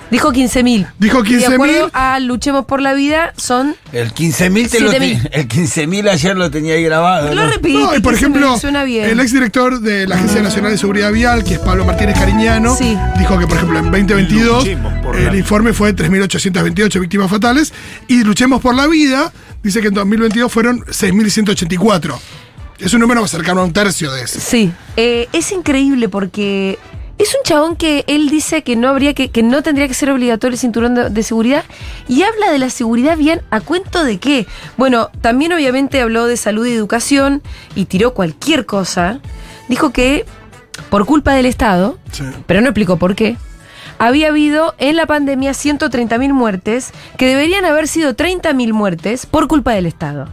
Dijo 0.09 0.31
15.000. 0.31 0.87
Dijo 0.99 1.21
Y 1.25 1.33
De 1.35 1.47
15.000. 1.49 1.53
acuerdo 1.53 1.89
a 1.91 2.19
Luchemos 2.21 2.63
por 2.65 2.81
la 2.81 2.93
Vida, 2.93 3.33
son. 3.35 3.75
El 3.91 4.13
15.000 4.13 4.69
te 4.69 4.79
lo 4.79 4.89
7.000. 4.93 5.21
te- 5.29 5.39
El 5.41 5.47
15.000 5.49 6.09
ayer 6.09 6.37
lo 6.37 6.49
tenía 6.49 6.75
ahí 6.75 6.83
grabado. 6.83 7.35
Lo 7.35 7.43
¿no? 7.43 7.49
repite. 7.51 7.73
No, 7.77 7.93
y 7.93 7.99
por 7.99 8.13
15.000, 8.13 8.15
ejemplo, 8.17 8.57
Suena 8.57 8.85
bien. 8.85 9.03
el 9.09 9.19
exdirector 9.19 9.81
de 9.81 10.07
la 10.07 10.15
Agencia 10.15 10.41
Nacional 10.41 10.71
de 10.71 10.77
Seguridad 10.77 11.11
Vial, 11.11 11.43
que 11.43 11.55
es 11.55 11.59
Pablo 11.59 11.83
Martínez 11.83 12.17
Cariñano, 12.17 12.73
Sí. 12.77 12.97
dijo 13.19 13.37
que, 13.37 13.47
por 13.47 13.57
ejemplo, 13.57 13.79
en 13.79 13.91
2022 13.91 14.59
Luchemos 14.63 14.93
por 15.03 15.17
el 15.17 15.25
la- 15.25 15.35
informe 15.35 15.73
fue 15.73 15.91
de 15.91 15.95
3.828 16.05 17.01
víctimas 17.01 17.29
fatales 17.29 17.73
y 18.07 18.23
Luchemos 18.23 18.61
por 18.61 18.75
la 18.75 18.87
Vida 18.87 19.33
dice 19.63 19.81
que 19.81 19.87
en 19.87 19.93
2022 19.93 20.51
fueron 20.51 20.79
6.184. 20.85 22.17
Es 22.79 22.93
un 22.93 23.01
número 23.01 23.25
cercano 23.27 23.61
a 23.61 23.63
un 23.65 23.73
tercio 23.73 24.11
de 24.11 24.21
ese. 24.23 24.39
Sí. 24.39 24.71
Eh, 24.97 25.27
es 25.33 25.51
increíble 25.51 26.09
porque 26.09 26.77
es 27.17 27.29
un 27.29 27.41
chabón 27.43 27.75
que 27.75 28.03
él 28.07 28.29
dice 28.29 28.61
que 28.61 28.75
no 28.75 28.87
habría 28.89 29.15
que, 29.15 29.29
que 29.31 29.41
no 29.41 29.63
tendría 29.63 29.87
que 29.87 29.95
ser 29.95 30.11
obligatorio 30.11 30.53
el 30.53 30.59
cinturón 30.59 30.93
de, 30.93 31.09
de 31.09 31.23
seguridad 31.23 31.63
y 32.07 32.21
habla 32.21 32.51
de 32.51 32.59
la 32.59 32.69
seguridad 32.69 33.17
bien 33.17 33.41
a 33.49 33.61
cuento 33.61 34.03
de 34.03 34.19
qué. 34.19 34.45
Bueno, 34.77 35.09
también 35.21 35.53
obviamente 35.53 35.99
habló 36.01 36.27
de 36.27 36.37
salud 36.37 36.67
y 36.67 36.71
educación 36.73 37.41
y 37.73 37.85
tiró 37.85 38.13
cualquier 38.13 38.67
cosa. 38.67 39.19
Dijo 39.69 39.91
que 39.91 40.25
por 40.91 41.05
culpa 41.07 41.33
del 41.33 41.47
Estado, 41.47 41.97
Sí. 42.11 42.23
pero 42.45 42.61
no 42.61 42.67
explicó 42.67 42.97
por 42.97 43.15
qué. 43.15 43.37
Había 43.99 44.27
habido 44.27 44.75
en 44.77 44.95
la 44.95 45.05
pandemia 45.07 45.51
130.000 45.51 46.31
muertes, 46.33 46.91
que 47.17 47.25
deberían 47.27 47.65
haber 47.65 47.87
sido 47.87 48.15
30.000 48.15 48.73
muertes 48.73 49.25
por 49.25 49.47
culpa 49.47 49.73
del 49.73 49.85
Estado. 49.87 50.27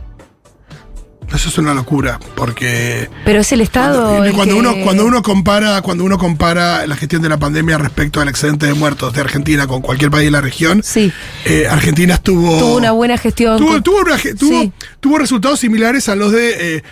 Eso 1.35 1.49
es 1.49 1.59
una 1.59 1.73
locura, 1.75 2.21
porque 2.37 3.09
Pero 3.25 3.41
es 3.41 3.51
el 3.53 3.63
Estado. 3.63 4.03
cuando, 4.09 4.25
el 4.25 4.33
cuando 4.35 4.55
que- 4.55 4.61
uno 4.61 4.75
cuando 4.85 5.05
uno 5.07 5.23
compara 5.23 5.81
cuando 5.83 6.05
uno 6.05 6.19
compara 6.19 6.87
la 6.87 6.95
gestión 6.97 7.23
de 7.23 7.29
la 7.31 7.39
pandemia 7.39 7.79
respecto 7.79 8.21
al 8.21 8.29
excedente 8.29 8.67
de 8.67 8.75
muertos 8.75 9.15
de 9.15 9.23
Argentina 9.23 9.67
con 9.67 9.81
cualquier 9.81 10.11
país 10.11 10.27
de 10.27 10.31
la 10.31 10.43
región, 10.43 10.83
Sí. 10.85 11.11
eh, 11.47 11.67
Argentina 11.69 12.15
estuvo 12.15 12.59
Tuvo 12.59 12.77
una 12.77 12.93
buena 12.93 13.17
gestión. 13.17 13.57
tuvo, 13.59 13.69
con- 13.73 13.83
tuvo 13.83 14.01
una 14.03 14.19
ge- 14.19 14.35
tuvo- 14.35 14.61
Sí. 14.63 14.73
tuvo 15.01 15.19
resultados 15.19 15.59
similares 15.59 16.09
a 16.11 16.15
los 16.15 16.31
de 16.31 16.77
eh, 16.77 16.83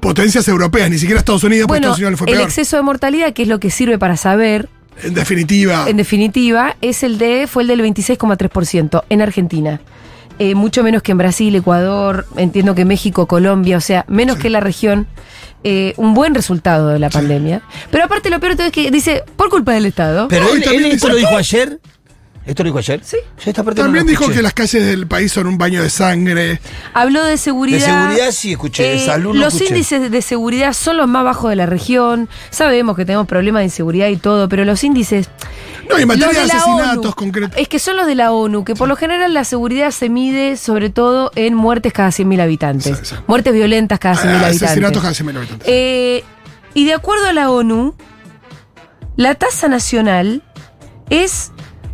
potencias 0.00 0.46
europeas, 0.46 0.88
ni 0.90 0.98
siquiera 0.98 1.18
Estados 1.18 1.42
Unidos, 1.42 1.66
porque 1.66 1.80
Bueno, 1.80 1.86
Estados 1.88 1.98
Unidos 1.98 2.12
le 2.12 2.16
fue 2.18 2.28
el 2.30 2.34
peor. 2.36 2.48
exceso 2.48 2.76
de 2.76 2.82
mortalidad, 2.82 3.32
que 3.32 3.42
es 3.42 3.48
lo 3.48 3.58
que 3.58 3.70
sirve 3.70 3.98
para 3.98 4.16
saber, 4.16 4.68
En 5.02 5.14
definitiva, 5.14 5.88
en 5.88 5.96
definitiva, 5.96 6.76
es 6.80 7.02
el 7.02 7.18
de, 7.18 7.46
fue 7.46 7.62
el 7.62 7.68
del 7.68 7.80
26,3% 7.80 9.04
en 9.08 9.22
Argentina. 9.22 9.80
Eh, 10.38 10.54
mucho 10.54 10.82
menos 10.82 11.02
que 11.02 11.12
en 11.12 11.18
Brasil, 11.18 11.54
Ecuador, 11.54 12.26
entiendo 12.36 12.74
que 12.74 12.86
México, 12.86 13.26
Colombia, 13.26 13.76
o 13.76 13.80
sea, 13.80 14.06
menos 14.08 14.38
que 14.38 14.48
la 14.48 14.60
región. 14.60 15.06
Eh, 15.62 15.92
un 15.98 16.14
buen 16.14 16.34
resultado 16.34 16.88
de 16.88 16.98
la 16.98 17.10
pandemia. 17.10 17.60
Pero 17.90 18.04
aparte 18.04 18.30
lo 18.30 18.40
peor 18.40 18.52
de 18.52 18.56
todo 18.56 18.66
es 18.68 18.72
que 18.72 18.90
dice, 18.90 19.24
por 19.36 19.50
culpa 19.50 19.74
del 19.74 19.84
Estado. 19.84 20.28
Pero 20.28 20.50
él, 20.54 20.62
también 20.62 20.86
él 20.86 20.92
esto 20.92 21.10
lo 21.10 21.16
dijo 21.16 21.36
ayer. 21.36 21.78
¿Esto 22.46 22.62
lo 22.64 22.68
dijo 22.68 22.78
ayer? 22.78 23.00
Sí. 23.04 23.18
Yo 23.44 23.50
esta 23.50 23.62
parte 23.62 23.80
no 23.80 23.86
también 23.86 24.06
dijo 24.06 24.22
escuché. 24.24 24.38
que 24.38 24.42
las 24.42 24.54
calles 24.54 24.84
del 24.86 25.06
país 25.06 25.30
son 25.30 25.46
un 25.46 25.58
baño 25.58 25.82
de 25.82 25.90
sangre. 25.90 26.60
Habló 26.94 27.22
de 27.24 27.36
seguridad. 27.36 27.78
De 27.78 27.84
seguridad 27.92 28.30
sí 28.32 28.52
escuché, 28.52 28.82
de 28.90 28.98
salud 28.98 29.34
no 29.34 29.40
Los 29.40 29.54
escuché. 29.54 29.70
índices 29.74 30.10
de 30.10 30.22
seguridad 30.22 30.72
son 30.72 30.96
los 30.96 31.06
más 31.06 31.22
bajos 31.22 31.50
de 31.50 31.56
la 31.56 31.66
región. 31.66 32.28
Sabemos 32.50 32.96
que 32.96 33.04
tenemos 33.04 33.26
problemas 33.26 33.60
de 33.60 33.64
inseguridad 33.66 34.08
y 34.08 34.16
todo, 34.16 34.48
pero 34.48 34.64
los 34.64 34.82
índices. 34.82 35.28
No, 35.88 35.98
y 35.98 36.02
en 36.02 36.08
materia 36.08 36.28
de 36.28 36.50
asesinatos 36.52 37.14
concretos. 37.14 37.58
Es 37.58 37.68
que 37.68 37.78
son 37.78 37.96
los 37.98 38.06
de 38.06 38.14
la 38.14 38.32
ONU, 38.32 38.64
que 38.64 38.74
por 38.74 38.88
lo 38.88 38.96
general 38.96 39.34
la 39.34 39.44
seguridad 39.44 39.90
se 39.90 40.08
mide 40.08 40.56
sobre 40.56 40.88
todo 40.88 41.30
en 41.34 41.54
muertes 41.54 41.92
cada 41.92 42.08
100.000 42.08 42.40
habitantes. 42.40 42.98
Sí, 42.98 43.04
sí. 43.04 43.14
Muertes 43.26 43.52
violentas 43.52 43.98
cada 43.98 44.14
100.000 44.14 44.24
Ah, 44.28 44.32
habitantes. 44.46 44.62
asesinatos 44.62 45.02
cada 45.02 45.14
100.000 45.14 45.36
habitantes. 45.36 45.68
Eh, 45.68 46.24
y 46.74 46.84
de 46.86 46.94
acuerdo 46.94 47.26
a 47.26 47.32
la 47.32 47.50
ONU, 47.50 47.94
la 49.16 49.34
tasa 49.34 49.68
nacional 49.68 50.42
es 51.10 51.50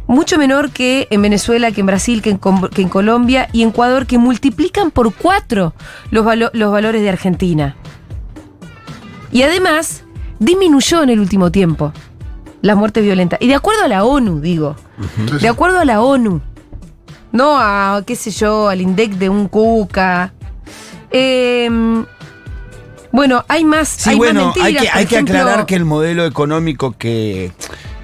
mucho 0.07 0.39
menor 0.39 0.71
que 0.71 1.09
en 1.11 1.23
Venezuela, 1.23 1.73
que 1.73 1.81
en 1.81 1.87
Brasil, 1.87 2.23
que 2.23 2.31
en, 2.31 2.39
que 2.73 2.83
en 2.83 2.89
Colombia 2.89 3.49
y 3.53 3.63
en 3.63 3.71
Ecuador, 3.71 4.07
que 4.07 4.19
multiplican 4.19 4.91
por 4.91 5.15
cuatro 5.15 5.75
los, 6.11 6.25
valo- 6.25 6.51
los 6.53 6.71
valores 6.73 7.03
de 7.03 7.09
Argentina. 7.09 7.77
Y 9.33 9.43
además, 9.43 10.05
disminuyó 10.39 11.03
en 11.03 11.11
el 11.11 11.21
último 11.21 11.51
tiempo 11.51 11.93
las 12.63 12.77
muertes 12.77 13.03
violentas. 13.05 13.41
Y 13.43 13.49
de 13.49 13.55
acuerdo 13.55 13.85
a 13.85 13.89
la 13.89 14.05
ONU, 14.05 14.41
digo. 14.41 14.77
De 15.41 15.49
acuerdo 15.49 15.79
a 15.81 15.85
la 15.85 16.01
ONU. 16.01 16.41
No 17.33 17.57
a, 17.59 18.03
qué 18.07 18.17
sé 18.17 18.31
yo, 18.31 18.69
al 18.69 18.81
INDEC 18.81 19.13
de 19.13 19.29
un 19.29 19.49
Cuca. 19.49 20.33
Em, 21.11 22.05
bueno, 23.13 23.45
hay 23.49 23.65
más. 23.65 23.89
Sí, 23.89 24.11
hay 24.11 24.17
bueno, 24.17 24.47
más 24.47 24.57
mentiras, 24.57 24.87
hay 24.95 25.07
que, 25.07 25.19
aclarar 25.19 25.67
que 25.67 25.75
el 25.75 25.85
modelo 25.85 26.25
económico 26.25 26.95
que, 26.97 27.53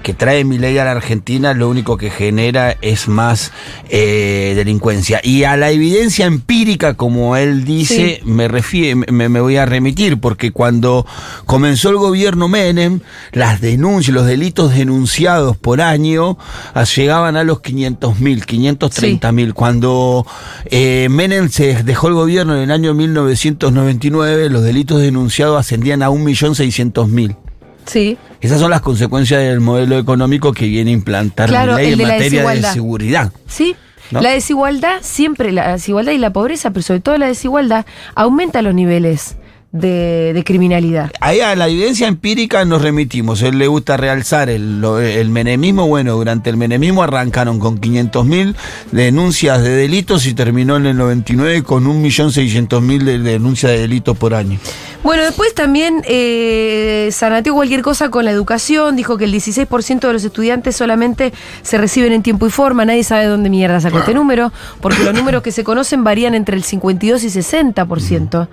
que 0.03 0.13
trae 0.13 0.43
mi 0.43 0.57
ley 0.59 0.77
a 0.77 0.85
la 0.85 0.91
Argentina 0.91 1.53
lo 1.53 1.69
único 1.69 1.97
que 1.97 2.09
genera 2.11 2.77
es 2.81 3.07
más 3.07 3.51
eh, 3.89 4.53
delincuencia. 4.55 5.19
Y 5.23 5.45
a 5.45 5.57
la 5.57 5.71
evidencia 5.71 6.25
empírica, 6.25 6.93
como 6.95 7.35
él 7.37 7.63
dice, 7.65 8.21
me, 8.25 8.47
refie- 8.49 8.95
me, 9.11 9.29
me 9.29 9.39
voy 9.39 9.57
a 9.57 9.65
remitir, 9.65 10.19
porque 10.19 10.51
cuando 10.51 11.05
comenzó 11.45 11.89
el 11.89 11.95
gobierno 11.97 12.47
Menem, 12.47 12.99
las 13.31 13.61
denuncias, 13.61 14.13
los 14.13 14.25
delitos 14.25 14.73
denunciados 14.75 15.57
por 15.57 15.81
año 15.81 16.37
ah, 16.73 16.83
llegaban 16.83 17.35
a 17.37 17.43
los 17.43 17.61
500 17.61 18.19
mil, 18.19 18.45
530 18.45 19.31
mil. 19.31 19.53
Cuando 19.53 20.27
eh, 20.65 21.07
Menem 21.09 21.49
se 21.49 21.81
dejó 21.83 22.09
el 22.09 22.13
gobierno 22.15 22.55
en 22.55 22.63
el 22.63 22.71
año 22.71 22.93
1999, 22.93 24.49
los 24.49 24.63
delitos 24.63 24.99
denunciados 25.01 25.57
ascendían 25.59 26.03
a 26.03 26.09
1.600.000. 26.09 27.37
Sí. 27.85 28.17
Esas 28.41 28.59
son 28.59 28.71
las 28.71 28.81
consecuencias 28.81 29.41
del 29.41 29.59
modelo 29.59 29.97
económico 29.97 30.53
que 30.53 30.67
viene 30.67 30.91
a 30.91 30.93
implantar 30.93 31.49
Claro, 31.49 31.73
la 31.73 31.77
ley 31.77 31.93
en 31.93 31.97
de 31.97 32.05
materia 32.05 32.49
de 32.49 32.61
seguridad. 32.63 33.31
Sí. 33.47 33.75
¿No? 34.11 34.21
La 34.21 34.31
desigualdad, 34.31 34.97
siempre, 35.01 35.51
la 35.51 35.73
desigualdad 35.73 36.11
y 36.11 36.17
la 36.17 36.31
pobreza, 36.31 36.71
pero 36.71 36.83
sobre 36.83 36.99
todo 36.99 37.17
la 37.17 37.27
desigualdad, 37.27 37.85
aumenta 38.15 38.61
los 38.61 38.75
niveles 38.75 39.37
de, 39.73 40.31
de 40.33 40.43
criminalidad. 40.43 41.11
Ahí 41.19 41.41
a 41.41 41.55
la 41.55 41.67
evidencia 41.67 42.07
empírica 42.07 42.63
nos 42.63 42.81
remitimos. 42.81 43.41
A 43.41 43.47
él 43.47 43.57
le 43.57 43.67
gusta 43.67 43.97
realzar 43.97 44.49
el, 44.49 44.83
el 44.83 45.29
menemismo. 45.29 45.87
Bueno, 45.87 46.13
durante 46.13 46.49
el 46.49 46.57
menemismo 46.57 47.03
arrancaron 47.03 47.59
con 47.59 47.81
500.000 47.81 48.55
denuncias 48.91 49.61
de 49.63 49.71
delitos 49.71 50.25
y 50.27 50.33
terminó 50.35 50.77
en 50.77 50.85
el 50.85 50.97
99 50.97 51.63
con 51.63 51.85
1.600.000 51.85 53.03
de 53.03 53.19
denuncias 53.19 53.71
de 53.71 53.79
delitos 53.79 54.15
por 54.15 54.35
año. 54.35 54.59
Bueno, 55.03 55.23
después 55.23 55.53
también 55.53 56.01
eh, 56.05 57.09
zanateó 57.11 57.53
cualquier 57.53 57.81
cosa 57.81 58.09
con 58.09 58.23
la 58.23 58.31
educación, 58.31 58.95
dijo 58.95 59.17
que 59.17 59.25
el 59.25 59.33
16% 59.33 59.99
de 59.99 60.13
los 60.13 60.23
estudiantes 60.23 60.77
solamente 60.77 61.33
se 61.61 61.77
reciben 61.77 62.13
en 62.13 62.23
tiempo 62.23 62.47
y 62.47 62.49
forma, 62.49 62.85
nadie 62.85 63.03
sabe 63.03 63.23
de 63.23 63.27
dónde 63.27 63.49
mierda 63.49 63.81
sacó 63.81 63.99
este 63.99 64.13
número, 64.13 64.53
porque 64.79 65.03
los 65.03 65.13
números 65.13 65.43
que 65.43 65.51
se 65.51 65.65
conocen 65.65 66.05
varían 66.05 66.35
entre 66.35 66.55
el 66.55 66.63
52 66.63 67.21
y 67.25 67.27
60% 67.27 68.47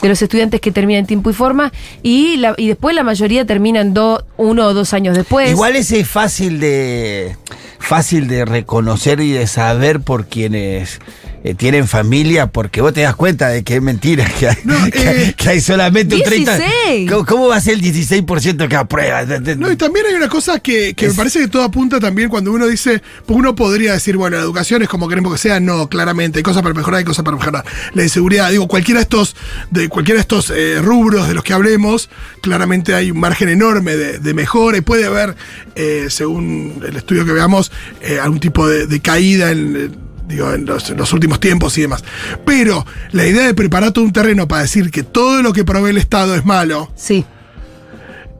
de 0.00 0.08
los 0.08 0.22
estudiantes 0.22 0.60
que 0.60 0.70
terminan 0.70 1.00
en 1.00 1.06
tiempo 1.06 1.30
y 1.30 1.32
forma, 1.32 1.72
y, 2.04 2.36
la- 2.36 2.54
y 2.56 2.68
después 2.68 2.94
la 2.94 3.02
mayoría 3.02 3.44
terminan 3.44 3.92
do- 3.92 4.24
uno 4.36 4.66
o 4.66 4.74
dos 4.74 4.92
años 4.94 5.16
después. 5.16 5.50
Igual 5.50 5.74
ese 5.74 5.98
es 6.00 6.08
fácil 6.08 6.60
de 6.60 7.36
fácil 7.78 8.26
de 8.26 8.44
reconocer 8.44 9.20
y 9.20 9.30
de 9.32 9.46
saber 9.46 10.00
por 10.00 10.26
quienes 10.26 10.98
eh, 11.44 11.54
tienen 11.54 11.86
familia, 11.86 12.48
porque 12.48 12.80
vos 12.80 12.92
te 12.92 13.02
das 13.02 13.14
cuenta 13.14 13.48
de 13.48 13.62
que 13.62 13.76
es 13.76 13.82
mentira, 13.82 14.24
que 14.40 14.48
hay, 14.48 14.56
No, 14.64 14.74
que 14.92 14.98
hay- 15.08 15.16
eh, 15.28 15.34
que 15.36 15.48
hay 15.50 15.60
solamente 15.60 15.95
un 16.02 16.22
30. 16.22 16.58
16. 16.58 17.10
¿Cómo, 17.10 17.26
cómo 17.26 17.48
va 17.48 17.56
a 17.56 17.60
ser 17.60 17.74
el 17.74 17.82
16% 17.82 18.68
que 18.68 18.76
aprueba? 18.76 19.24
No, 19.56 19.70
y 19.70 19.76
también 19.76 20.06
hay 20.06 20.14
una 20.14 20.28
cosa 20.28 20.60
que, 20.60 20.94
que 20.94 21.08
me 21.08 21.14
parece 21.14 21.40
que 21.40 21.48
todo 21.48 21.62
apunta 21.62 22.00
también 22.00 22.28
cuando 22.28 22.52
uno 22.52 22.66
dice, 22.66 23.02
pues 23.24 23.38
uno 23.38 23.54
podría 23.54 23.92
decir, 23.92 24.16
bueno, 24.16 24.36
la 24.36 24.42
educación 24.42 24.82
es 24.82 24.88
como 24.88 25.08
queremos 25.08 25.32
que 25.32 25.38
sea, 25.38 25.60
no, 25.60 25.88
claramente, 25.88 26.38
hay 26.38 26.42
cosas 26.42 26.62
para 26.62 26.74
mejorar, 26.74 26.98
hay 26.98 27.04
cosas 27.04 27.24
para 27.24 27.36
mejorar. 27.36 27.64
La 27.94 28.02
inseguridad, 28.02 28.50
digo, 28.50 28.68
cualquiera 28.68 29.00
de 29.00 29.02
estos, 29.02 29.36
de 29.70 29.88
cualquiera 29.88 30.16
de 30.16 30.22
estos 30.22 30.50
eh, 30.50 30.80
rubros 30.80 31.28
de 31.28 31.34
los 31.34 31.44
que 31.44 31.52
hablemos, 31.52 32.08
claramente 32.40 32.94
hay 32.94 33.10
un 33.10 33.20
margen 33.20 33.48
enorme 33.48 33.96
de, 33.96 34.18
de 34.18 34.34
mejora 34.34 34.78
y 34.78 34.80
puede 34.80 35.06
haber, 35.06 35.36
eh, 35.74 36.06
según 36.08 36.82
el 36.86 36.96
estudio 36.96 37.24
que 37.24 37.32
veamos, 37.32 37.72
eh, 38.00 38.18
algún 38.20 38.40
tipo 38.40 38.68
de, 38.68 38.86
de 38.86 39.00
caída 39.00 39.50
en. 39.50 40.05
Digo, 40.26 40.52
en 40.52 40.64
los, 40.66 40.90
en 40.90 40.96
los 40.96 41.12
últimos 41.12 41.38
tiempos 41.40 41.76
y 41.78 41.82
demás. 41.82 42.02
Pero 42.44 42.84
la 43.12 43.26
idea 43.26 43.46
de 43.46 43.54
preparar 43.54 43.92
todo 43.92 44.04
un 44.04 44.12
terreno 44.12 44.48
para 44.48 44.62
decir 44.62 44.90
que 44.90 45.02
todo 45.04 45.42
lo 45.42 45.52
que 45.52 45.64
provee 45.64 45.90
el 45.90 45.98
Estado 45.98 46.34
es 46.34 46.44
malo, 46.44 46.90
Sí. 46.96 47.24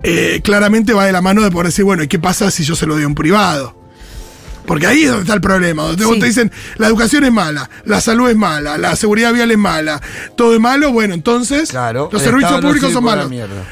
eh, 0.03 0.41
claramente 0.43 0.93
va 0.93 1.07
de 1.07 1.13
la 1.13 1.21
mano 1.23 1.43
de 1.43 1.51
poder 1.51 1.67
decir, 1.67 1.85
bueno, 1.85 2.03
¿y 2.03 2.09
qué 2.09 2.19
pasa 2.19 2.51
si 2.51 2.65
yo 2.65 2.75
se 2.77 2.87
lo 2.87 2.95
doy 2.95 3.05
a 3.05 3.07
un 3.07 3.15
privado? 3.15 3.77
Porque 4.67 4.87
ahí 4.87 5.03
es 5.05 5.09
donde 5.11 5.23
está 5.23 5.35
el 5.35 5.41
problema, 5.41 5.85
donde 5.85 6.05
vos 6.05 6.15
Sí. 6.15 6.21
te 6.21 6.27
dicen, 6.27 6.53
la 6.77 6.89
educación 6.89 7.25
es 7.25 7.33
mala, 7.33 7.71
la 7.85 8.01
salud 8.01 8.29
es 8.29 8.37
mala, 8.37 8.77
la 8.79 8.97
seguridad 8.97 9.33
vial 9.33 9.51
es 9.51 9.59
mala, 9.59 10.01
todo 10.37 10.55
es 10.55 10.61
malo, 10.61 10.93
bueno, 10.93 11.15
entonces 11.15 11.71
Claro, 11.71 12.09
los 12.13 12.21
el 12.23 12.29
servicios 12.29 12.51
Estado 12.53 12.69
públicos 12.69 12.93
son 12.93 13.05
malos. 13.05 13.31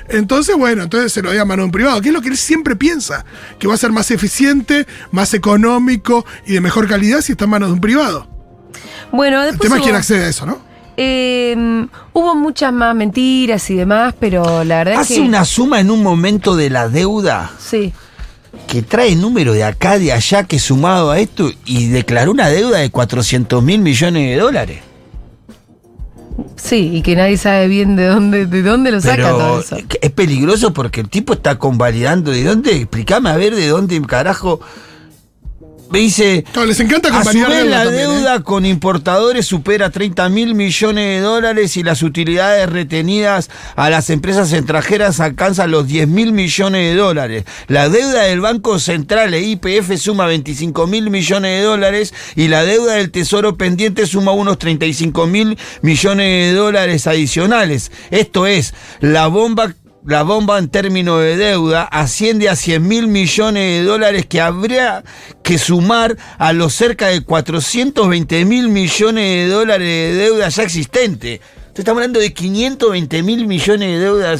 Entonces, 0.09 0.57
bueno, 0.57 0.85
entonces 0.85 1.13
se 1.13 1.21
lo 1.23 1.31
doy 1.31 1.39
a 1.39 1.45
mano 1.45 1.63
de 1.63 1.67
un 1.67 1.73
privado, 1.73 2.01
que 2.01 2.09
es 2.09 2.15
lo 2.15 2.21
que 2.21 2.29
él 2.29 2.37
siempre 2.37 2.77
piensa, 2.77 3.25
que 3.59 3.67
va 3.67 3.75
a 3.75 3.77
ser 3.77 3.91
más 3.93 4.11
eficiente, 4.11 4.87
más 5.11 5.35
económico 5.35 6.25
y 6.47 6.53
de 6.55 6.61
mejor 6.61 6.87
calidad 6.89 7.21
si 7.21 7.33
está 7.33 7.45
en 7.45 7.51
manos 7.51 7.69
de 7.71 7.73
un 7.75 7.81
privado. 7.81 8.29
Bueno, 9.13 9.41
El 9.43 9.51
después 9.51 9.63
tema 9.69 9.77
es 9.77 9.81
hubo- 9.81 9.85
quién 9.85 9.97
accede 9.97 10.25
a 10.25 10.29
eso, 10.29 10.47
¿no? 10.47 10.59
eh, 10.97 11.87
hubo 12.13 12.35
muchas 12.37 12.73
más 12.73 12.95
mentiras 12.95 13.69
y 13.71 13.75
demás, 13.75 14.15
pero 14.21 14.63
la 14.63 14.79
verdad 14.79 14.95
es 14.95 15.01
Hace 15.01 15.15
que... 15.17 15.21
una 15.23 15.45
suma 15.45 15.81
en 15.81 15.91
un 15.91 16.03
momento 16.05 16.55
de 16.55 16.71
la 16.71 16.89
deuda 16.89 17.51
Sí. 17.59 17.93
Que 18.75 18.83
trae 18.83 19.15
número 19.15 19.53
de 19.53 19.63
acá, 19.63 20.01
de 20.01 20.11
allá, 20.11 20.43
que 20.43 20.59
sumado 20.59 21.13
a 21.13 21.21
esto, 21.21 21.49
y 21.65 21.87
declaró 21.87 22.33
una 22.33 22.49
deuda 22.49 22.79
de 22.79 22.91
400 22.91 23.63
mil 23.63 23.79
millones 23.79 24.31
de 24.31 24.37
dólares. 24.37 24.81
Sí, 26.57 26.91
y 26.93 27.03
que 27.03 27.15
nadie 27.15 27.37
sabe 27.37 27.69
bien 27.69 27.95
de 27.95 28.07
dónde, 28.07 28.47
de 28.47 28.63
dónde 28.63 28.91
lo 28.91 29.01
saca 29.01 29.31
todo 29.31 29.61
eso. 29.61 29.77
es 29.77 30.11
peligroso 30.11 30.73
porque 30.73 31.03
el 31.03 31.09
tipo 31.09 31.35
está 31.35 31.57
convalidando. 31.57 32.33
¿De 32.33 32.43
dónde? 32.43 32.79
Explícame 32.79 33.31
a 33.31 33.37
ver 33.37 33.55
de 33.55 33.69
dónde 33.69 34.03
carajo. 34.03 34.59
Me 35.95 36.01
dice. 36.01 36.45
Claro, 36.53 36.67
les 36.67 36.81
encanta 36.81 37.09
A 37.17 37.23
su 37.23 37.39
vez, 37.39 37.67
la 37.67 37.85
también, 37.85 37.95
¿eh? 37.95 38.09
deuda 38.09 38.43
con 38.43 38.67
importadores 38.67 39.47
supera 39.47 39.91
30 39.91 40.29
mil 40.29 40.57
millones 40.57 41.05
de 41.05 41.21
dólares 41.21 41.77
y 41.77 41.85
las 41.85 42.03
utilidades 42.03 42.69
retenidas 42.69 43.49
a 43.77 43.91
las 43.91 44.11
empresas 44.11 44.53
extranjeras 44.53 45.21
alcanzan 45.21 45.71
los 45.71 45.87
10 45.87 46.09
mil 46.09 46.33
millones 46.33 46.93
de 46.93 47.01
dólares. 47.01 47.45
La 47.69 47.89
deuda 47.89 48.23
del 48.23 48.41
Banco 48.41 48.81
Central 48.81 49.35
e 49.35 49.43
IPF 49.43 49.97
suma 49.97 50.27
25 50.27 50.85
mil 50.89 51.11
millones 51.11 51.61
de 51.61 51.65
dólares 51.65 52.13
y 52.35 52.49
la 52.49 52.65
deuda 52.65 52.95
del 52.95 53.13
Tesoro 53.13 53.57
pendiente 53.57 54.09
suma 54.09 54.33
unos 54.33 54.59
35 54.59 55.29
mil 55.29 55.57
millones 55.83 56.51
de 56.51 56.59
dólares 56.59 57.07
adicionales. 57.07 57.93
Esto 58.11 58.49
es, 58.49 58.75
la 58.99 59.29
bomba 59.29 59.73
la 60.07 60.23
bomba 60.23 60.59
en 60.59 60.69
términos 60.69 61.21
de 61.21 61.37
deuda 61.37 61.85
asciende 61.85 62.51
a 62.51 62.57
100 62.57 62.87
mil 62.87 63.09
millones 63.09 63.81
de 63.81 63.85
dólares 63.85 64.27
que 64.27 64.41
habría 64.41 65.03
que 65.43 65.57
sumar 65.57 66.17
a 66.39 66.53
los 66.53 66.75
cerca 66.75 67.09
de 67.09 67.23
420 67.23 68.45
mil 68.45 68.69
millones 68.69 69.25
de 69.25 69.49
dólares 69.49 69.89
de 69.89 70.15
deuda 70.15 70.49
ya 70.51 70.63
existente. 70.63 71.35
Entonces 71.35 71.79
estamos 71.79 72.01
hablando 72.01 72.21
de 72.21 72.35
520 72.35 73.23
mil 73.23 73.47
millones 73.47 73.89
de 73.89 73.99
deuda 73.99 74.37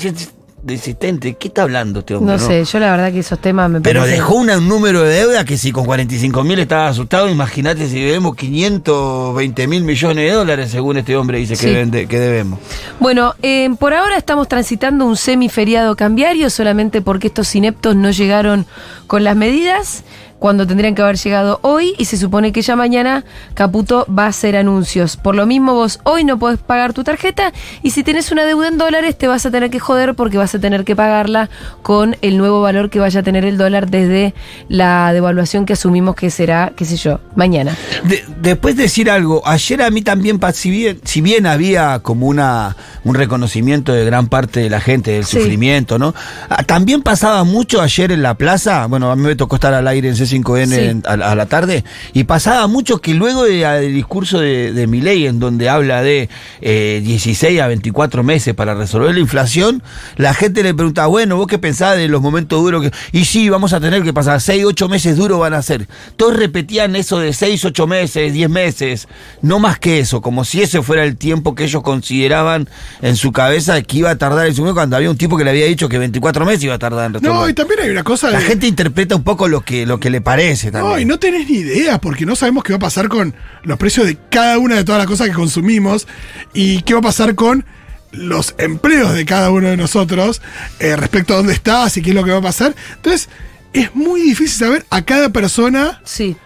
ya 0.67 0.75
existente. 0.75 1.35
¿Qué 1.35 1.49
está 1.49 1.63
hablando 1.63 2.01
este 2.01 2.15
hombre? 2.15 2.33
No 2.35 2.39
sé, 2.39 2.65
yo 2.65 2.79
la 2.79 2.91
verdad 2.91 3.13
que 3.13 3.19
esos 3.21 3.39
temas 3.39 3.69
me 3.71 3.81
Pero 3.81 4.01
parecen- 4.03 4.11
dejó 4.17 4.35
una- 4.37 4.59
un 4.59 4.69
número 4.69 5.03
de 5.03 5.15
deuda 5.15 5.45
que 5.45 5.57
si 5.59 5.73
con 5.73 5.85
45 5.85 6.43
mil 6.45 6.59
estaba 6.59 6.89
asustado, 6.89 7.29
imagínate 7.29 7.87
si 7.89 8.01
debemos 8.01 8.35
520 8.37 9.67
mil 9.67 9.85
millones 9.85 10.25
de 10.25 10.31
dólares, 10.33 10.71
según 10.71 10.97
este 10.97 11.17
hombre 11.17 11.39
dice 11.39 11.57
Sí. 11.57 11.67
que, 11.67 12.07
que 12.09 12.19
debemos. 12.19 12.59
Bueno, 13.01 13.35
eh, 13.43 13.69
por 13.79 13.95
ahora 13.95 14.17
estamos 14.17 14.49
transitando 14.49 15.05
un 15.07 15.17
semiferiado 15.17 15.97
cambiario 15.97 16.49
solamente 16.51 17.03
porque 17.03 17.27
estos 17.29 17.55
ineptos 17.55 17.97
no 17.97 18.11
llegaron 18.11 18.67
con 19.07 19.25
las 19.25 19.37
medidas 19.37 20.03
cuando 20.45 20.67
tendrían 20.67 20.95
que 20.95 21.01
haber 21.01 21.17
llegado 21.17 21.59
hoy 21.63 21.95
y 21.97 22.05
se 22.05 22.19
supone 22.19 22.53
que 22.53 22.61
ya 22.61 22.77
mañana 22.77 23.25
Caputo 23.55 24.05
va 24.15 24.25
a 24.25 24.27
hacer 24.27 24.59
anuncios. 24.59 25.17
Por 25.17 25.35
lo 25.37 25.47
mismo 25.47 25.73
vos 25.73 26.01
hoy 26.05 26.23
no 26.23 26.39
podés 26.39 26.59
pagar 26.59 26.93
tu 26.93 27.03
tarjeta 27.03 27.51
y 27.83 27.93
si 27.93 28.03
tenés 28.03 28.31
una 28.31 28.45
deuda 28.45 28.69
en 28.69 28.77
dólares 28.77 29.17
te 29.17 29.27
vas 29.27 29.47
a 29.47 29.51
tener 29.51 29.71
que 29.71 29.79
joder 29.81 30.15
porque 30.15 30.37
vas 30.37 30.55
a 30.55 30.59
tener 30.59 30.85
que 30.85 30.95
pagarla 30.95 31.49
con 31.81 32.19
el 32.21 32.37
nuevo 32.37 32.61
valor 32.61 32.91
que 32.91 32.99
vaya 32.99 33.21
a 33.21 33.23
tener 33.23 33.47
el 33.47 33.57
dólar 33.57 33.89
desde 33.89 34.35
la 34.69 35.15
devaluación 35.15 35.65
que 35.65 35.73
asumimos 35.73 36.15
que 36.15 36.29
será, 36.29 36.75
qué 36.77 36.85
sé 36.85 36.97
yo, 36.99 37.21
mañana. 37.37 37.75
De- 38.05 38.23
después 38.43 38.77
decir 38.77 39.09
algo, 39.11 39.41
ayer 39.49 39.81
a 39.81 39.89
mí 39.91 40.03
también, 40.03 40.39
si 40.53 40.69
bien, 40.69 41.01
si 41.05 41.23
bien 41.23 41.47
había 41.47 42.01
como 42.01 42.27
una 42.27 42.77
un 43.05 43.15
reconocimiento 43.15 43.93
de 43.95 44.05
gran 44.05 44.29
parte 44.29 44.61
de 44.61 44.69
la 44.69 44.81
gente 44.81 45.13
del 45.13 45.25
Sí. 45.25 45.39
sufrimiento, 45.39 45.99
¿no? 45.99 46.15
Ah, 46.51 46.65
También 46.65 47.01
pasaba 47.03 47.45
mucho 47.45 47.81
ayer 47.81 48.13
en 48.13 48.23
la 48.23 48.35
plaza, 48.35 48.87
bueno, 48.89 49.11
a 49.11 49.17
mí 49.17 49.23
me 49.23 49.37
tocó 49.37 49.57
estar 49.57 49.73
al 49.73 49.87
aire 49.89 50.09
en 50.09 50.17
C5N 50.43 50.67
Sí. 50.67 50.75
en- 50.81 51.03
a, 51.07 51.17
la- 51.17 51.33
a 51.33 51.35
la 51.35 51.47
tarde, 51.47 51.85
y 52.13 52.25
pasaba 52.25 52.67
mucho 52.67 52.99
que 53.01 53.15
luego 53.15 53.45
de- 53.45 53.65
del 53.67 53.95
discurso 53.95 54.41
de, 54.41 54.73
de 54.73 54.87
Milei, 54.87 55.27
en 55.27 55.39
donde 55.41 55.69
habla 55.69 56.03
de 56.03 56.29
eh, 56.61 57.01
16 57.05 57.61
a 57.61 57.67
24 57.69 58.23
meses 58.23 58.55
para 58.55 58.75
resolver 58.75 59.15
la 59.15 59.21
inflación, 59.21 59.83
la 60.17 60.35
gente 60.35 60.63
le 60.63 60.75
preguntaba, 60.75 61.09
bueno, 61.09 61.37
¿vos 61.37 61.47
qué 61.47 61.59
pensás 61.59 61.97
de 61.97 62.09
los 62.09 62.21
momentos 62.23 62.61
duros? 62.63 62.83
Que... 62.83 62.91
Y 63.13 63.25
sí, 63.25 63.49
vamos 63.49 63.73
a 63.73 63.81
tener 63.81 64.03
que 64.03 64.13
pasar 64.13 64.41
6, 64.41 64.65
8 64.65 64.89
meses 64.89 65.17
duros 65.17 65.39
van 65.41 65.55
a 65.55 65.63
ser. 65.63 65.87
Todos 66.17 66.37
repetían 66.37 66.97
eso 66.97 67.19
de 67.19 67.33
6, 67.33 67.65
8 67.65 67.87
meses, 67.87 68.33
10 68.33 68.51
meses, 68.51 69.09
no 69.43 69.59
más 69.59 69.79
que 69.79 69.99
eso, 70.01 70.21
como 70.21 70.45
si 70.45 70.63
ese 70.63 70.83
fuera 70.83 71.05
el 71.05 71.17
tiempo 71.17 71.55
que 71.55 71.65
ellos 71.65 71.83
consideraban 71.83 72.69
en 73.03 73.17
su 73.17 73.33
cabeza 73.33 73.81
que 73.83 73.99
iba 73.99 74.11
a 74.11 74.17
tardar 74.19 74.47
el 74.47 74.55
sueño 74.55 74.75
cuando 74.75 74.97
había 74.97 75.11
un 75.11 75.17
tipo 75.17 75.37
que 75.37 75.45
le 75.45 75.51
había 75.51 75.67
dicho 75.67 75.89
que 75.89 75.99
24 75.99 76.45
meses 76.45 76.65
iba 76.65 76.75
a 76.75 76.79
tardar 76.79 77.07
en 77.07 77.15
resolver. 77.15 77.35
No, 77.35 77.49
y 77.49 77.55
también 77.55 77.81
hay 77.81 77.91
una 77.91 78.03
cosa 78.05 78.31
La 78.31 78.39
de- 78.39 78.45
gente 78.45 78.67
interpreta 78.67 79.17
un 79.17 79.23
poco 79.25 79.49
lo 79.49 79.61
que, 79.63 79.87
lo 79.87 80.01
que 80.01 80.11
le 80.11 80.21
parece 80.25 80.73
también. 80.73 80.93
No, 80.95 80.99
y 80.99 81.05
no 81.05 81.19
tenés 81.19 81.49
ni 81.49 81.59
idea, 81.59 81.99
porque 82.01 82.27
no 82.27 82.35
sabemos 82.35 82.65
qué 82.65 82.73
va 82.73 82.77
a 82.79 82.81
pasar 82.81 83.09
con 83.09 83.35
los 83.63 83.79
precios 83.79 84.07
de 84.07 84.17
cada 84.31 84.59
una 84.59 84.75
de 84.77 84.85
todas 84.85 84.99
las 84.99 85.07
cosas 85.07 85.29
que 85.29 85.35
consumimos 85.35 86.09
y 86.53 86.83
qué 86.83 86.95
va 86.95 87.01
a 87.01 87.03
pasar 87.03 87.35
con 87.37 87.65
los 88.11 88.55
empleos 88.59 89.13
de 89.15 89.25
cada 89.25 89.51
uno 89.51 89.69
de 89.69 89.77
nosotros 89.77 90.41
eh, 90.79 90.97
respecto 90.97 91.35
a 91.35 91.37
dónde 91.39 91.53
estás 91.53 91.97
y 91.97 92.03
qué 92.03 92.11
es 92.11 92.17
lo 92.17 92.25
que 92.25 92.31
va 92.31 92.39
a 92.39 92.43
pasar. 92.43 92.75
Entonces, 92.97 93.29
es 93.73 93.95
muy 93.95 94.21
difícil 94.23 94.57
saber 94.67 94.87
a 94.91 95.03
cada 95.03 95.31
persona 95.31 96.01
Sí. 96.05 96.37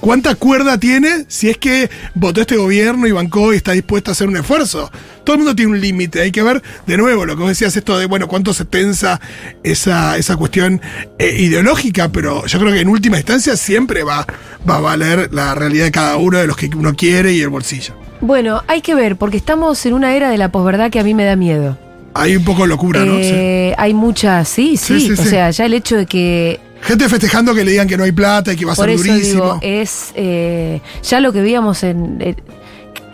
cuánta 0.00 0.34
cuerda 0.34 0.78
tiene 0.78 1.26
si 1.28 1.50
es 1.50 1.58
que 1.58 1.90
votó 2.14 2.40
este 2.40 2.56
gobierno 2.56 3.06
y 3.06 3.12
bancó 3.12 3.52
y 3.52 3.56
está 3.56 3.72
dispuesto 3.72 4.10
a 4.10 4.12
hacer 4.12 4.28
un 4.28 4.36
esfuerzo. 4.38 4.90
Todo 5.30 5.36
el 5.36 5.44
mundo 5.44 5.54
tiene 5.54 5.70
un 5.70 5.80
límite, 5.80 6.22
hay 6.22 6.32
que 6.32 6.42
ver 6.42 6.60
de 6.88 6.96
nuevo 6.96 7.24
lo 7.24 7.36
que 7.36 7.42
vos 7.42 7.50
decías, 7.50 7.76
esto 7.76 7.96
de, 7.96 8.06
bueno, 8.06 8.26
cuánto 8.26 8.52
se 8.52 8.64
tensa 8.64 9.20
esa, 9.62 10.16
esa 10.16 10.36
cuestión 10.36 10.80
eh, 11.20 11.36
ideológica, 11.38 12.08
pero 12.08 12.44
yo 12.46 12.58
creo 12.58 12.72
que 12.72 12.80
en 12.80 12.88
última 12.88 13.16
instancia 13.16 13.56
siempre 13.56 14.02
va, 14.02 14.26
va 14.68 14.78
a 14.78 14.80
valer 14.80 15.32
la 15.32 15.54
realidad 15.54 15.84
de 15.84 15.92
cada 15.92 16.16
uno 16.16 16.38
de 16.38 16.48
los 16.48 16.56
que 16.56 16.68
uno 16.76 16.96
quiere 16.96 17.32
y 17.32 17.42
el 17.42 17.48
bolsillo. 17.48 17.94
Bueno, 18.20 18.64
hay 18.66 18.80
que 18.80 18.96
ver, 18.96 19.14
porque 19.14 19.36
estamos 19.36 19.86
en 19.86 19.92
una 19.92 20.16
era 20.16 20.30
de 20.30 20.36
la 20.36 20.50
posverdad 20.50 20.90
que 20.90 20.98
a 20.98 21.04
mí 21.04 21.14
me 21.14 21.22
da 21.22 21.36
miedo. 21.36 21.78
Hay 22.14 22.34
un 22.34 22.44
poco 22.44 22.62
de 22.62 22.68
locura, 22.68 23.04
¿no? 23.04 23.14
Sí. 23.18 23.30
Eh, 23.32 23.74
Hay 23.78 23.94
mucha, 23.94 24.44
sí, 24.44 24.76
sí, 24.76 24.98
Sí, 24.98 25.14
sí, 25.14 25.22
o 25.22 25.24
sea, 25.24 25.50
ya 25.50 25.64
el 25.64 25.74
hecho 25.74 25.96
de 25.96 26.06
que, 26.06 26.58
Gente 26.82 27.08
festejando 27.08 27.54
que 27.54 27.62
le 27.64 27.70
digan 27.70 27.86
que 27.86 27.96
no 27.96 28.02
hay 28.02 28.10
plata 28.10 28.52
y 28.52 28.56
que 28.56 28.64
va 28.64 28.72
a 28.72 28.74
por 28.74 28.86
ser 28.86 28.94
eso 28.96 29.04
durísimo. 29.12 29.42
digo, 29.44 29.58
es 29.62 30.10
eh, 30.16 30.80
ya 31.04 31.20
lo 31.20 31.32
que 31.32 31.40
veíamos 31.40 31.84
en... 31.84 32.20
eh, 32.20 32.34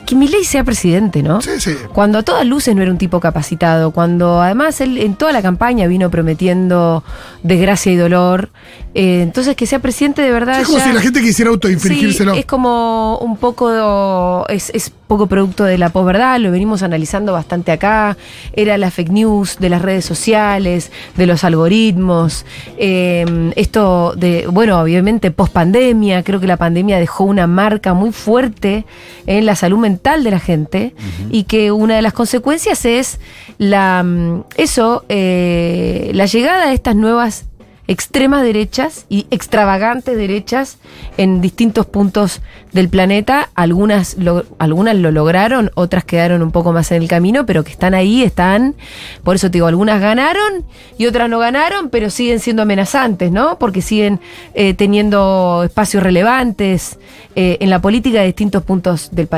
que 0.06 0.14
Milei 0.16 0.44
sea 0.44 0.64
presidente, 0.64 1.22
¿no? 1.22 1.40
Sí, 1.42 1.50
sí. 1.58 1.74
Cuando 1.92 2.18
a 2.18 2.22
todas 2.22 2.46
luces 2.46 2.74
no 2.74 2.80
era 2.82 2.90
un 2.90 2.98
tipo 2.98 3.20
capacitado, 3.20 3.90
cuando 3.90 4.40
además 4.40 4.80
él 4.80 4.96
en 4.98 5.14
toda 5.16 5.32
la 5.32 5.42
campaña 5.42 5.86
vino 5.86 6.10
prometiendo 6.10 7.04
desgracia 7.42 7.92
y 7.92 7.96
dolor. 7.96 8.50
eh, 8.94 9.20
entonces 9.22 9.56
que 9.56 9.66
sea 9.66 9.80
presidente 9.80 10.22
de 10.22 10.30
verdad. 10.30 10.60
Es 10.60 10.66
como 10.66 10.78
ya- 10.78 10.84
si 10.84 10.92
la 10.92 11.00
gente 11.02 11.20
quisiera 11.20 11.50
autoinfligírselo. 11.50 12.32
Sí, 12.32 12.40
es 12.40 12.46
como 12.46 13.18
un 13.18 13.36
poco, 13.36 14.46
es, 14.48 14.70
es 14.72 14.90
poco 15.06 15.26
producto 15.26 15.64
de 15.64 15.78
la 15.78 15.90
posverdad, 15.90 16.38
lo 16.38 16.50
venimos 16.50 16.82
analizando 16.82 17.32
bastante 17.32 17.72
acá. 17.72 18.16
Era 18.52 18.76
la 18.78 18.90
fake 18.90 19.10
news 19.10 19.58
de 19.58 19.68
las 19.68 19.82
redes 19.82 20.04
sociales, 20.04 20.90
de 21.16 21.26
los 21.26 21.44
algoritmos. 21.44 22.44
eh, 22.78 23.52
esto 23.56 24.14
de, 24.16 24.46
bueno, 24.48 24.80
obviamente 24.80 25.30
post 25.30 25.52
pandemia, 25.52 26.22
creo 26.22 26.40
que 26.40 26.46
la 26.46 26.56
pandemia 26.56 26.98
dejó 26.98 27.24
una 27.24 27.46
marca 27.46 27.94
muy 27.94 28.12
fuerte 28.12 28.84
en 29.26 29.46
la 29.46 29.56
salud 29.56 29.78
mental 29.78 30.24
de 30.24 30.30
la 30.30 30.40
gente 30.40 30.94
y 31.30 31.44
que 31.44 31.72
una 31.72 31.96
de 31.96 32.02
las 32.02 32.12
consecuencias 32.12 32.84
es 32.84 33.18
la, 33.58 34.02
mm, 34.02 34.44
eso, 34.56 35.04
eh, 35.08 36.10
la 36.14 36.26
llegada 36.26 36.68
de 36.68 36.74
estas 36.74 36.96
nuevas 36.96 37.46
extremas 37.88 38.42
derechas 38.42 39.06
y 39.08 39.26
extravagantes 39.30 40.16
derechas 40.16 40.78
en 41.16 41.40
distintos 41.40 41.86
puntos 41.86 42.40
del 42.72 42.88
planeta. 42.88 43.50
Algunas 43.54 44.16
lo, 44.18 44.44
algunas 44.58 44.96
lo 44.96 45.10
lograron, 45.10 45.70
otras 45.74 46.04
quedaron 46.04 46.42
un 46.42 46.50
poco 46.50 46.72
más 46.72 46.90
en 46.92 47.02
el 47.02 47.08
camino, 47.08 47.46
pero 47.46 47.64
que 47.64 47.72
están 47.72 47.94
ahí, 47.94 48.22
están. 48.22 48.74
Por 49.22 49.36
eso 49.36 49.50
te 49.50 49.58
digo, 49.58 49.66
algunas 49.66 50.00
ganaron 50.00 50.64
y 50.98 51.06
otras 51.06 51.28
no 51.28 51.38
ganaron, 51.38 51.90
pero 51.90 52.10
siguen 52.10 52.40
siendo 52.40 52.62
amenazantes, 52.62 53.30
¿no? 53.30 53.58
Porque 53.58 53.82
siguen 53.82 54.20
eh, 54.54 54.74
teniendo 54.74 55.62
espacios 55.64 56.02
relevantes 56.02 56.98
eh, 57.34 57.58
en 57.60 57.70
la 57.70 57.80
política 57.80 58.20
de 58.20 58.26
distintos 58.26 58.62
puntos 58.62 59.10
del, 59.12 59.28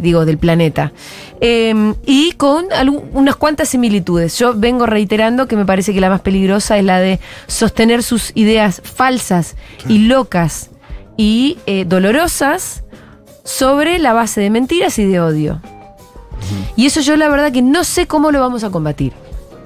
digo, 0.00 0.24
del 0.24 0.38
planeta. 0.38 0.92
Eh, 1.40 1.94
y 2.06 2.32
con 2.32 2.66
unas 3.12 3.36
cuantas 3.36 3.68
similitudes. 3.68 4.38
Yo 4.38 4.54
vengo 4.54 4.86
reiterando 4.86 5.46
que 5.46 5.56
me 5.56 5.64
parece 5.64 5.92
que 5.92 6.00
la 6.00 6.08
más 6.08 6.20
peligrosa 6.20 6.78
es 6.78 6.84
la 6.84 7.00
de 7.00 7.20
sostener 7.66 8.02
sus 8.04 8.30
ideas 8.36 8.80
falsas 8.84 9.56
y 9.88 9.98
locas 10.06 10.70
y 11.16 11.58
eh, 11.66 11.84
dolorosas 11.84 12.84
sobre 13.44 13.98
la 13.98 14.12
base 14.12 14.40
de 14.40 14.50
mentiras 14.50 14.98
y 15.00 15.04
de 15.04 15.20
odio. 15.20 15.60
Y 16.76 16.86
eso 16.86 17.00
yo 17.00 17.16
la 17.16 17.28
verdad 17.28 17.50
que 17.52 17.62
no 17.62 17.82
sé 17.82 18.06
cómo 18.06 18.30
lo 18.30 18.38
vamos 18.40 18.62
a 18.62 18.70
combatir. 18.70 19.12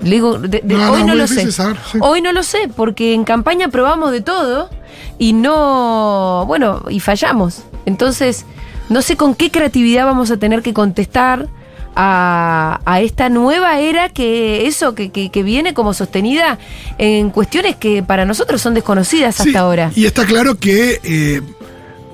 Le 0.03 0.13
digo, 0.13 0.39
de- 0.39 0.63
de- 0.65 0.75
No, 0.75 0.87
no, 0.87 0.93
hoy 0.93 1.05
no 1.05 1.15
lo 1.15 1.27
sé. 1.27 1.35
difícil 1.35 1.53
saber, 1.53 1.77
sí. 1.93 1.99
Hoy 2.01 2.23
no 2.23 2.33
lo 2.33 2.43
sé, 2.43 2.71
porque 2.75 3.13
en 3.13 3.25
campaña 3.25 3.69
probamos 3.69 4.13
de 4.13 4.23
todo 4.23 4.71
y 5.19 5.35
no, 5.35 6.45
bueno, 6.47 6.83
y 6.89 7.01
fallamos. 7.01 7.65
Entonces, 7.85 8.47
no 8.89 9.03
sé 9.03 9.17
con 9.19 9.35
qué 9.35 9.51
creatividad 9.51 10.07
vamos 10.07 10.31
a 10.31 10.39
tener 10.39 10.63
que 10.63 10.73
contestar 10.73 11.49
a, 11.97 12.81
a 12.85 13.01
esta 13.01 13.29
nueva 13.29 13.81
era 13.81 14.09
que 14.09 14.67
eso, 14.67 14.95
que, 14.95 15.11
que- 15.11 15.31
que 15.31 15.43
viene 15.43 15.75
como 15.75 15.93
sostenida 15.95 16.59
en 16.99 17.31
cuestiones 17.31 17.77
que 17.77 18.03
para 18.03 18.25
nosotros 18.25 18.61
son 18.61 18.75
desconocidas 18.75 19.37
Sí, 19.37 19.49
hasta 19.49 19.61
ahora. 19.61 19.91
Y 19.95 20.07
está 20.07 20.25
claro 20.25 20.57
que 20.59 21.01
eh, 21.03 21.41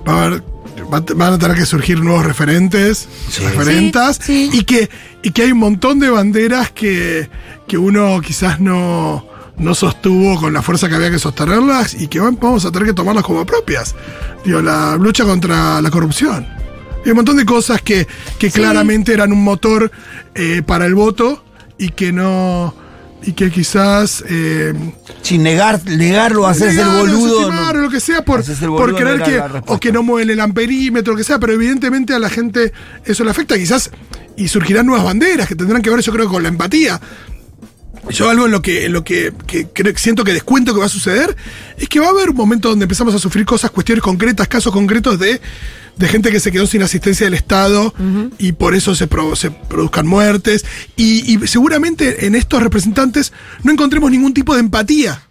va 0.09 0.13
a 0.23 0.25
haber- 0.27 0.43
van 1.17 1.33
a 1.33 1.39
tener 1.39 1.57
que 1.57 1.67
surgir 1.67 2.01
nuevos 2.01 2.25
referentes, 2.25 3.09
referentas, 3.41 4.19
Sí, 4.23 4.51
sí. 4.53 4.59
Y, 4.59 4.65
que, 4.65 4.89
y 5.23 5.31
que 5.31 5.43
hay 5.43 5.53
un 5.53 5.59
montón 5.59 5.99
de 5.99 6.11
banderas 6.11 6.71
que, 6.71 7.29
que 7.67 7.79
uno 7.79 8.21
quizás 8.21 8.61
no, 8.61 9.27
no 9.57 9.75
sostuvo 9.75 10.39
con 10.39 10.53
la 10.53 10.63
fuerza 10.63 10.89
que 10.89 10.95
había 10.95 11.11
que 11.11 11.19
sostenerlas 11.19 11.95
y 11.95 12.09
que 12.09 12.21
van- 12.21 12.39
vamos 12.41 12.65
a 12.67 12.71
tener 12.73 12.89
que 12.89 12.95
tomarlas 12.95 13.25
como 13.25 13.45
propias. 13.47 13.95
Digo, 14.45 14.61
la 14.63 14.97
lucha 14.97 15.25
contra 15.25 15.81
la 15.81 15.91
corrupción. 15.91 16.47
Hay 17.07 17.13
un 17.13 17.17
montón 17.17 17.37
de 17.37 17.45
cosas 17.47 17.81
que, 17.81 18.07
que 18.39 18.51
claramente 18.51 19.13
eran 19.15 19.33
un 19.33 19.43
motor 19.43 19.91
eh, 20.35 20.61
para 20.67 20.87
el 20.87 20.95
voto 20.97 21.43
y 21.79 21.91
que 21.91 22.13
no. 22.13 22.75
y 23.23 23.33
que 23.33 23.51
quizás. 23.51 24.25
eh, 24.29 24.75
Sin 25.23 25.43
negar, 25.45 25.81
negarlo, 25.85 26.47
hacerse 26.49 26.81
el 26.81 26.89
boludo. 26.89 27.53
no. 27.53 27.69
o 27.71 27.73
lo 27.75 27.91
que 27.91 28.01
sea 28.01 28.25
por, 28.25 28.43
por 28.77 28.95
creer 28.97 29.23
que 29.23 29.41
o 29.67 29.79
que 29.79 29.93
no 29.93 30.03
mueven 30.03 30.31
el 30.31 30.41
amperímetro 30.41 31.13
lo 31.13 31.17
que 31.19 31.25
sea 31.25 31.39
pero 31.39 31.53
evidentemente 31.53 32.13
a 32.13 32.19
la 32.19 32.29
gente 32.29 32.73
eso 33.05 33.23
le 33.25 33.31
afecta 33.31 33.57
quizás 33.57 33.91
y 34.37 34.49
surgirán 34.49 34.87
nuevas 34.87 35.05
banderas 35.05 35.47
que 35.49 35.55
tendrán 35.55 35.83
que 35.83 35.91
ver 35.91 36.01
yo 36.01 36.13
creo 36.13 36.29
con 36.29 36.43
la 36.43 36.49
empatía 36.49 37.01
yo 38.11 38.31
algo 38.31 38.47
en 38.47 38.53
lo 38.53 38.63
que, 38.63 38.87
en 38.87 38.93
lo 38.93 39.05
que, 39.05 39.33
que 39.47 39.67
creo- 39.69 39.97
siento 39.97 40.25
que 40.25 40.33
descuento 40.33 40.73
que 40.73 40.81
va 40.81 40.87
a 40.87 40.91
suceder 40.91 41.37
es 41.77 41.89
que 41.89 42.01
va 42.01 42.07
a 42.07 42.11
haber 42.11 42.31
un 42.31 42.37
momento 42.37 42.69
donde 42.69 42.85
empezamos 42.85 43.15
a 43.15 43.19
sufrir 43.19 43.45
cosas, 43.45 43.71
cuestiones 43.71 44.03
concretas, 44.03 44.47
casos 44.49 44.73
concretos 44.73 45.19
de, 45.19 45.41
de 45.97 46.09
gente 46.09 46.31
que 46.31 46.41
se 46.41 46.53
quedó 46.53 46.67
sin 46.67 46.83
asistencia 46.83 47.27
del 47.27 47.35
Estado 47.35 47.93
y 48.39 48.53
por 48.53 48.75
eso 48.75 48.95
se, 48.95 49.07
pro- 49.07 49.35
se 49.37 49.51
produzcan 49.51 50.07
muertes. 50.07 50.65
Y, 50.97 51.35
y 51.35 51.47
seguramente 51.47 52.27
en 52.27 52.35
estos 52.35 52.63
representantes 52.63 53.33
no 53.65 53.73
encontremos 53.73 54.11
ningún 54.11 54.33
tipo 54.35 54.55
de 54.55 54.61
empatía. 54.61 55.23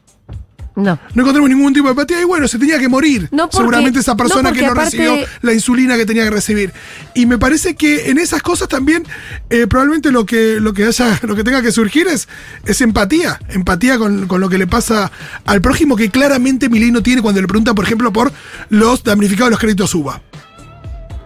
No. 0.75 0.99
No 1.13 1.21
encontramos 1.21 1.49
ningún 1.49 1.73
tipo 1.73 1.85
de 1.85 1.91
empatía 1.91 2.19
y 2.21 2.25
bueno, 2.25 2.47
se 2.49 2.59
tenía 2.59 2.77
que 2.79 2.89
morir. 2.89 3.29
No, 3.31 3.45
porque- 3.45 3.57
Seguramente 3.57 3.99
esa 3.99 4.15
persona 4.17 4.49
no, 4.49 4.55
que 4.55 4.61
no 4.61 4.71
aparte- 4.73 4.97
recibió 4.97 5.15
la 5.41 5.53
insulina 5.53 5.95
que 5.95 6.05
tenía 6.05 6.23
que 6.25 6.31
recibir. 6.31 6.73
Y 7.13 7.25
me 7.25 7.37
parece 7.37 7.75
que 7.75 8.09
en 8.09 8.17
esas 8.17 8.41
cosas 8.41 8.67
también 8.67 9.03
eh, 9.49 9.67
probablemente 9.67 10.11
lo 10.11 10.25
que, 10.25 10.59
lo 10.59 10.73
que 10.73 10.85
haya, 10.85 11.17
lo 11.23 11.35
que 11.35 11.43
tenga 11.45 11.61
que 11.61 11.71
surgir 11.71 12.07
es, 12.07 12.27
es 12.65 12.81
empatía. 12.81 13.39
Empatía 13.49 13.97
con, 13.97 14.27
con 14.27 14.41
lo 14.41 14.49
que 14.49 14.57
le 14.57 14.67
pasa 14.67 15.11
al 15.45 15.61
prójimo 15.61 15.95
que 15.95 16.09
claramente 16.09 16.67
Milei 16.69 16.91
no 16.91 17.01
tiene 17.01 17.21
cuando 17.21 17.39
le 17.41 17.47
pregunta, 17.47 17.73
por 17.73 17.85
ejemplo, 17.85 18.11
por 18.11 18.33
los 18.69 19.03
damnificados 19.03 19.47
de 19.47 19.51
los 19.51 19.59
créditos 19.59 19.95
UBA. 19.95 20.21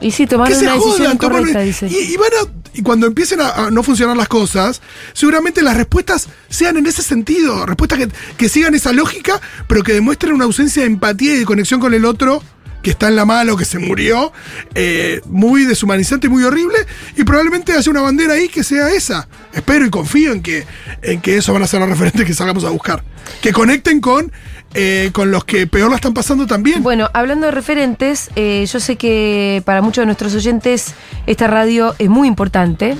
Y 0.01 0.11
sí, 0.11 0.27
tomaron 0.27 0.57
una 0.57 0.73
decisión 0.75 0.97
jodan, 0.97 1.17
toman- 1.17 1.39
incorrecta, 1.39 1.59
dice. 1.59 1.87
y, 1.87 2.13
y 2.13 2.15
van 2.17 2.29
a- 2.41 2.58
y 2.73 2.81
cuando 2.81 3.07
empiecen 3.07 3.39
a, 3.41 3.69
no 3.71 3.83
funcionar 3.83 4.15
las 4.15 4.27
cosas, 4.27 4.81
seguramente 5.13 5.61
las 5.61 5.77
respuestas 5.77 6.27
sean 6.49 6.77
en 6.77 6.85
ese 6.85 7.01
sentido, 7.01 7.65
respuestas 7.65 7.99
que, 7.99 8.09
que 8.37 8.49
sigan 8.49 8.75
esa 8.75 8.91
lógica, 8.91 9.39
pero 9.67 9.83
que 9.83 9.93
demuestren 9.93 10.33
una 10.33 10.45
ausencia 10.45 10.83
de 10.83 10.87
empatía 10.87 11.33
y 11.33 11.39
de 11.39 11.45
conexión 11.45 11.79
con 11.79 11.93
el 11.93 12.05
otro 12.05 12.41
que 12.81 12.91
está 12.91 13.07
en 13.09 13.15
la 13.15 13.25
mala 13.25 13.53
o 13.53 13.57
que 13.57 13.65
se 13.65 13.79
murió, 13.79 14.31
eh, 14.75 15.21
muy 15.25 15.65
deshumanizante 15.65 16.27
y 16.27 16.29
muy 16.29 16.43
horrible, 16.43 16.77
y 17.17 17.23
probablemente 17.23 17.73
haya 17.73 17.91
una 17.91 18.01
bandera 18.01 18.33
ahí 18.33 18.47
que 18.47 18.63
sea 18.63 18.89
esa. 18.91 19.27
Espero 19.53 19.85
y 19.85 19.89
confío 19.89 20.31
en 20.31 20.41
que, 20.41 20.65
en 21.01 21.21
que 21.21 21.37
eso 21.37 21.53
van 21.53 21.63
a 21.63 21.67
ser 21.67 21.79
los 21.81 21.89
referentes 21.89 22.25
que 22.25 22.33
salgamos 22.33 22.63
a 22.63 22.69
buscar. 22.69 23.03
Que 23.41 23.51
conecten 23.51 23.99
con, 23.99 24.31
eh, 24.73 25.09
con 25.13 25.31
los 25.31 25.43
que 25.45 25.67
peor 25.67 25.89
la 25.89 25.95
están 25.95 26.13
pasando 26.13 26.45
también. 26.45 26.83
Bueno, 26.83 27.09
hablando 27.13 27.45
de 27.45 27.51
referentes, 27.51 28.29
eh, 28.35 28.65
yo 28.71 28.79
sé 28.79 28.95
que 28.95 29.61
para 29.65 29.81
muchos 29.81 30.03
de 30.03 30.05
nuestros 30.07 30.35
oyentes 30.35 30.93
esta 31.25 31.47
radio 31.47 31.95
es 31.99 32.09
muy 32.09 32.27
importante. 32.27 32.95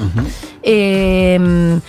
Eh, 0.64 1.80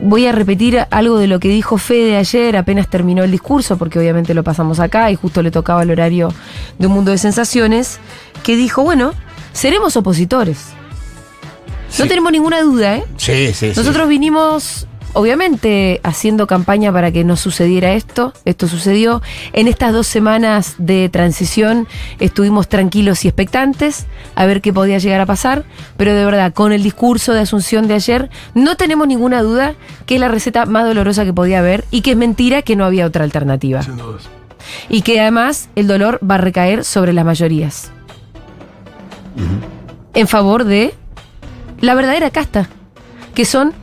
voy 0.00 0.26
a 0.26 0.32
repetir 0.32 0.86
algo 0.90 1.18
de 1.18 1.26
lo 1.26 1.40
que 1.40 1.48
dijo 1.48 1.78
Fede 1.78 2.16
ayer, 2.16 2.56
apenas 2.56 2.88
terminó 2.88 3.24
el 3.24 3.30
discurso, 3.30 3.76
porque 3.76 3.98
obviamente 3.98 4.34
lo 4.34 4.44
pasamos 4.44 4.80
acá 4.80 5.10
y 5.10 5.16
justo 5.16 5.42
le 5.42 5.50
tocaba 5.50 5.82
el 5.82 5.90
horario 5.90 6.32
de 6.78 6.86
un 6.86 6.92
mundo 6.92 7.10
de 7.10 7.18
sensaciones, 7.18 7.98
que 8.42 8.56
dijo, 8.56 8.82
bueno, 8.82 9.12
seremos 9.52 9.96
opositores. 9.96 10.58
No 11.98 12.06
tenemos 12.06 12.32
ninguna 12.32 12.60
duda, 12.62 12.96
¿eh? 12.96 13.04
Sí, 13.16 13.52
sí, 13.54 13.72
sí. 13.72 13.72
Nosotros 13.76 14.08
vinimos, 14.08 14.88
obviamente, 15.14 16.00
haciendo 16.02 16.46
campaña 16.46 16.92
para 16.92 17.10
que 17.10 17.24
no 17.24 17.36
sucediera 17.36 17.92
esto. 17.92 18.32
Esto 18.44 18.68
sucedió. 18.68 19.22
En 19.52 19.68
estas 19.68 19.92
dos 19.92 20.06
semanas 20.06 20.74
de 20.78 21.08
transición 21.08 21.88
estuvimos 22.20 22.68
tranquilos 22.68 23.24
y 23.24 23.28
expectantes 23.28 24.06
a 24.34 24.44
ver 24.46 24.60
qué 24.60 24.72
podía 24.72 24.98
llegar 24.98 25.20
a 25.20 25.26
pasar. 25.26 25.64
Pero 25.96 26.14
de 26.14 26.24
verdad, 26.24 26.52
con 26.52 26.72
el 26.72 26.82
discurso 26.82 27.32
de 27.32 27.40
Asunción 27.40 27.88
de 27.88 27.94
ayer, 27.94 28.30
no 28.54 28.76
tenemos 28.76 29.08
ninguna 29.08 29.42
duda 29.42 29.74
que 30.06 30.16
es 30.16 30.20
la 30.20 30.28
receta 30.28 30.66
más 30.66 30.84
dolorosa 30.84 31.24
que 31.24 31.32
podía 31.32 31.60
haber 31.60 31.84
y 31.90 32.02
que 32.02 32.12
es 32.12 32.16
mentira 32.16 32.62
que 32.62 32.76
no 32.76 32.84
había 32.84 33.06
otra 33.06 33.24
alternativa. 33.24 33.82
Sin 33.82 33.96
dudas. 33.96 34.24
Y 34.88 35.02
que 35.02 35.20
además 35.20 35.68
el 35.76 35.86
dolor 35.86 36.18
va 36.28 36.36
a 36.36 36.38
recaer 36.38 36.84
sobre 36.84 37.12
las 37.12 37.24
mayorías. 37.24 37.90
En 40.14 40.28
favor 40.28 40.64
de 40.64 40.94
la 41.80 41.94
verdadera 41.94 42.30
casta, 42.30 42.68
que 43.34 43.44
son 43.44 43.74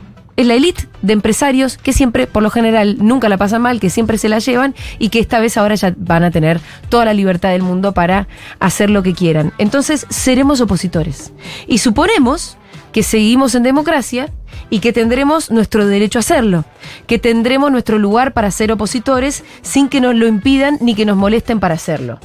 es 0.42 0.46
la 0.46 0.54
élite 0.54 0.88
de 1.00 1.12
empresarios 1.12 1.78
que 1.78 1.92
siempre, 1.92 2.26
por 2.26 2.42
lo 2.42 2.50
general, 2.50 2.96
nunca 2.98 3.28
la 3.28 3.38
pasan 3.38 3.62
mal, 3.62 3.80
que 3.80 3.90
siempre 3.90 4.18
se 4.18 4.28
la 4.28 4.38
llevan 4.38 4.74
y 4.98 5.08
que 5.08 5.18
esta 5.18 5.40
vez 5.40 5.56
ahora 5.56 5.74
ya 5.74 5.94
van 5.96 6.24
a 6.24 6.30
tener 6.30 6.60
toda 6.88 7.04
la 7.04 7.14
libertad 7.14 7.50
del 7.50 7.62
mundo 7.62 7.92
para 7.92 8.28
hacer 8.60 8.90
lo 8.90 9.02
que 9.02 9.14
quieran. 9.14 9.52
Entonces, 9.58 10.06
seremos 10.10 10.60
opositores. 10.60 11.32
Y 11.66 11.78
suponemos 11.78 12.56
que 12.92 13.02
seguimos 13.02 13.54
en 13.54 13.62
democracia 13.62 14.30
y 14.70 14.80
que 14.80 14.92
tendremos 14.92 15.50
nuestro 15.50 15.86
derecho 15.86 16.18
a 16.18 16.20
hacerlo, 16.20 16.64
que 17.06 17.18
tendremos 17.18 17.72
nuestro 17.72 17.98
lugar 17.98 18.32
para 18.32 18.50
ser 18.50 18.70
opositores 18.70 19.44
sin 19.62 19.88
que 19.88 20.00
nos 20.00 20.14
lo 20.14 20.26
impidan 20.26 20.78
ni 20.80 20.94
que 20.94 21.06
nos 21.06 21.16
molesten 21.16 21.58
para 21.58 21.74
hacerlo. 21.74 22.20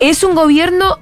Es 0.00 0.24
un 0.24 0.34
gobierno, 0.34 0.98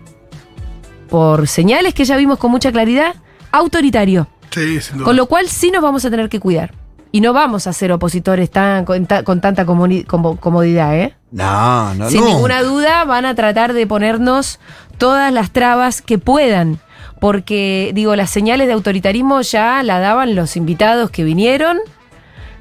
por 1.08 1.48
señales 1.48 1.94
que 1.94 2.04
ya 2.04 2.16
vimos 2.16 2.38
con 2.38 2.50
mucha 2.50 2.70
claridad, 2.70 3.14
autoritario. 3.50 4.28
Sí, 4.50 4.80
sin 4.80 4.96
duda. 4.98 5.04
Con 5.04 5.16
lo 5.16 5.26
cual 5.26 5.48
sí 5.48 5.70
nos 5.70 5.82
vamos 5.82 6.04
a 6.04 6.10
tener 6.10 6.28
que 6.28 6.40
cuidar. 6.40 6.72
Y 7.12 7.20
no 7.20 7.32
vamos 7.32 7.66
a 7.66 7.72
ser 7.72 7.90
opositores 7.92 8.50
tan, 8.50 8.84
con, 8.84 9.04
ta- 9.06 9.24
con 9.24 9.40
tanta 9.40 9.64
comodidad, 9.66 10.94
¿eh? 10.96 11.14
No, 11.32 11.92
no, 11.94 12.08
Sin 12.08 12.20
no. 12.20 12.26
ninguna 12.28 12.62
duda 12.62 13.04
van 13.04 13.26
a 13.26 13.34
tratar 13.34 13.72
de 13.72 13.86
ponernos 13.86 14.60
todas 14.98 15.32
las 15.32 15.50
trabas 15.50 16.02
que 16.02 16.18
puedan. 16.18 16.78
porque, 17.20 17.90
digo, 17.94 18.16
las 18.16 18.30
señales 18.30 18.66
de 18.66 18.72
autoritarismo 18.72 19.40
ya 19.42 19.82
la 19.82 19.98
daban 19.98 20.34
los 20.34 20.56
invitados 20.56 21.10
que 21.10 21.22
vinieron, 21.24 21.76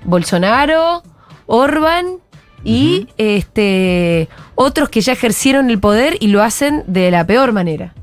Bolsonaro, 0.03 1.03
Orban 1.45 2.05
y 2.63 3.07
este, 3.17 4.27
otros 4.55 4.89
que 4.89 5.01
ya 5.01 5.13
ejercieron 5.13 5.69
el 5.69 5.79
poder 5.79 6.17
y 6.19 6.27
lo 6.27 6.43
hacen 6.43 6.83
de 6.87 7.09
la 7.11 7.25
peor 7.25 7.53
manera. 7.53 7.93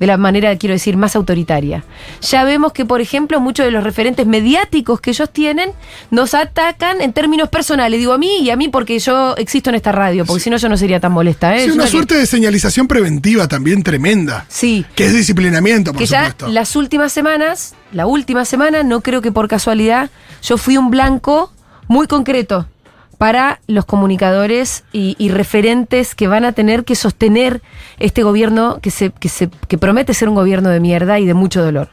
De 0.00 0.08
la 0.08 0.16
manera, 0.16 0.56
quiero 0.58 0.72
decir, 0.74 0.96
más 0.96 1.14
autoritaria. 1.14 1.84
Ya 2.20 2.42
vemos 2.44 2.72
que, 2.72 2.84
por 2.84 3.00
ejemplo, 3.00 3.40
muchos 3.40 3.64
de 3.64 3.70
los 3.70 3.84
referentes 3.84 4.26
mediáticos 4.26 5.00
que 5.00 5.10
ellos 5.10 5.30
tienen 5.32 5.70
nos 6.10 6.34
atacan 6.34 7.00
en 7.00 7.12
términos 7.12 7.48
personales. 7.48 8.00
Digo 8.00 8.12
a 8.12 8.18
mí 8.18 8.38
y 8.40 8.50
a 8.50 8.56
mí 8.56 8.68
porque 8.68 8.98
yo 8.98 9.36
existo 9.36 9.70
en 9.70 9.76
esta 9.76 9.92
radio, 9.92 10.24
porque 10.26 10.42
si 10.42 10.50
no 10.50 10.56
yo 10.56 10.68
no 10.68 10.76
sería 10.76 10.98
tan 10.98 11.12
molesta. 11.12 11.54
¿eh? 11.54 11.60
Sí, 11.60 11.68
Es 11.68 11.74
una 11.74 11.84
que- 11.84 11.90
suerte 11.90 12.16
de 12.16 12.26
señalización 12.26 12.88
preventiva 12.88 13.46
también 13.46 13.82
tremenda. 13.84 14.46
Sí. 14.48 14.84
Que 14.96 15.06
es 15.06 15.14
disciplinamiento, 15.14 15.92
por 15.92 16.00
que 16.00 16.06
ya 16.06 16.18
supuesto. 16.30 16.48
las 16.48 16.74
últimas 16.74 17.12
semanas, 17.12 17.74
la 17.92 18.06
última 18.06 18.44
semana, 18.44 18.82
no 18.82 19.00
creo 19.00 19.22
que 19.22 19.30
por 19.30 19.46
casualidad, 19.48 20.10
yo 20.42 20.58
fui 20.58 20.76
un 20.76 20.90
blanco 20.90 21.52
muy 21.86 22.06
concreto 22.08 22.66
para 23.14 23.60
los 23.66 23.84
comunicadores 23.84 24.84
y, 24.92 25.16
y 25.18 25.28
referentes 25.30 26.14
que 26.14 26.28
van 26.28 26.44
a 26.44 26.52
tener 26.52 26.84
que 26.84 26.94
sostener 26.94 27.62
este 27.98 28.22
gobierno 28.22 28.78
que, 28.80 28.90
se, 28.90 29.10
que, 29.10 29.28
se, 29.28 29.48
que 29.68 29.78
promete 29.78 30.14
ser 30.14 30.28
un 30.28 30.34
gobierno 30.34 30.70
de 30.70 30.80
mierda 30.80 31.18
y 31.18 31.26
de 31.26 31.34
mucho 31.34 31.62
dolor. 31.62 31.90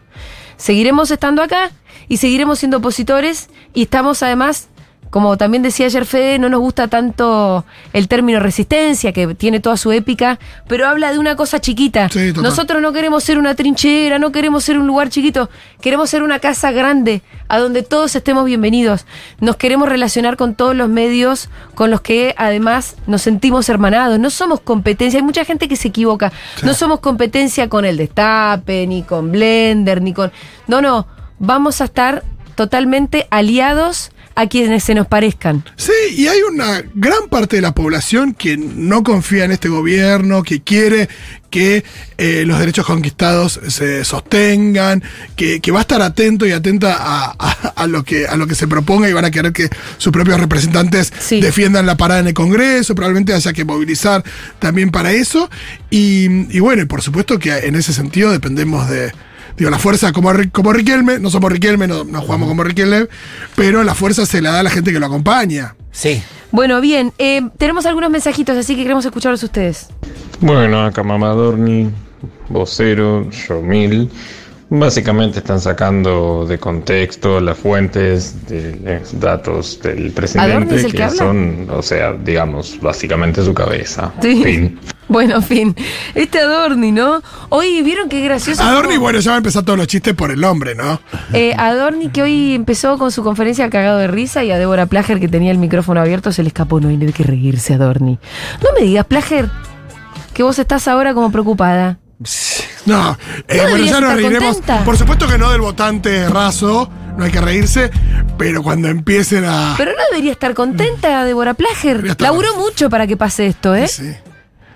Seguiremos 0.57 1.11
estando 1.11 1.41
acá 1.41 1.71
y 2.07 2.17
seguiremos 2.17 2.59
siendo 2.59 2.77
opositores 2.77 3.49
y 3.73 3.83
estamos 3.83 4.21
además, 4.21 4.67
como 5.11 5.37
también 5.37 5.61
decía 5.61 5.87
ayer 5.87 6.05
Fede, 6.05 6.39
no 6.39 6.47
nos 6.47 6.61
gusta 6.61 6.87
tanto 6.87 7.65
el 7.91 8.07
término 8.07 8.39
resistencia, 8.39 9.11
que 9.11 9.35
tiene 9.35 9.59
toda 9.59 9.75
su 9.75 9.91
épica, 9.91 10.39
pero 10.67 10.87
habla 10.87 11.11
de 11.11 11.19
una 11.19 11.35
cosa 11.35 11.59
chiquita. 11.59 12.07
Sí. 12.07 12.31
Nosotros 12.33 12.81
no 12.81 12.93
queremos 12.93 13.21
ser 13.23 13.37
una 13.37 13.53
trinchera, 13.53 14.19
no 14.19 14.31
queremos 14.31 14.63
ser 14.63 14.79
un 14.79 14.87
lugar 14.87 15.09
chiquito, 15.09 15.49
queremos 15.81 16.09
ser 16.09 16.23
una 16.23 16.39
casa 16.39 16.71
grande, 16.71 17.21
a 17.49 17.59
donde 17.59 17.83
todos 17.83 18.15
estemos 18.15 18.45
bienvenidos. 18.45 19.05
Nos 19.41 19.57
queremos 19.57 19.89
relacionar 19.89 20.37
con 20.37 20.55
todos 20.55 20.77
los 20.77 20.87
medios 20.87 21.49
con 21.75 21.91
los 21.91 21.99
que 21.99 22.33
además 22.37 22.95
nos 23.05 23.21
sentimos 23.21 23.67
hermanados. 23.67 24.17
No 24.17 24.29
somos 24.29 24.61
competencia, 24.61 25.19
hay 25.19 25.25
mucha 25.25 25.43
gente 25.43 25.67
que 25.67 25.75
se 25.75 25.89
equivoca. 25.89 26.31
No 26.63 26.73
somos 26.73 27.01
competencia 27.01 27.67
con 27.67 27.83
el 27.83 27.97
Destape, 27.97 28.87
ni 28.87 29.03
con 29.03 29.29
Blender, 29.29 30.01
ni 30.01 30.13
con... 30.13 30.31
No, 30.67 30.81
no, 30.81 31.05
vamos 31.37 31.81
a 31.81 31.83
estar 31.83 32.23
totalmente 32.55 33.27
aliados 33.29 34.11
a 34.35 34.47
quienes 34.47 34.83
se 34.83 34.95
nos 34.95 35.07
parezcan. 35.07 35.63
Sí, 35.75 35.91
y 36.15 36.27
hay 36.27 36.39
una 36.41 36.83
gran 36.93 37.27
parte 37.29 37.57
de 37.57 37.61
la 37.61 37.73
población 37.73 38.33
que 38.33 38.57
no 38.57 39.03
confía 39.03 39.45
en 39.45 39.51
este 39.51 39.69
gobierno, 39.69 40.43
que 40.43 40.61
quiere 40.61 41.09
que 41.49 41.83
eh, 42.17 42.43
los 42.47 42.59
derechos 42.59 42.85
conquistados 42.85 43.59
se 43.67 44.05
sostengan, 44.05 45.03
que, 45.35 45.59
que 45.59 45.71
va 45.71 45.79
a 45.79 45.81
estar 45.81 46.01
atento 46.01 46.45
y 46.45 46.51
atenta 46.53 46.95
a, 46.97 47.35
a- 47.37 47.73
a 47.75 47.87
lo 47.87 48.03
que, 48.03 48.25
a 48.25 48.37
lo 48.37 48.47
que 48.47 48.55
se 48.55 48.67
proponga 48.67 49.09
y 49.09 49.13
van 49.13 49.25
a 49.25 49.31
querer 49.31 49.51
que 49.51 49.69
sus 49.97 50.13
propios 50.13 50.39
representantes 50.39 51.11
Sí. 51.19 51.41
defiendan 51.41 51.85
la 51.85 51.97
parada 51.97 52.21
en 52.21 52.27
el 52.27 52.33
Congreso, 52.33 52.95
probablemente 52.95 53.33
haya 53.33 53.51
que 53.51 53.65
movilizar 53.65 54.23
también 54.59 54.91
para 54.91 55.11
eso. 55.11 55.49
Y, 55.89 56.55
y 56.55 56.59
bueno, 56.61 56.83
y 56.83 56.85
por 56.85 57.01
supuesto 57.01 57.37
que 57.37 57.51
en 57.51 57.75
ese 57.75 57.91
sentido 57.93 58.31
dependemos 58.31 58.89
de... 58.89 59.11
Digo, 59.57 59.69
la 59.69 59.79
fuerza 59.79 60.11
como, 60.11 60.31
como 60.51 60.73
Riquelme, 60.73 61.19
no 61.19 61.29
somos 61.29 61.51
Riquelme, 61.51 61.87
no, 61.87 62.03
no 62.03 62.21
jugamos 62.21 62.47
como 62.47 62.63
Riquelme, 62.63 63.07
pero 63.55 63.83
la 63.83 63.95
fuerza 63.95 64.25
se 64.25 64.41
la 64.41 64.51
da 64.51 64.59
a 64.61 64.63
la 64.63 64.69
gente 64.69 64.91
que 64.91 64.99
lo 64.99 65.05
acompaña. 65.05 65.75
Sí. 65.91 66.21
Bueno, 66.51 66.81
bien, 66.81 67.13
eh, 67.17 67.41
tenemos 67.57 67.85
algunos 67.85 68.09
mensajitos, 68.09 68.57
así 68.57 68.75
que 68.75 68.83
queremos 68.83 69.05
escucharlos 69.05 69.41
ustedes. 69.43 69.87
Bueno, 70.41 70.83
acá 70.83 71.03
Mamadorni, 71.03 71.89
vocero, 72.49 73.29
Yomil. 73.47 74.09
Básicamente 74.73 75.39
están 75.39 75.59
sacando 75.59 76.45
de 76.47 76.57
contexto 76.57 77.41
las 77.41 77.57
fuentes 77.57 78.47
de 78.47 78.77
los 78.81 79.19
datos 79.19 79.81
del 79.81 79.97
¿Adorni 79.97 80.11
presidente, 80.11 80.91
que 80.93 81.09
son, 81.09 81.67
o 81.69 81.81
sea, 81.81 82.13
digamos, 82.13 82.79
básicamente 82.79 83.43
su 83.43 83.53
cabeza. 83.53 84.13
Sí. 84.21 84.41
Fin. 84.43 84.79
Bueno, 85.11 85.35
en 85.35 85.43
fin. 85.43 85.75
Este 86.15 86.39
Adorni, 86.39 86.93
¿no? 86.93 87.21
Hoy 87.49 87.81
vieron 87.81 88.07
qué 88.07 88.23
gracioso. 88.23 88.63
Adorni, 88.63 88.95
bueno, 88.95 89.19
ya 89.19 89.31
va 89.31 89.35
a 89.35 89.37
empezar 89.39 89.65
todos 89.65 89.77
los 89.77 89.87
chistes 89.87 90.13
por 90.13 90.31
el 90.31 90.39
nombre, 90.39 90.73
¿no? 90.73 91.01
Eh, 91.33 91.53
Adorni 91.57 92.07
que 92.07 92.21
hoy 92.21 92.53
empezó 92.53 92.97
con 92.97 93.11
su 93.11 93.21
conferencia 93.21 93.69
cagado 93.69 93.97
de 93.97 94.07
risa 94.07 94.45
y 94.45 94.51
a 94.51 94.57
Débora 94.57 94.85
Plager 94.85 95.19
que 95.19 95.27
tenía 95.27 95.51
el 95.51 95.57
micrófono 95.57 95.99
abierto 95.99 96.31
se 96.31 96.43
le 96.43 96.47
escapó, 96.47 96.79
no 96.79 96.87
hay 96.87 96.95
de 96.95 97.11
qué 97.11 97.23
reírse 97.23 97.73
Adorni. 97.73 98.19
No 98.63 98.69
me 98.79 98.85
digas, 98.85 99.05
Plager, 99.05 99.49
que 100.33 100.43
vos 100.43 100.57
estás 100.59 100.87
ahora 100.87 101.13
como 101.13 101.29
preocupada. 101.29 101.99
No, 102.85 103.17
eh, 103.47 103.57
No 103.57 103.69
bueno, 103.69 103.85
ya 103.85 103.99
nos 104.01 104.13
reiremos. 104.15 104.55
contenta. 104.55 104.83
Por 104.83 104.97
supuesto 104.97 105.27
que 105.27 105.37
no 105.37 105.51
del 105.51 105.61
votante 105.61 106.27
raso, 106.29 106.89
no 107.17 107.23
hay 107.23 107.31
que 107.31 107.41
reírse, 107.41 107.91
pero 108.37 108.63
cuando 108.63 108.87
empiecen 108.87 109.45
a. 109.45 109.75
Pero 109.77 109.91
no 109.91 109.97
debería 110.11 110.31
estar 110.31 110.53
contenta 110.53 111.23
Débora 111.25 111.53
Plager. 111.53 111.97
Estar 112.05 112.21
Laburó 112.21 112.55
mucho 112.57 112.89
para 112.89 113.05
que 113.07 113.17
pase 113.17 113.47
esto, 113.47 113.75
¿eh? 113.75 113.87
Sí. 113.87 114.11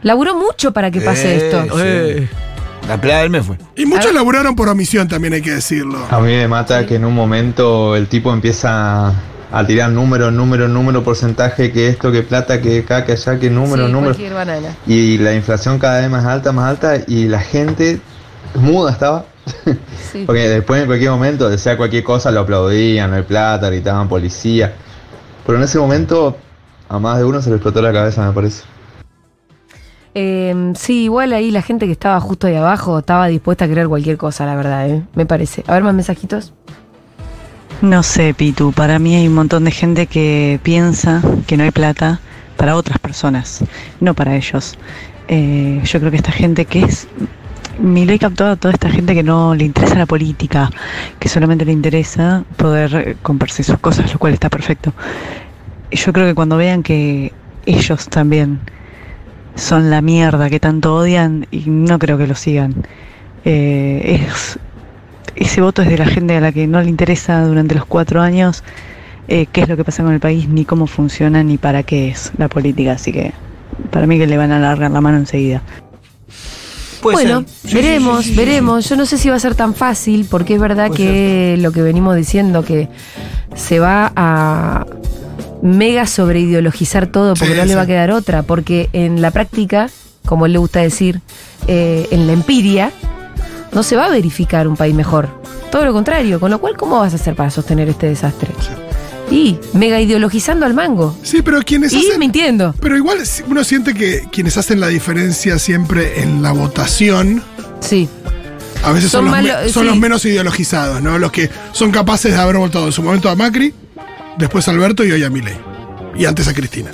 Laburó 0.04 0.36
mucho 0.36 0.72
para 0.72 0.92
que 0.92 1.02
pase 1.02 1.36
Eh, 1.36 1.46
esto. 1.46 1.64
sí. 1.80 2.28
La 2.88 3.02
playa 3.02 3.22
del 3.22 3.32
me 3.32 3.42
fue. 3.42 3.58
Y 3.76 3.88
muchos 3.88 4.14
laburaron 4.14 4.56
por 4.56 4.70
omisión, 4.70 5.08
también 5.08 5.34
hay 5.34 5.42
que 5.42 5.50
decirlo. 5.56 6.06
A 6.12 6.20
mí 6.20 6.28
me 6.28 6.48
mata 6.48 6.86
que 6.86 6.94
en 6.96 7.06
un 7.06 7.16
momento 7.16 7.96
el 7.96 8.08
tipo 8.08 8.32
empieza 8.32 9.12
a 9.58 9.66
tirar 9.66 9.90
número, 9.90 10.32
número, 10.32 10.68
número, 10.68 11.02
porcentaje, 11.02 11.72
que 11.72 11.88
esto, 11.88 12.12
que 12.12 12.24
plata, 12.24 12.60
que 12.60 12.80
acá, 12.80 13.06
que 13.06 13.14
allá, 13.14 13.40
que 13.40 13.50
número, 13.50 13.88
Sí, 13.88 13.94
número. 13.94 14.16
Y 14.86 15.18
la 15.18 15.34
inflación 15.34 15.80
cada 15.80 16.02
vez 16.02 16.10
más 16.10 16.26
alta, 16.26 16.52
más 16.52 16.70
alta, 16.70 16.98
y 17.08 17.30
la 17.30 17.40
gente 17.40 18.02
muda 18.56 18.92
estaba. 18.92 19.26
Sí. 20.12 20.24
Porque 20.26 20.48
después 20.48 20.82
en 20.82 20.88
cualquier 20.88 21.12
momento, 21.12 21.50
decía 21.50 21.76
cualquier 21.76 22.04
cosa, 22.04 22.32
lo 22.32 22.42
aplaudían, 22.42 23.10
no 23.10 23.18
hay 23.18 23.24
plata, 23.24 23.70
gritaban 23.70 24.08
policía. 24.08 24.74
Pero 25.46 25.58
en 25.58 25.64
ese 25.66 25.78
momento 25.78 26.38
a 26.88 27.00
más 27.00 27.18
de 27.18 27.26
uno 27.26 27.42
se 27.42 27.50
le 27.50 27.56
explotó 27.56 27.82
la 27.82 27.92
cabeza, 27.92 28.26
me 28.26 28.34
parece. 28.34 28.64
Eh, 30.14 30.74
sí, 30.78 31.04
igual 31.04 31.34
ahí 31.34 31.52
la 31.52 31.62
gente 31.62 31.86
que 31.86 31.92
estaba 31.92 32.20
justo 32.22 32.48
ahí 32.48 32.56
abajo 32.56 33.00
estaba 33.00 33.28
dispuesta 33.28 33.66
a 33.66 33.68
creer 33.68 33.88
cualquier 33.90 34.18
cosa, 34.18 34.46
la 34.46 34.56
verdad, 34.56 34.90
¿eh? 34.90 35.04
me 35.16 35.26
parece. 35.26 35.64
A 35.68 35.74
ver 35.74 35.84
más 35.84 35.94
mensajitos. 35.94 36.54
No 37.82 38.04
sé, 38.04 38.34
Pitu, 38.34 38.72
para 38.72 39.00
mí 39.00 39.16
hay 39.16 39.28
un 39.28 39.36
montón 39.36 39.66
de 39.66 39.72
gente 39.72 40.08
que 40.08 40.60
piensa 40.64 41.22
que 41.46 41.58
no 41.58 41.64
hay 41.64 41.72
plata 41.72 42.22
para 42.56 42.76
otras 42.76 43.00
personas, 43.00 43.64
no 44.00 44.14
para 44.14 44.36
ellos. 44.36 44.76
Eh, 45.28 45.82
yo 45.84 46.00
creo 46.00 46.10
que 46.10 46.18
esta 46.18 46.32
gente 46.32 46.66
que 46.66 46.84
es... 46.84 47.08
Mi 47.78 48.06
ley 48.06 48.18
captó 48.18 48.46
a 48.46 48.56
toda 48.56 48.74
esta 48.74 48.90
gente 48.90 49.14
que 49.14 49.24
no 49.24 49.54
le 49.54 49.66
interesa 49.66 49.96
la 49.96 50.06
política, 50.06 50.72
que 51.20 51.28
solamente 51.28 51.66
le 51.66 51.74
interesa 51.74 52.46
poder 52.56 53.18
comprarse 53.22 53.64
sus 53.64 53.78
cosas, 53.80 54.12
lo 54.14 54.20
cual 54.20 54.34
está 54.34 54.50
perfecto. 54.50 54.94
Yo 55.92 56.14
creo 56.14 56.26
que 56.26 56.34
cuando 56.34 56.56
vean 56.56 56.82
que 56.82 57.34
ellos 57.66 58.08
también 58.08 58.62
son 59.56 59.90
la 59.90 60.02
mierda 60.02 60.50
que 60.50 60.62
tanto 60.62 60.96
odian, 60.96 61.48
y 61.52 61.70
no 61.70 62.00
creo 62.00 62.18
que 62.18 62.28
lo 62.28 62.36
sigan, 62.36 62.76
eh, 63.44 64.22
es 64.26 64.58
ese 65.36 65.62
voto 65.62 65.82
es 65.82 65.90
de 65.90 65.98
la 65.98 66.06
gente 66.06 66.36
a 66.36 66.42
la 66.42 66.52
que 66.52 66.68
no 66.68 66.82
le 66.82 66.90
interesa 66.90 67.46
durante 67.46 67.76
los 67.76 67.86
cuatro 67.86 68.22
años 68.22 68.64
eh, 69.28 69.48
qué 69.52 69.62
es 69.62 69.70
lo 69.70 69.76
que 69.76 69.84
pasa 69.84 70.04
con 70.04 70.14
el 70.14 70.20
país, 70.20 70.48
ni 70.48 70.66
cómo 70.66 70.86
funciona, 70.86 71.44
ni 71.44 71.58
para 71.58 71.84
qué 71.84 72.10
es 72.10 72.32
la 72.38 72.48
política. 72.48 72.94
Así 72.94 73.12
que 73.12 73.34
para 73.90 74.06
mí 74.06 74.18
que 74.18 74.28
le 74.28 74.38
van 74.38 74.52
a 74.52 74.58
alargar 74.58 74.92
la 74.92 75.02
mano 75.02 75.18
enseguida. 75.18 75.62
Puede 77.02 77.16
bueno, 77.16 77.46
ser. 77.48 77.74
Veremos, 77.74 78.20
sí, 78.20 78.24
sí, 78.24 78.30
sí, 78.32 78.38
veremos. 78.38 78.90
Yo 78.90 78.96
no 78.96 79.06
sé 79.06 79.18
si 79.18 79.30
va 79.30 79.36
a 79.36 79.40
ser 79.40 79.56
tan 79.56 79.74
fácil, 79.74 80.28
porque 80.30 80.56
es 80.56 80.62
verdad 80.62 80.88
Puede 80.88 81.04
que 81.04 81.58
lo 81.60 81.72
que 81.72 81.82
venimos 81.82 82.16
diciendo, 82.16 82.64
que 82.64 82.88
se 83.56 83.80
va 83.80 84.12
a 84.16 84.86
mega 85.62 86.06
sobreideologizar 86.06 87.08
todo, 87.08 87.34
porque 87.34 87.54
Sí, 87.54 87.60
no 87.60 87.66
le 87.66 87.76
va 87.76 87.82
a 87.82 87.88
quedar 87.88 88.12
otra, 88.12 88.44
porque 88.44 88.90
en 88.94 89.22
la 89.22 89.32
práctica, 89.32 89.90
como 90.26 90.46
él 90.46 90.54
le 90.54 90.60
gusta 90.60 90.82
decir, 90.82 91.22
eh, 91.68 92.08
en 92.12 92.28
la 92.28 92.34
empiria, 92.34 92.92
no 93.76 93.84
se 93.84 93.96
va 93.96 94.06
a 94.06 94.10
verificar 94.10 94.68
un 94.68 94.76
país 94.76 94.96
mejor. 94.96 95.30
Todo 95.72 95.86
lo 95.86 95.94
contrario, 95.94 96.40
con 96.40 96.50
lo 96.50 96.60
cual, 96.60 96.76
¿cómo 96.78 97.00
vas 97.00 97.14
a 97.14 97.18
hacer 97.18 97.36
para 97.36 97.50
sostener 97.52 97.88
este 97.90 98.08
desastre? 98.08 98.50
Y 99.30 99.58
mega 99.74 100.00
ideologizando 100.00 100.66
al 100.66 100.74
mango. 100.74 101.18
Sí, 101.24 101.42
pero 101.42 101.60
quienes 101.62 101.92
Y 101.94 102.08
hacen. 102.08 102.20
mintiendo. 102.20 102.74
Pero 102.80 102.96
igual 102.96 103.18
uno 103.48 103.64
siente 103.64 103.94
que 103.94 104.28
quienes 104.32 104.56
hacen 104.58 104.80
la 104.80 104.88
diferencia 104.88 105.58
siempre 105.60 106.22
en 106.22 106.42
la 106.42 106.52
votación. 106.52 107.44
Sí. 107.82 108.08
A 108.84 108.92
veces 108.92 109.10
son, 109.12 109.26
Son 109.26 109.34
los, 109.34 109.44
me- 109.44 109.70
son 109.70 109.84
sí. 109.84 109.90
los 109.90 109.98
menos 109.98 110.24
ideologizados, 110.26 111.02
¿no? 111.02 111.18
Los 111.18 111.32
que 111.32 111.50
son 111.72 111.92
capaces 111.92 112.34
de 112.34 112.40
haber 112.40 112.58
votado 112.58 112.86
en 112.86 112.92
su 112.92 113.02
momento 113.02 113.30
a 113.30 113.36
Macri, 113.36 113.74
después 114.38 114.68
a 114.68 114.72
Alberto 114.72 115.04
y 115.04 115.12
hoy 115.12 115.24
a 115.24 115.30
Milei. 115.32 115.58
Y 116.16 116.26
antes 116.26 116.48
a 116.48 116.54
Cristina. 116.54 116.92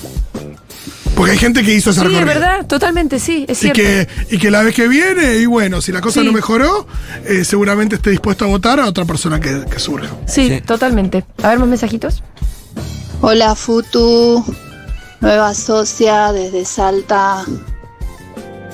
Porque 1.15 1.33
hay 1.33 1.37
gente 1.37 1.61
que 1.63 1.73
hizo 1.75 1.91
ese 1.91 1.99
Sí, 1.99 2.05
es 2.07 2.11
recorrido. 2.13 2.39
verdad, 2.39 2.65
totalmente, 2.65 3.19
sí, 3.19 3.45
es 3.47 3.57
Y 3.59 3.61
cierto. 3.61 3.81
que, 3.81 4.07
y 4.31 4.37
que 4.39 4.49
la 4.49 4.63
vez 4.63 4.73
que 4.73 4.87
viene, 4.87 5.35
y 5.37 5.45
bueno, 5.45 5.81
si 5.81 5.91
la 5.91 6.01
cosa 6.01 6.21
Sí. 6.21 6.25
no 6.25 6.31
mejoró, 6.31 6.87
eh, 7.25 7.43
seguramente 7.45 7.95
esté 7.95 8.09
dispuesto 8.09 8.45
a 8.45 8.47
votar 8.47 8.79
a 8.79 8.85
otra 8.87 9.05
persona 9.05 9.39
que, 9.39 9.65
que 9.69 9.79
surja. 9.79 10.07
Sí, 10.25 10.47
Sí. 10.49 10.61
totalmente. 10.61 11.25
A 11.43 11.49
ver 11.49 11.59
más 11.59 11.67
mensajitos. 11.67 12.23
Hola 13.21 13.53
Futu, 13.55 14.43
nueva 15.19 15.53
socia 15.53 16.31
desde 16.31 16.65
Salta. 16.65 17.45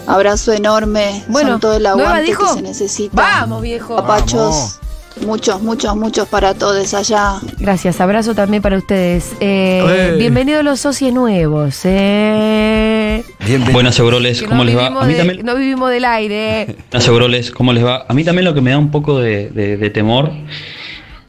Abrazo 0.05 0.53
enorme. 0.53 1.25
Bueno, 1.27 1.49
Son 1.51 1.59
todo 1.59 1.73
el 1.75 1.83
¿nueva 1.83 1.99
aguante 2.03 2.27
dijo? 2.27 2.47
que 2.47 2.53
se 2.53 2.61
necesita. 2.61 3.13
Vamos, 3.15 3.61
viejo. 3.61 3.97
Papachos. 3.97 4.79
Muchos, 5.25 5.61
muchos, 5.61 5.95
muchos 5.95 6.27
para 6.27 6.53
todos 6.53 6.93
allá. 6.93 7.35
Gracias, 7.59 7.99
abrazo 7.99 8.33
también 8.35 8.61
para 8.61 8.77
ustedes. 8.77 9.33
Eh. 9.39 10.15
Bienvenidos 10.17 10.63
los 10.63 10.79
socios 10.79 11.13
nuevos. 11.13 11.81
Eh. 11.83 13.23
Bienvenido. 13.39 13.73
Buenas 13.73 13.99
Euroles, 13.99 14.41
¿cómo 14.43 14.57
no 14.57 14.63
les 14.63 14.77
va? 14.77 14.87
A 14.87 15.05
mí 15.05 15.13
de- 15.13 15.17
también, 15.19 15.45
No 15.45 15.55
vivimos 15.55 15.89
del 15.91 16.05
aire. 16.05 16.75
buenas 16.91 17.07
Euroles, 17.07 17.51
¿cómo 17.51 17.73
les 17.73 17.83
va? 17.83 18.05
A 18.07 18.13
mí 18.13 18.23
también 18.23 18.45
lo 18.45 18.53
que 18.53 18.61
me 18.61 18.71
da 18.71 18.77
un 18.77 18.91
poco 18.91 19.19
de, 19.19 19.49
de- 19.49 19.77
de 19.77 19.89
temor, 19.89 20.31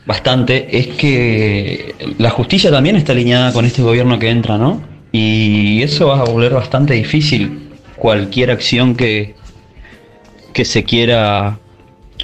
bastante, 0.06 0.78
es 0.78 0.88
que 0.88 1.94
la 2.18 2.30
justicia 2.30 2.70
también 2.70 2.96
está 2.96 3.12
alineada 3.12 3.52
con 3.52 3.64
este 3.64 3.82
gobierno 3.82 4.18
que 4.18 4.30
entra, 4.30 4.58
¿no? 4.58 4.80
Y 5.12 5.82
eso 5.82 6.08
va 6.08 6.20
a 6.20 6.24
volver 6.24 6.52
bastante 6.52 6.94
difícil 6.94 7.70
cualquier 7.96 8.50
acción 8.50 8.94
que, 8.94 9.34
que 10.52 10.64
se 10.64 10.84
quiera 10.84 11.58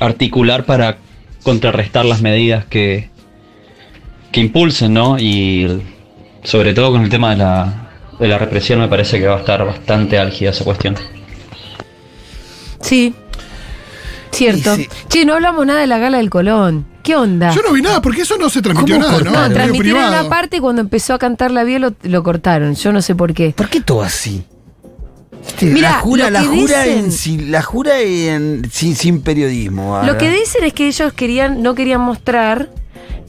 articular 0.00 0.64
para 0.64 0.98
contrarrestar 1.44 2.04
las 2.04 2.20
medidas 2.20 2.64
que, 2.64 3.10
que 4.32 4.40
impulsen, 4.40 4.92
¿no? 4.94 5.16
Y 5.18 5.80
sobre 6.42 6.74
todo 6.74 6.90
con 6.90 7.02
el 7.02 7.08
tema 7.10 7.30
de 7.30 7.36
la, 7.36 7.88
de 8.18 8.26
la 8.26 8.38
represión 8.38 8.80
me 8.80 8.88
parece 8.88 9.20
que 9.20 9.26
va 9.26 9.36
a 9.36 9.38
estar 9.38 9.64
bastante 9.64 10.18
álgida 10.18 10.50
esa 10.50 10.64
cuestión. 10.64 10.96
Sí. 12.80 13.14
Cierto. 14.32 14.74
Sí. 14.74 14.88
Che, 15.08 15.24
no 15.24 15.34
hablamos 15.34 15.64
nada 15.64 15.80
de 15.80 15.86
la 15.86 15.98
gala 15.98 16.18
del 16.18 16.28
Colón. 16.30 16.86
¿Qué 17.04 17.14
onda? 17.14 17.54
Yo 17.54 17.62
no 17.62 17.72
vi 17.72 17.82
nada, 17.82 18.00
porque 18.00 18.22
eso 18.22 18.36
no 18.38 18.48
se 18.48 18.62
transmitió 18.62 18.96
¿Cómo 18.96 19.06
nada, 19.06 19.18
¿no? 19.18 19.24
cortaron? 19.24 19.48
No, 19.50 19.54
transmitieron 19.54 20.00
privado. 20.00 20.20
una 20.22 20.30
parte 20.30 20.56
y 20.56 20.60
cuando 20.60 20.80
empezó 20.80 21.14
a 21.14 21.18
cantar 21.18 21.50
la 21.50 21.62
vía 21.62 21.78
lo, 21.78 21.94
lo 22.02 22.22
cortaron. 22.22 22.74
Yo 22.74 22.92
no 22.92 23.02
sé 23.02 23.14
por 23.14 23.34
qué. 23.34 23.52
¿Por 23.56 23.68
qué 23.68 23.80
todo 23.80 24.02
así? 24.02 24.44
Este, 25.46 25.66
Mira, 25.66 25.90
la 25.90 25.98
jura, 26.00 26.30
la 26.30 26.42
jura, 26.44 26.84
dicen- 26.84 26.98
en, 26.98 27.12
sin, 27.12 27.52
la 27.52 27.62
jura 27.62 28.00
en, 28.00 28.68
sin, 28.72 28.96
sin 28.96 29.20
periodismo. 29.22 30.00
Lo 30.04 30.16
que 30.18 30.30
dicen 30.30 30.64
es 30.64 30.72
que 30.72 30.86
ellos 30.88 31.12
querían, 31.12 31.62
no 31.62 31.74
querían 31.74 32.00
mostrar 32.00 32.70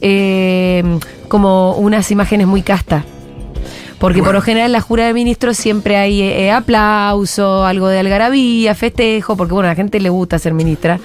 eh, 0.00 0.82
como 1.28 1.74
unas 1.76 2.10
imágenes 2.10 2.46
muy 2.46 2.62
castas. 2.62 3.04
Porque 3.98 4.22
por 4.22 4.34
lo 4.34 4.42
general 4.42 4.66
en 4.66 4.72
la 4.72 4.82
jura 4.82 5.06
de 5.06 5.14
ministros 5.14 5.56
siempre 5.56 5.96
hay 5.96 6.20
eh, 6.20 6.50
aplauso, 6.52 7.64
algo 7.64 7.88
de 7.88 7.98
algarabía, 8.00 8.74
festejo, 8.74 9.36
porque 9.38 9.54
bueno, 9.54 9.68
a 9.68 9.72
la 9.72 9.74
gente 9.76 10.00
le 10.00 10.10
gusta 10.10 10.38
ser 10.38 10.52
ministra. 10.52 11.00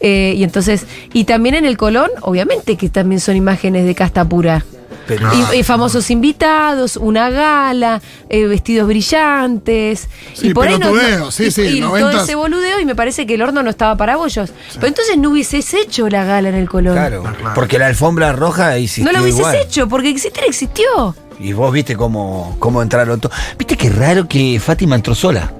Eh, 0.00 0.34
y 0.36 0.44
entonces, 0.44 0.84
y 1.14 1.24
también 1.24 1.54
en 1.54 1.64
el 1.64 1.78
Colón, 1.78 2.10
obviamente 2.20 2.76
que 2.76 2.90
también 2.90 3.20
son 3.20 3.36
imágenes 3.36 3.86
de 3.86 3.94
casta 3.94 4.28
pura. 4.28 4.62
Pero- 5.06 5.28
Y, 5.52 5.58
y 5.58 5.62
famosos 5.62 6.10
invitados, 6.10 6.96
una 6.96 7.28
gala, 7.30 8.00
eh, 8.28 8.46
vestidos 8.46 8.86
brillantes. 8.88 10.08
Sí, 10.32 10.48
y 10.48 10.54
por 10.54 10.66
ahí 10.68 10.78
no- 10.78 10.92
no- 10.92 11.30
sí, 11.30 11.44
y- 11.44 11.50
sí, 11.50 11.62
y 11.62 11.80
todo 11.80 12.10
ese 12.22 12.34
boludeo 12.34 12.80
y 12.80 12.84
me 12.86 12.94
parece 12.94 13.26
que 13.26 13.34
el 13.34 13.42
horno 13.42 13.62
no 13.62 13.70
estaba 13.70 13.96
para 13.96 14.16
bollos. 14.16 14.50
Pero 14.74 14.86
entonces 14.86 15.18
no 15.18 15.30
hubieses 15.30 15.74
hecho 15.74 16.08
la 16.08 16.24
gala 16.24 16.48
en 16.48 16.54
el 16.54 16.68
Colón. 16.68 16.94
Claro, 16.94 17.22
porque 17.54 17.78
la 17.78 17.86
alfombra 17.86 18.32
roja 18.32 18.76
existió 18.76 19.04
no 19.04 19.12
la 19.12 19.20
hubieses 19.22 19.40
igual. 19.40 19.56
hecho, 19.56 19.88
porque 19.88 20.08
existir 20.10 20.42
existió. 20.46 21.14
Y 21.38 21.52
vos 21.52 21.72
viste 21.72 21.96
cómo, 21.96 22.56
cómo 22.58 22.80
entraron 22.80 23.20
todos. 23.20 23.36
Viste 23.58 23.76
qué 23.76 23.90
raro 23.90 24.28
que 24.28 24.60
Fátima 24.60 24.94
entró 24.96 25.14
sola. 25.14 25.52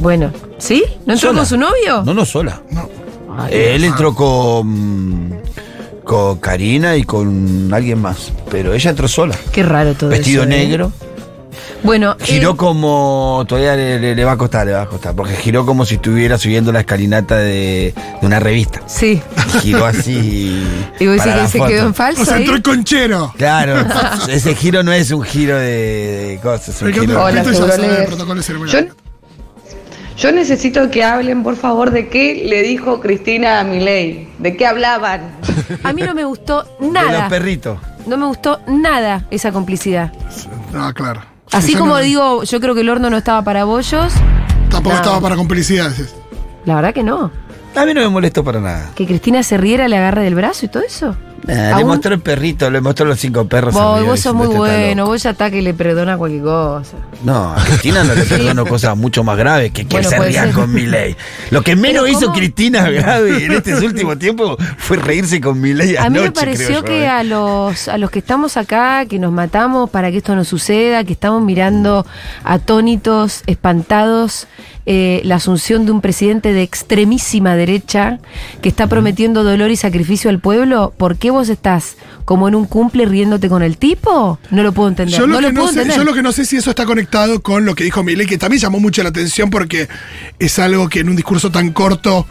Bueno, 0.00 0.32
¿sí? 0.58 0.82
¿No 1.06 1.12
entró 1.14 1.30
Sola. 1.30 1.40
con 1.40 1.46
su 1.46 1.56
novio? 1.58 2.02
No, 2.04 2.14
no 2.14 2.24
sola. 2.24 2.62
Ay, 3.38 3.50
Él 3.52 3.84
entró 3.84 4.14
con, 4.14 5.40
con 6.08 6.38
Karina 6.38 6.96
y 6.96 7.02
con 7.04 7.68
alguien 7.72 8.00
más. 8.00 8.32
Pero 8.50 8.72
ella 8.72 8.88
entró 8.90 9.06
sola. 9.08 9.36
Qué 9.52 9.62
raro 9.62 9.92
todo 9.94 10.08
Vestido 10.08 10.42
eso, 10.44 10.50
¿eh? 10.50 10.56
negro. 10.56 10.90
Bueno, 11.82 12.16
Giró 12.20 12.52
eh, 12.52 12.56
como. 12.56 13.44
Todavía 13.46 13.76
le, 13.76 14.00
le- 14.00 14.14
le 14.16 14.24
va 14.24 14.32
a 14.32 14.36
costar, 14.38 14.66
le 14.66 14.72
va 14.72 14.82
a 14.82 14.86
costar. 14.86 15.14
Porque 15.14 15.34
giró 15.36 15.66
como 15.66 15.84
si 15.84 15.96
estuviera 15.96 16.38
subiendo 16.38 16.72
la 16.72 16.80
escalinata 16.80 17.36
de, 17.36 17.92
de 18.20 18.26
una 18.26 18.40
revista. 18.40 18.80
Sí. 18.86 19.20
Giró 19.60 19.84
así. 19.84 20.66
Y 20.98 21.06
vos 21.06 21.16
decís 21.16 21.32
que 21.34 21.46
se 21.48 21.58
foto. 21.58 21.68
quedó 21.70 21.86
en 21.86 21.94
falso 21.94 22.22
O 22.22 22.24
sea, 22.24 22.38
entró 22.38 22.56
el 22.56 22.62
conchero. 22.62 23.32
Claro, 23.36 23.86
ese 24.28 24.54
giro 24.56 24.82
no 24.82 24.92
es 24.92 25.10
un 25.12 25.22
giro 25.22 25.56
de, 25.56 25.66
de 26.30 26.40
cosas. 26.42 26.70
es 26.70 26.82
un 26.82 26.92
giro- 26.92 27.22
Hola, 27.22 27.42
Yo, 27.44 28.42
ceremonial. 28.42 28.92
Yo 30.18 30.32
necesito 30.32 30.90
que 30.90 31.02
hablen, 31.04 31.42
por 31.42 31.56
favor, 31.56 31.90
de 31.90 32.08
qué 32.08 32.42
le 32.44 32.62
dijo 32.62 33.00
Cristina 33.00 33.60
a 33.60 33.64
Milei. 33.64 34.28
¿De 34.38 34.56
qué 34.56 34.66
hablaban? 34.66 35.30
A 35.84 35.92
mí 35.92 36.02
no 36.02 36.14
me 36.14 36.24
gustó 36.24 36.64
De 36.80 36.86
los 36.86 36.92
nada. 36.92 37.28
perritos. 37.28 37.78
No 38.06 38.16
me 38.18 38.26
gustó 38.26 38.60
nada 38.66 39.24
esa 39.30 39.52
complicidad. 39.52 40.12
Ah, 40.74 40.92
claro. 40.94 41.22
Así 41.52 41.74
como 41.74 41.94
no- 41.94 41.98
digo, 42.00 42.42
yo 42.42 42.60
creo 42.60 42.74
que 42.74 42.82
el 42.82 42.88
horno 42.90 43.08
no 43.10 43.16
estaba 43.16 43.42
para 43.42 43.64
bollos. 43.64 44.12
Tampoco 44.70 44.90
No. 44.94 44.96
estaba 45.02 45.20
para 45.20 45.36
complicidades. 45.36 46.14
La 46.66 46.74
verdad 46.74 46.92
que 46.92 47.02
no. 47.02 47.30
A 47.74 47.84
mí 47.86 47.94
no 47.94 48.00
me 48.00 48.08
molestó 48.08 48.42
para 48.44 48.60
nada. 48.60 48.90
Que 48.94 49.06
Cristina 49.06 49.42
se 49.42 49.56
riera, 49.56 49.88
le 49.88 49.96
agarre 49.96 50.22
del 50.24 50.34
brazo 50.34 50.66
y 50.66 50.68
todo 50.68 50.82
eso. 50.82 51.16
Eh, 51.46 51.72
le 51.76 51.84
mostró 51.84 52.14
el 52.14 52.20
perrito, 52.20 52.70
le 52.70 52.80
mostró 52.80 53.06
los 53.06 53.18
cinco 53.20 53.46
perros. 53.46 53.72
Vos, 53.72 54.04
vos 54.04 54.20
sos 54.20 54.34
muy 54.34 54.46
"Este 54.46 54.56
bueno, 54.58 55.06
vos 55.06 55.22
ya 55.22 55.30
está 55.30 55.50
que 55.50 55.62
le 55.62 55.72
perdona 55.72 56.18
cualquier 56.18 56.42
cosa. 56.42 56.96
loco". 56.96 57.06
No, 57.24 57.52
a 57.54 57.64
Cristina 57.64 58.02
no 58.04 58.14
le 58.14 58.22
perdono 58.24 58.66
cosas 58.66 58.96
mucho 58.96 59.22
más 59.24 59.36
graves 59.38 59.70
que 59.72 59.86
que 59.86 59.96
Bueno, 59.96 60.10
se 60.10 60.16
puede 60.16 60.30
ría 60.30 60.44
ser. 60.44 60.52
con 60.54 60.72
Milei. 60.72 61.16
Lo 61.50 61.62
que 61.62 61.76
menos 61.76 62.08
hizo 62.08 62.22
¿cómo? 62.26 62.32
Cristina 62.34 62.90
grave 62.90 63.44
en 63.44 63.52
este 63.52 63.74
último 63.86 64.18
tiempo 64.18 64.56
fue 64.76 64.96
reírse 64.96 65.40
con 65.40 65.60
Milei 65.60 65.96
A 65.96 66.10
mí 66.10 66.18
me 66.18 66.32
pareció 66.32 66.66
creo 66.66 66.84
que 66.84 67.02
¿eh? 67.04 67.08
a 67.08 67.22
los, 67.22 67.88
a 67.88 67.96
los 67.98 68.10
que 68.10 68.18
estamos 68.18 68.56
acá, 68.56 69.06
que 69.06 69.18
nos 69.18 69.32
matamos 69.32 69.88
para 69.90 70.10
que 70.10 70.18
esto 70.18 70.34
no 70.34 70.44
suceda, 70.44 71.04
que 71.04 71.12
estamos 71.12 71.42
mirando 71.42 72.04
atónitos, 72.44 73.42
espantados, 73.46 74.46
eh, 74.90 75.20
la 75.22 75.34
asunción 75.34 75.84
de 75.84 75.92
un 75.92 76.00
presidente 76.00 76.54
de 76.54 76.62
extremísima 76.62 77.56
derecha 77.56 78.20
que 78.62 78.70
está 78.70 78.86
prometiendo 78.86 79.44
dolor 79.44 79.70
y 79.70 79.76
sacrificio 79.76 80.30
al 80.30 80.40
pueblo, 80.40 80.94
¿por 80.96 81.18
qué 81.18 81.30
vos 81.30 81.50
estás 81.50 81.98
como 82.24 82.48
en 82.48 82.54
un 82.54 82.64
cumple 82.64 83.04
riéndote 83.04 83.50
con 83.50 83.62
el 83.62 83.76
tipo? 83.76 84.38
No 84.50 84.62
lo 84.62 84.72
puedo 84.72 84.88
entender. 84.88 85.14
Yo 85.20 85.26
lo, 85.26 85.34
no 85.34 85.40
lo 85.42 85.48
que 85.48 85.52
no 85.52 85.60
puedo 85.60 85.74
sé, 85.74 85.80
entender. 85.82 85.98
yo 85.98 86.04
lo 86.04 86.14
que 86.14 86.22
no 86.22 86.32
sé 86.32 86.46
si 86.46 86.56
eso 86.56 86.70
está 86.70 86.86
conectado 86.86 87.42
con 87.42 87.66
lo 87.66 87.74
que 87.74 87.84
dijo 87.84 88.02
Milei, 88.02 88.26
que 88.26 88.38
también 88.38 88.62
llamó 88.62 88.80
mucho 88.80 89.02
la 89.02 89.10
atención 89.10 89.50
porque 89.50 89.88
es 90.38 90.58
algo 90.58 90.88
que 90.88 91.00
en 91.00 91.10
un 91.10 91.16
discurso 91.16 91.50
tan 91.50 91.70
corto 91.72 92.26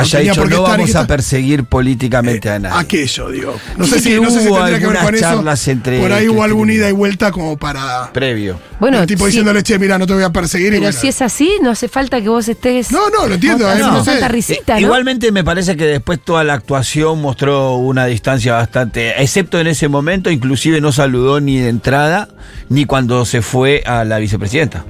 Haya 0.00 0.18
tenía 0.18 0.32
dicho, 0.32 0.44
no 0.46 0.62
vamos 0.62 0.94
a 0.94 1.06
perseguir 1.06 1.64
políticamente 1.64 2.48
a 2.50 2.58
nadie. 2.58 2.80
aquello, 2.80 3.28
digo. 3.30 3.56
No 3.76 3.86
sé, 3.86 3.98
si, 4.00 4.18
no 4.20 4.30
sé 4.30 4.40
si 4.42 4.48
hubo 4.48 4.56
tendría 4.58 4.78
que 4.78 4.86
ver 4.86 4.96
algunas 4.96 5.04
con 5.04 5.14
eso. 5.14 5.22
charlas 5.24 5.68
entre 5.68 6.00
por 6.00 6.12
ahí 6.12 6.24
hubo 6.28 6.32
Cristina 6.38 6.44
alguna 6.44 6.72
y- 6.72 6.76
ida 6.76 6.88
y 6.88 6.92
vuelta 6.92 7.30
como 7.32 7.56
para. 7.56 8.12
Previo. 8.12 8.58
Bueno, 8.80 9.00
el 9.00 9.06
tipo 9.06 9.24
si- 9.24 9.30
diciéndole, 9.32 9.62
che, 9.62 9.78
mira, 9.78 9.98
no 9.98 10.06
te 10.06 10.14
voy 10.14 10.22
a 10.24 10.30
perseguir. 10.30 10.68
y 10.68 10.70
Pero 10.76 10.82
bueno. 10.82 10.98
si 11.00 11.08
es 11.08 11.22
así, 11.22 11.52
no 11.62 11.70
hace 11.70 11.88
falta 11.88 12.20
que 12.20 12.28
vos 12.28 12.48
estés. 12.48 12.90
No, 12.90 13.10
no, 13.10 13.26
lo 13.26 13.34
entiendo, 13.34 13.70
eh, 13.70 13.78
no 13.78 14.04
sé. 14.04 14.10
tanta 14.12 14.28
risita, 14.28 14.78
Eh, 14.78 14.80
¿no? 14.80 14.86
Igualmente 14.88 15.30
me 15.32 15.44
parece 15.44 15.76
que 15.76 15.84
después 15.84 16.20
toda 16.24 16.42
la 16.44 16.54
actuación 16.54 17.20
mostró 17.20 17.76
una 17.76 18.06
distancia 18.06 18.54
bastante, 18.54 19.22
excepto 19.22 19.60
en 19.60 19.66
ese 19.66 19.88
momento, 19.88 20.30
inclusive 20.30 20.80
no 20.80 20.92
saludó 20.92 21.40
ni 21.40 21.58
de 21.58 21.68
entrada, 21.68 22.28
ni 22.68 22.84
cuando 22.84 23.24
se 23.24 23.42
fue 23.42 23.82
a 23.86 24.04
la 24.04 24.18
vicepresidenta. 24.18 24.84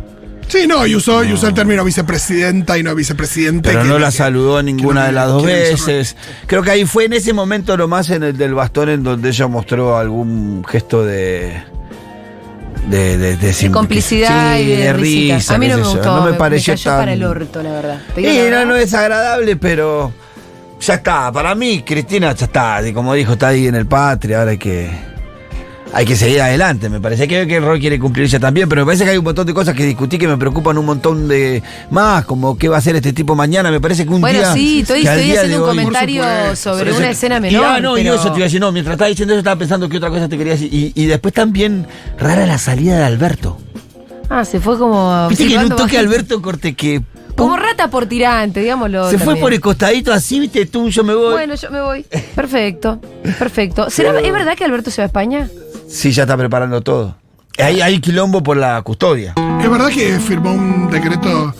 Sí, 0.52 0.66
no, 0.66 0.86
y 0.86 0.94
usó, 0.94 1.24
y 1.24 1.32
usó 1.32 1.48
el 1.48 1.54
término 1.54 1.82
vicepresidenta 1.82 2.76
y 2.76 2.82
no 2.82 2.94
vicepresidente. 2.94 3.70
Pero 3.70 3.82
que- 3.84 3.88
no 3.88 3.98
la 3.98 4.08
que- 4.08 4.12
saludó 4.18 4.62
ninguna 4.62 5.06
de 5.06 5.12
las 5.12 5.28
dos 5.28 5.44
veces. 5.44 6.14
Creo 6.46 6.62
que 6.62 6.70
ahí 6.72 6.84
fue 6.84 7.06
en 7.06 7.14
ese 7.14 7.32
momento 7.32 7.74
nomás 7.76 8.10
en 8.10 8.22
el 8.22 8.36
del 8.36 8.52
bastón 8.52 8.90
en 8.90 9.02
donde 9.02 9.30
ella 9.30 9.46
mostró 9.46 9.96
algún 9.96 10.62
gesto 10.68 11.04
de... 11.06 11.62
De, 12.86 13.16
de, 13.16 13.36
de 13.36 13.52
sim- 13.54 13.72
complicidad 13.72 14.56
sí, 14.56 14.62
y 14.64 14.66
de, 14.76 14.92
risita. 14.92 15.34
risa, 15.36 15.54
A 15.54 15.58
mí 15.58 15.68
no 15.68 15.76
me 15.78 15.84
gustó. 15.84 16.16
No 16.16 16.26
me 16.26 16.32
pareció 16.34 16.74
cayó 16.74 16.90
tan... 16.90 16.98
para 17.00 17.12
el 17.12 17.24
orto, 17.24 17.62
la 17.62 17.70
verdad. 17.72 18.02
Sí, 18.14 18.22
la 18.50 18.50
no, 18.64 18.66
no 18.72 18.76
es 18.76 18.92
agradable, 18.92 19.56
pero 19.56 20.12
ya 20.80 20.94
está. 20.94 21.30
Para 21.32 21.54
mí, 21.54 21.82
Cristina 21.86 22.34
ya 22.34 22.44
está. 22.46 22.86
Y 22.86 22.92
Como 22.92 23.14
dijo, 23.14 23.34
está 23.34 23.48
ahí 23.48 23.68
en 23.68 23.76
el 23.76 23.86
patria. 23.86 24.40
Ahora 24.40 24.50
hay 24.50 24.58
que, 24.58 24.90
hay 25.92 26.04
que 26.06 26.16
seguir 26.16 26.40
adelante. 26.40 26.88
Me 26.88 27.00
parece 27.00 27.28
que, 27.28 27.46
que 27.46 27.56
el 27.56 27.62
rol 27.64 27.78
quiere 27.78 27.98
cumplir 27.98 28.26
ella 28.26 28.40
también, 28.40 28.68
pero 28.68 28.82
me 28.82 28.86
parece 28.86 29.04
que 29.04 29.10
hay 29.10 29.18
un 29.18 29.24
montón 29.24 29.46
de 29.46 29.54
cosas 29.54 29.74
que 29.74 29.84
discutí 29.84 30.18
que 30.18 30.26
me 30.28 30.36
preocupan 30.36 30.78
un 30.78 30.86
montón 30.86 31.28
de 31.28 31.62
más, 31.90 32.24
como 32.24 32.56
qué 32.56 32.68
va 32.68 32.76
a 32.76 32.78
hacer 32.78 32.96
este 32.96 33.12
tipo 33.12 33.34
mañana. 33.34 33.70
Me 33.70 33.80
parece 33.80 34.04
que 34.04 34.10
un 34.12 34.20
Bueno, 34.20 34.38
día. 34.38 34.52
sí, 34.52 34.80
estoy, 34.80 35.06
haciendo 35.06 35.64
un 35.64 35.70
hoy- 35.70 35.76
comentario 35.84 36.24
sobre 36.56 36.92
una 36.92 37.10
escena 37.10 37.36
y, 37.38 37.40
menor. 37.40 37.64
ah, 37.66 37.80
no, 37.80 37.98
y 37.98 38.02
pero- 38.02 38.14
eso 38.14 38.24
te 38.30 38.36
iba 38.38 38.44
a 38.44 38.48
decir, 38.48 38.60
no, 38.60 38.72
mientras 38.72 38.94
estaba 38.94 39.08
diciendo 39.08 39.34
eso 39.34 39.38
estaba 39.40 39.56
pensando 39.58 39.88
que 39.88 39.96
otra 39.98 40.10
cosa 40.10 40.28
te 40.28 40.38
quería 40.38 40.54
decir. 40.54 40.72
Y, 40.72 40.92
y 40.94 41.06
después 41.06 41.34
también, 41.34 41.86
rara 42.18 42.46
la 42.46 42.58
salida 42.58 42.98
de 42.98 43.04
Alberto. 43.04 43.58
Ah, 44.30 44.44
se 44.46 44.60
fue 44.60 44.78
como. 44.78 45.28
Viste 45.28 45.46
que 45.46 45.54
en 45.54 45.60
un 45.62 45.68
toque 45.70 45.82
bajito. 45.82 46.00
Alberto 46.00 46.42
Corte 46.42 46.74
que. 46.74 47.02
Como 47.36 47.56
rata 47.56 47.88
por 47.90 48.06
tirante, 48.06 48.60
digámoslo. 48.60 49.10
Se 49.10 49.18
fue 49.18 49.36
por 49.36 49.52
el 49.54 49.60
costadito 49.60 50.12
así, 50.12 50.38
viste, 50.38 50.66
tú, 50.66 50.88
yo 50.90 51.02
me 51.02 51.14
voy. 51.14 51.32
Bueno, 51.32 51.54
yo 51.54 51.70
me 51.70 51.80
voy. 51.82 52.04
Perfecto, 52.34 53.00
perfecto. 53.38 53.88
¿Será, 53.90 54.18
¿Es 54.20 54.32
verdad 54.32 54.54
que 54.56 54.64
Alberto 54.64 54.90
se 54.90 55.00
va 55.00 55.04
a 55.04 55.06
España? 55.06 55.48
Sí, 55.92 56.10
ya 56.10 56.22
está 56.22 56.38
preparando 56.38 56.80
todo. 56.80 57.14
Hay, 57.58 57.82
hay 57.82 58.00
quilombo 58.00 58.42
por 58.42 58.56
la 58.56 58.80
custodia. 58.80 59.34
Es 59.62 59.70
verdad 59.70 59.90
que 59.90 60.18
firmó 60.18 60.52
un 60.52 60.90
decreto 60.90 61.54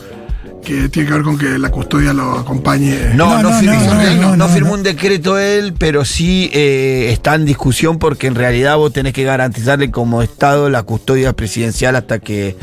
que 0.65 0.89
tiene 0.89 1.07
que 1.07 1.13
ver 1.13 1.23
con 1.23 1.37
que 1.37 1.59
la 1.59 1.69
custodia 1.69 2.13
lo 2.13 2.39
acompañe. 2.39 3.13
No, 3.13 3.41
no, 3.43 3.51
No, 3.51 3.59
firmó, 3.59 3.93
no, 4.21 4.35
no, 4.35 4.49
firmó 4.49 4.73
un 4.73 4.81
decreto 4.81 5.37
él, 5.37 5.75
pero 5.77 6.03
sí 6.03 6.49
eh, 6.51 7.09
está 7.11 7.35
en 7.35 7.45
discusión 7.45 7.99
porque 7.99 8.25
en 8.25 8.33
realidad 8.33 8.77
vos 8.77 8.91
tenés 8.91 9.13
que 9.13 9.23
garantizarle 9.23 9.91
como 9.91 10.23
Estado 10.23 10.67
la 10.69 10.81
custodia 10.81 11.33
presidencial 11.33 11.95
hasta 11.95 12.17
que 12.17 12.57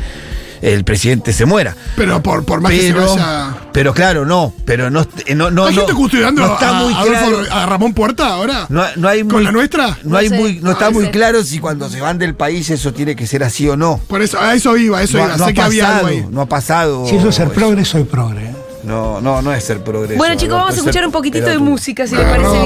el 0.61 0.83
presidente 0.83 1.33
se 1.33 1.45
muera. 1.45 1.75
Pero 1.95 2.21
por, 2.21 2.45
por 2.45 2.61
más 2.61 2.71
que 2.71 2.81
se 2.81 2.93
Pero, 2.93 3.09
vaya. 3.15 3.55
pero 3.73 3.93
claro, 3.93 4.25
no, 4.25 4.53
pero 4.65 4.89
no, 4.89 5.05
eh, 5.25 5.35
no, 5.35 5.49
no, 5.51 5.65
¿Hay 5.65 5.75
no- 5.75 5.81
gente 5.81 5.93
custodiando 5.95 6.45
no 6.45 6.53
está 6.53 6.69
a, 6.69 6.73
muy 6.83 6.93
Adolfo- 6.93 7.45
claro. 7.45 7.53
a 7.61 7.65
Ramón 7.65 7.93
Puerta 7.93 8.27
ahora? 8.27 8.65
No, 8.69 8.83
no 8.95 9.07
hay 9.07 9.23
¿Con 9.23 9.43
la 9.43 9.51
nuestra? 9.51 9.97
No, 10.03 10.17
hay 10.17 10.29
No 10.29 10.35
sé, 10.35 10.41
muy, 10.41 10.55
no 10.55 10.61
no 10.63 10.71
está 10.71 10.89
muy 10.91 11.09
claro 11.09 11.43
si 11.43 11.59
cuando 11.59 11.89
se 11.89 11.99
van 12.01 12.17
del 12.17 12.35
país 12.35 12.69
eso 12.69 12.93
tiene 12.93 13.15
que 13.15 13.25
ser 13.27 13.43
así 13.43 13.67
o 13.69 13.75
no. 13.75 13.99
Por 14.07 14.21
eso, 14.21 14.39
a 14.39 14.53
eso 14.53 14.75
iba, 14.77 14.99
a 14.99 15.03
eso 15.03 15.17
no, 15.17 15.25
iba. 15.25 15.37
no 15.37 15.45
sé 15.45 15.51
ha 15.51 15.53
que 15.53 15.61
había 15.61 15.83
algo 15.97 16.01
pasado, 16.01 16.07
ahí. 16.07 16.25
no 16.31 16.41
ha 16.41 16.45
pasado. 16.45 17.05
Si 17.07 17.15
eso 17.15 17.29
es 17.29 17.35
ser 17.35 17.45
eso. 17.47 17.53
progre, 17.55 17.85
soy 17.85 18.03
progre. 18.03 18.51
No, 18.83 19.21
no, 19.21 19.43
no 19.43 19.53
es 19.53 19.63
ser 19.63 19.83
progreso. 19.83 20.17
Bueno, 20.17 20.33
chicos, 20.35 20.55
vamos 20.57 20.73
a 20.73 20.77
escuchar 20.77 21.05
un 21.05 21.11
poquitito 21.11 21.45
de 21.45 21.59
música, 21.59 22.07
si 22.07 22.15
les 22.15 22.25
parece 22.25 22.49
bien. 22.51 22.63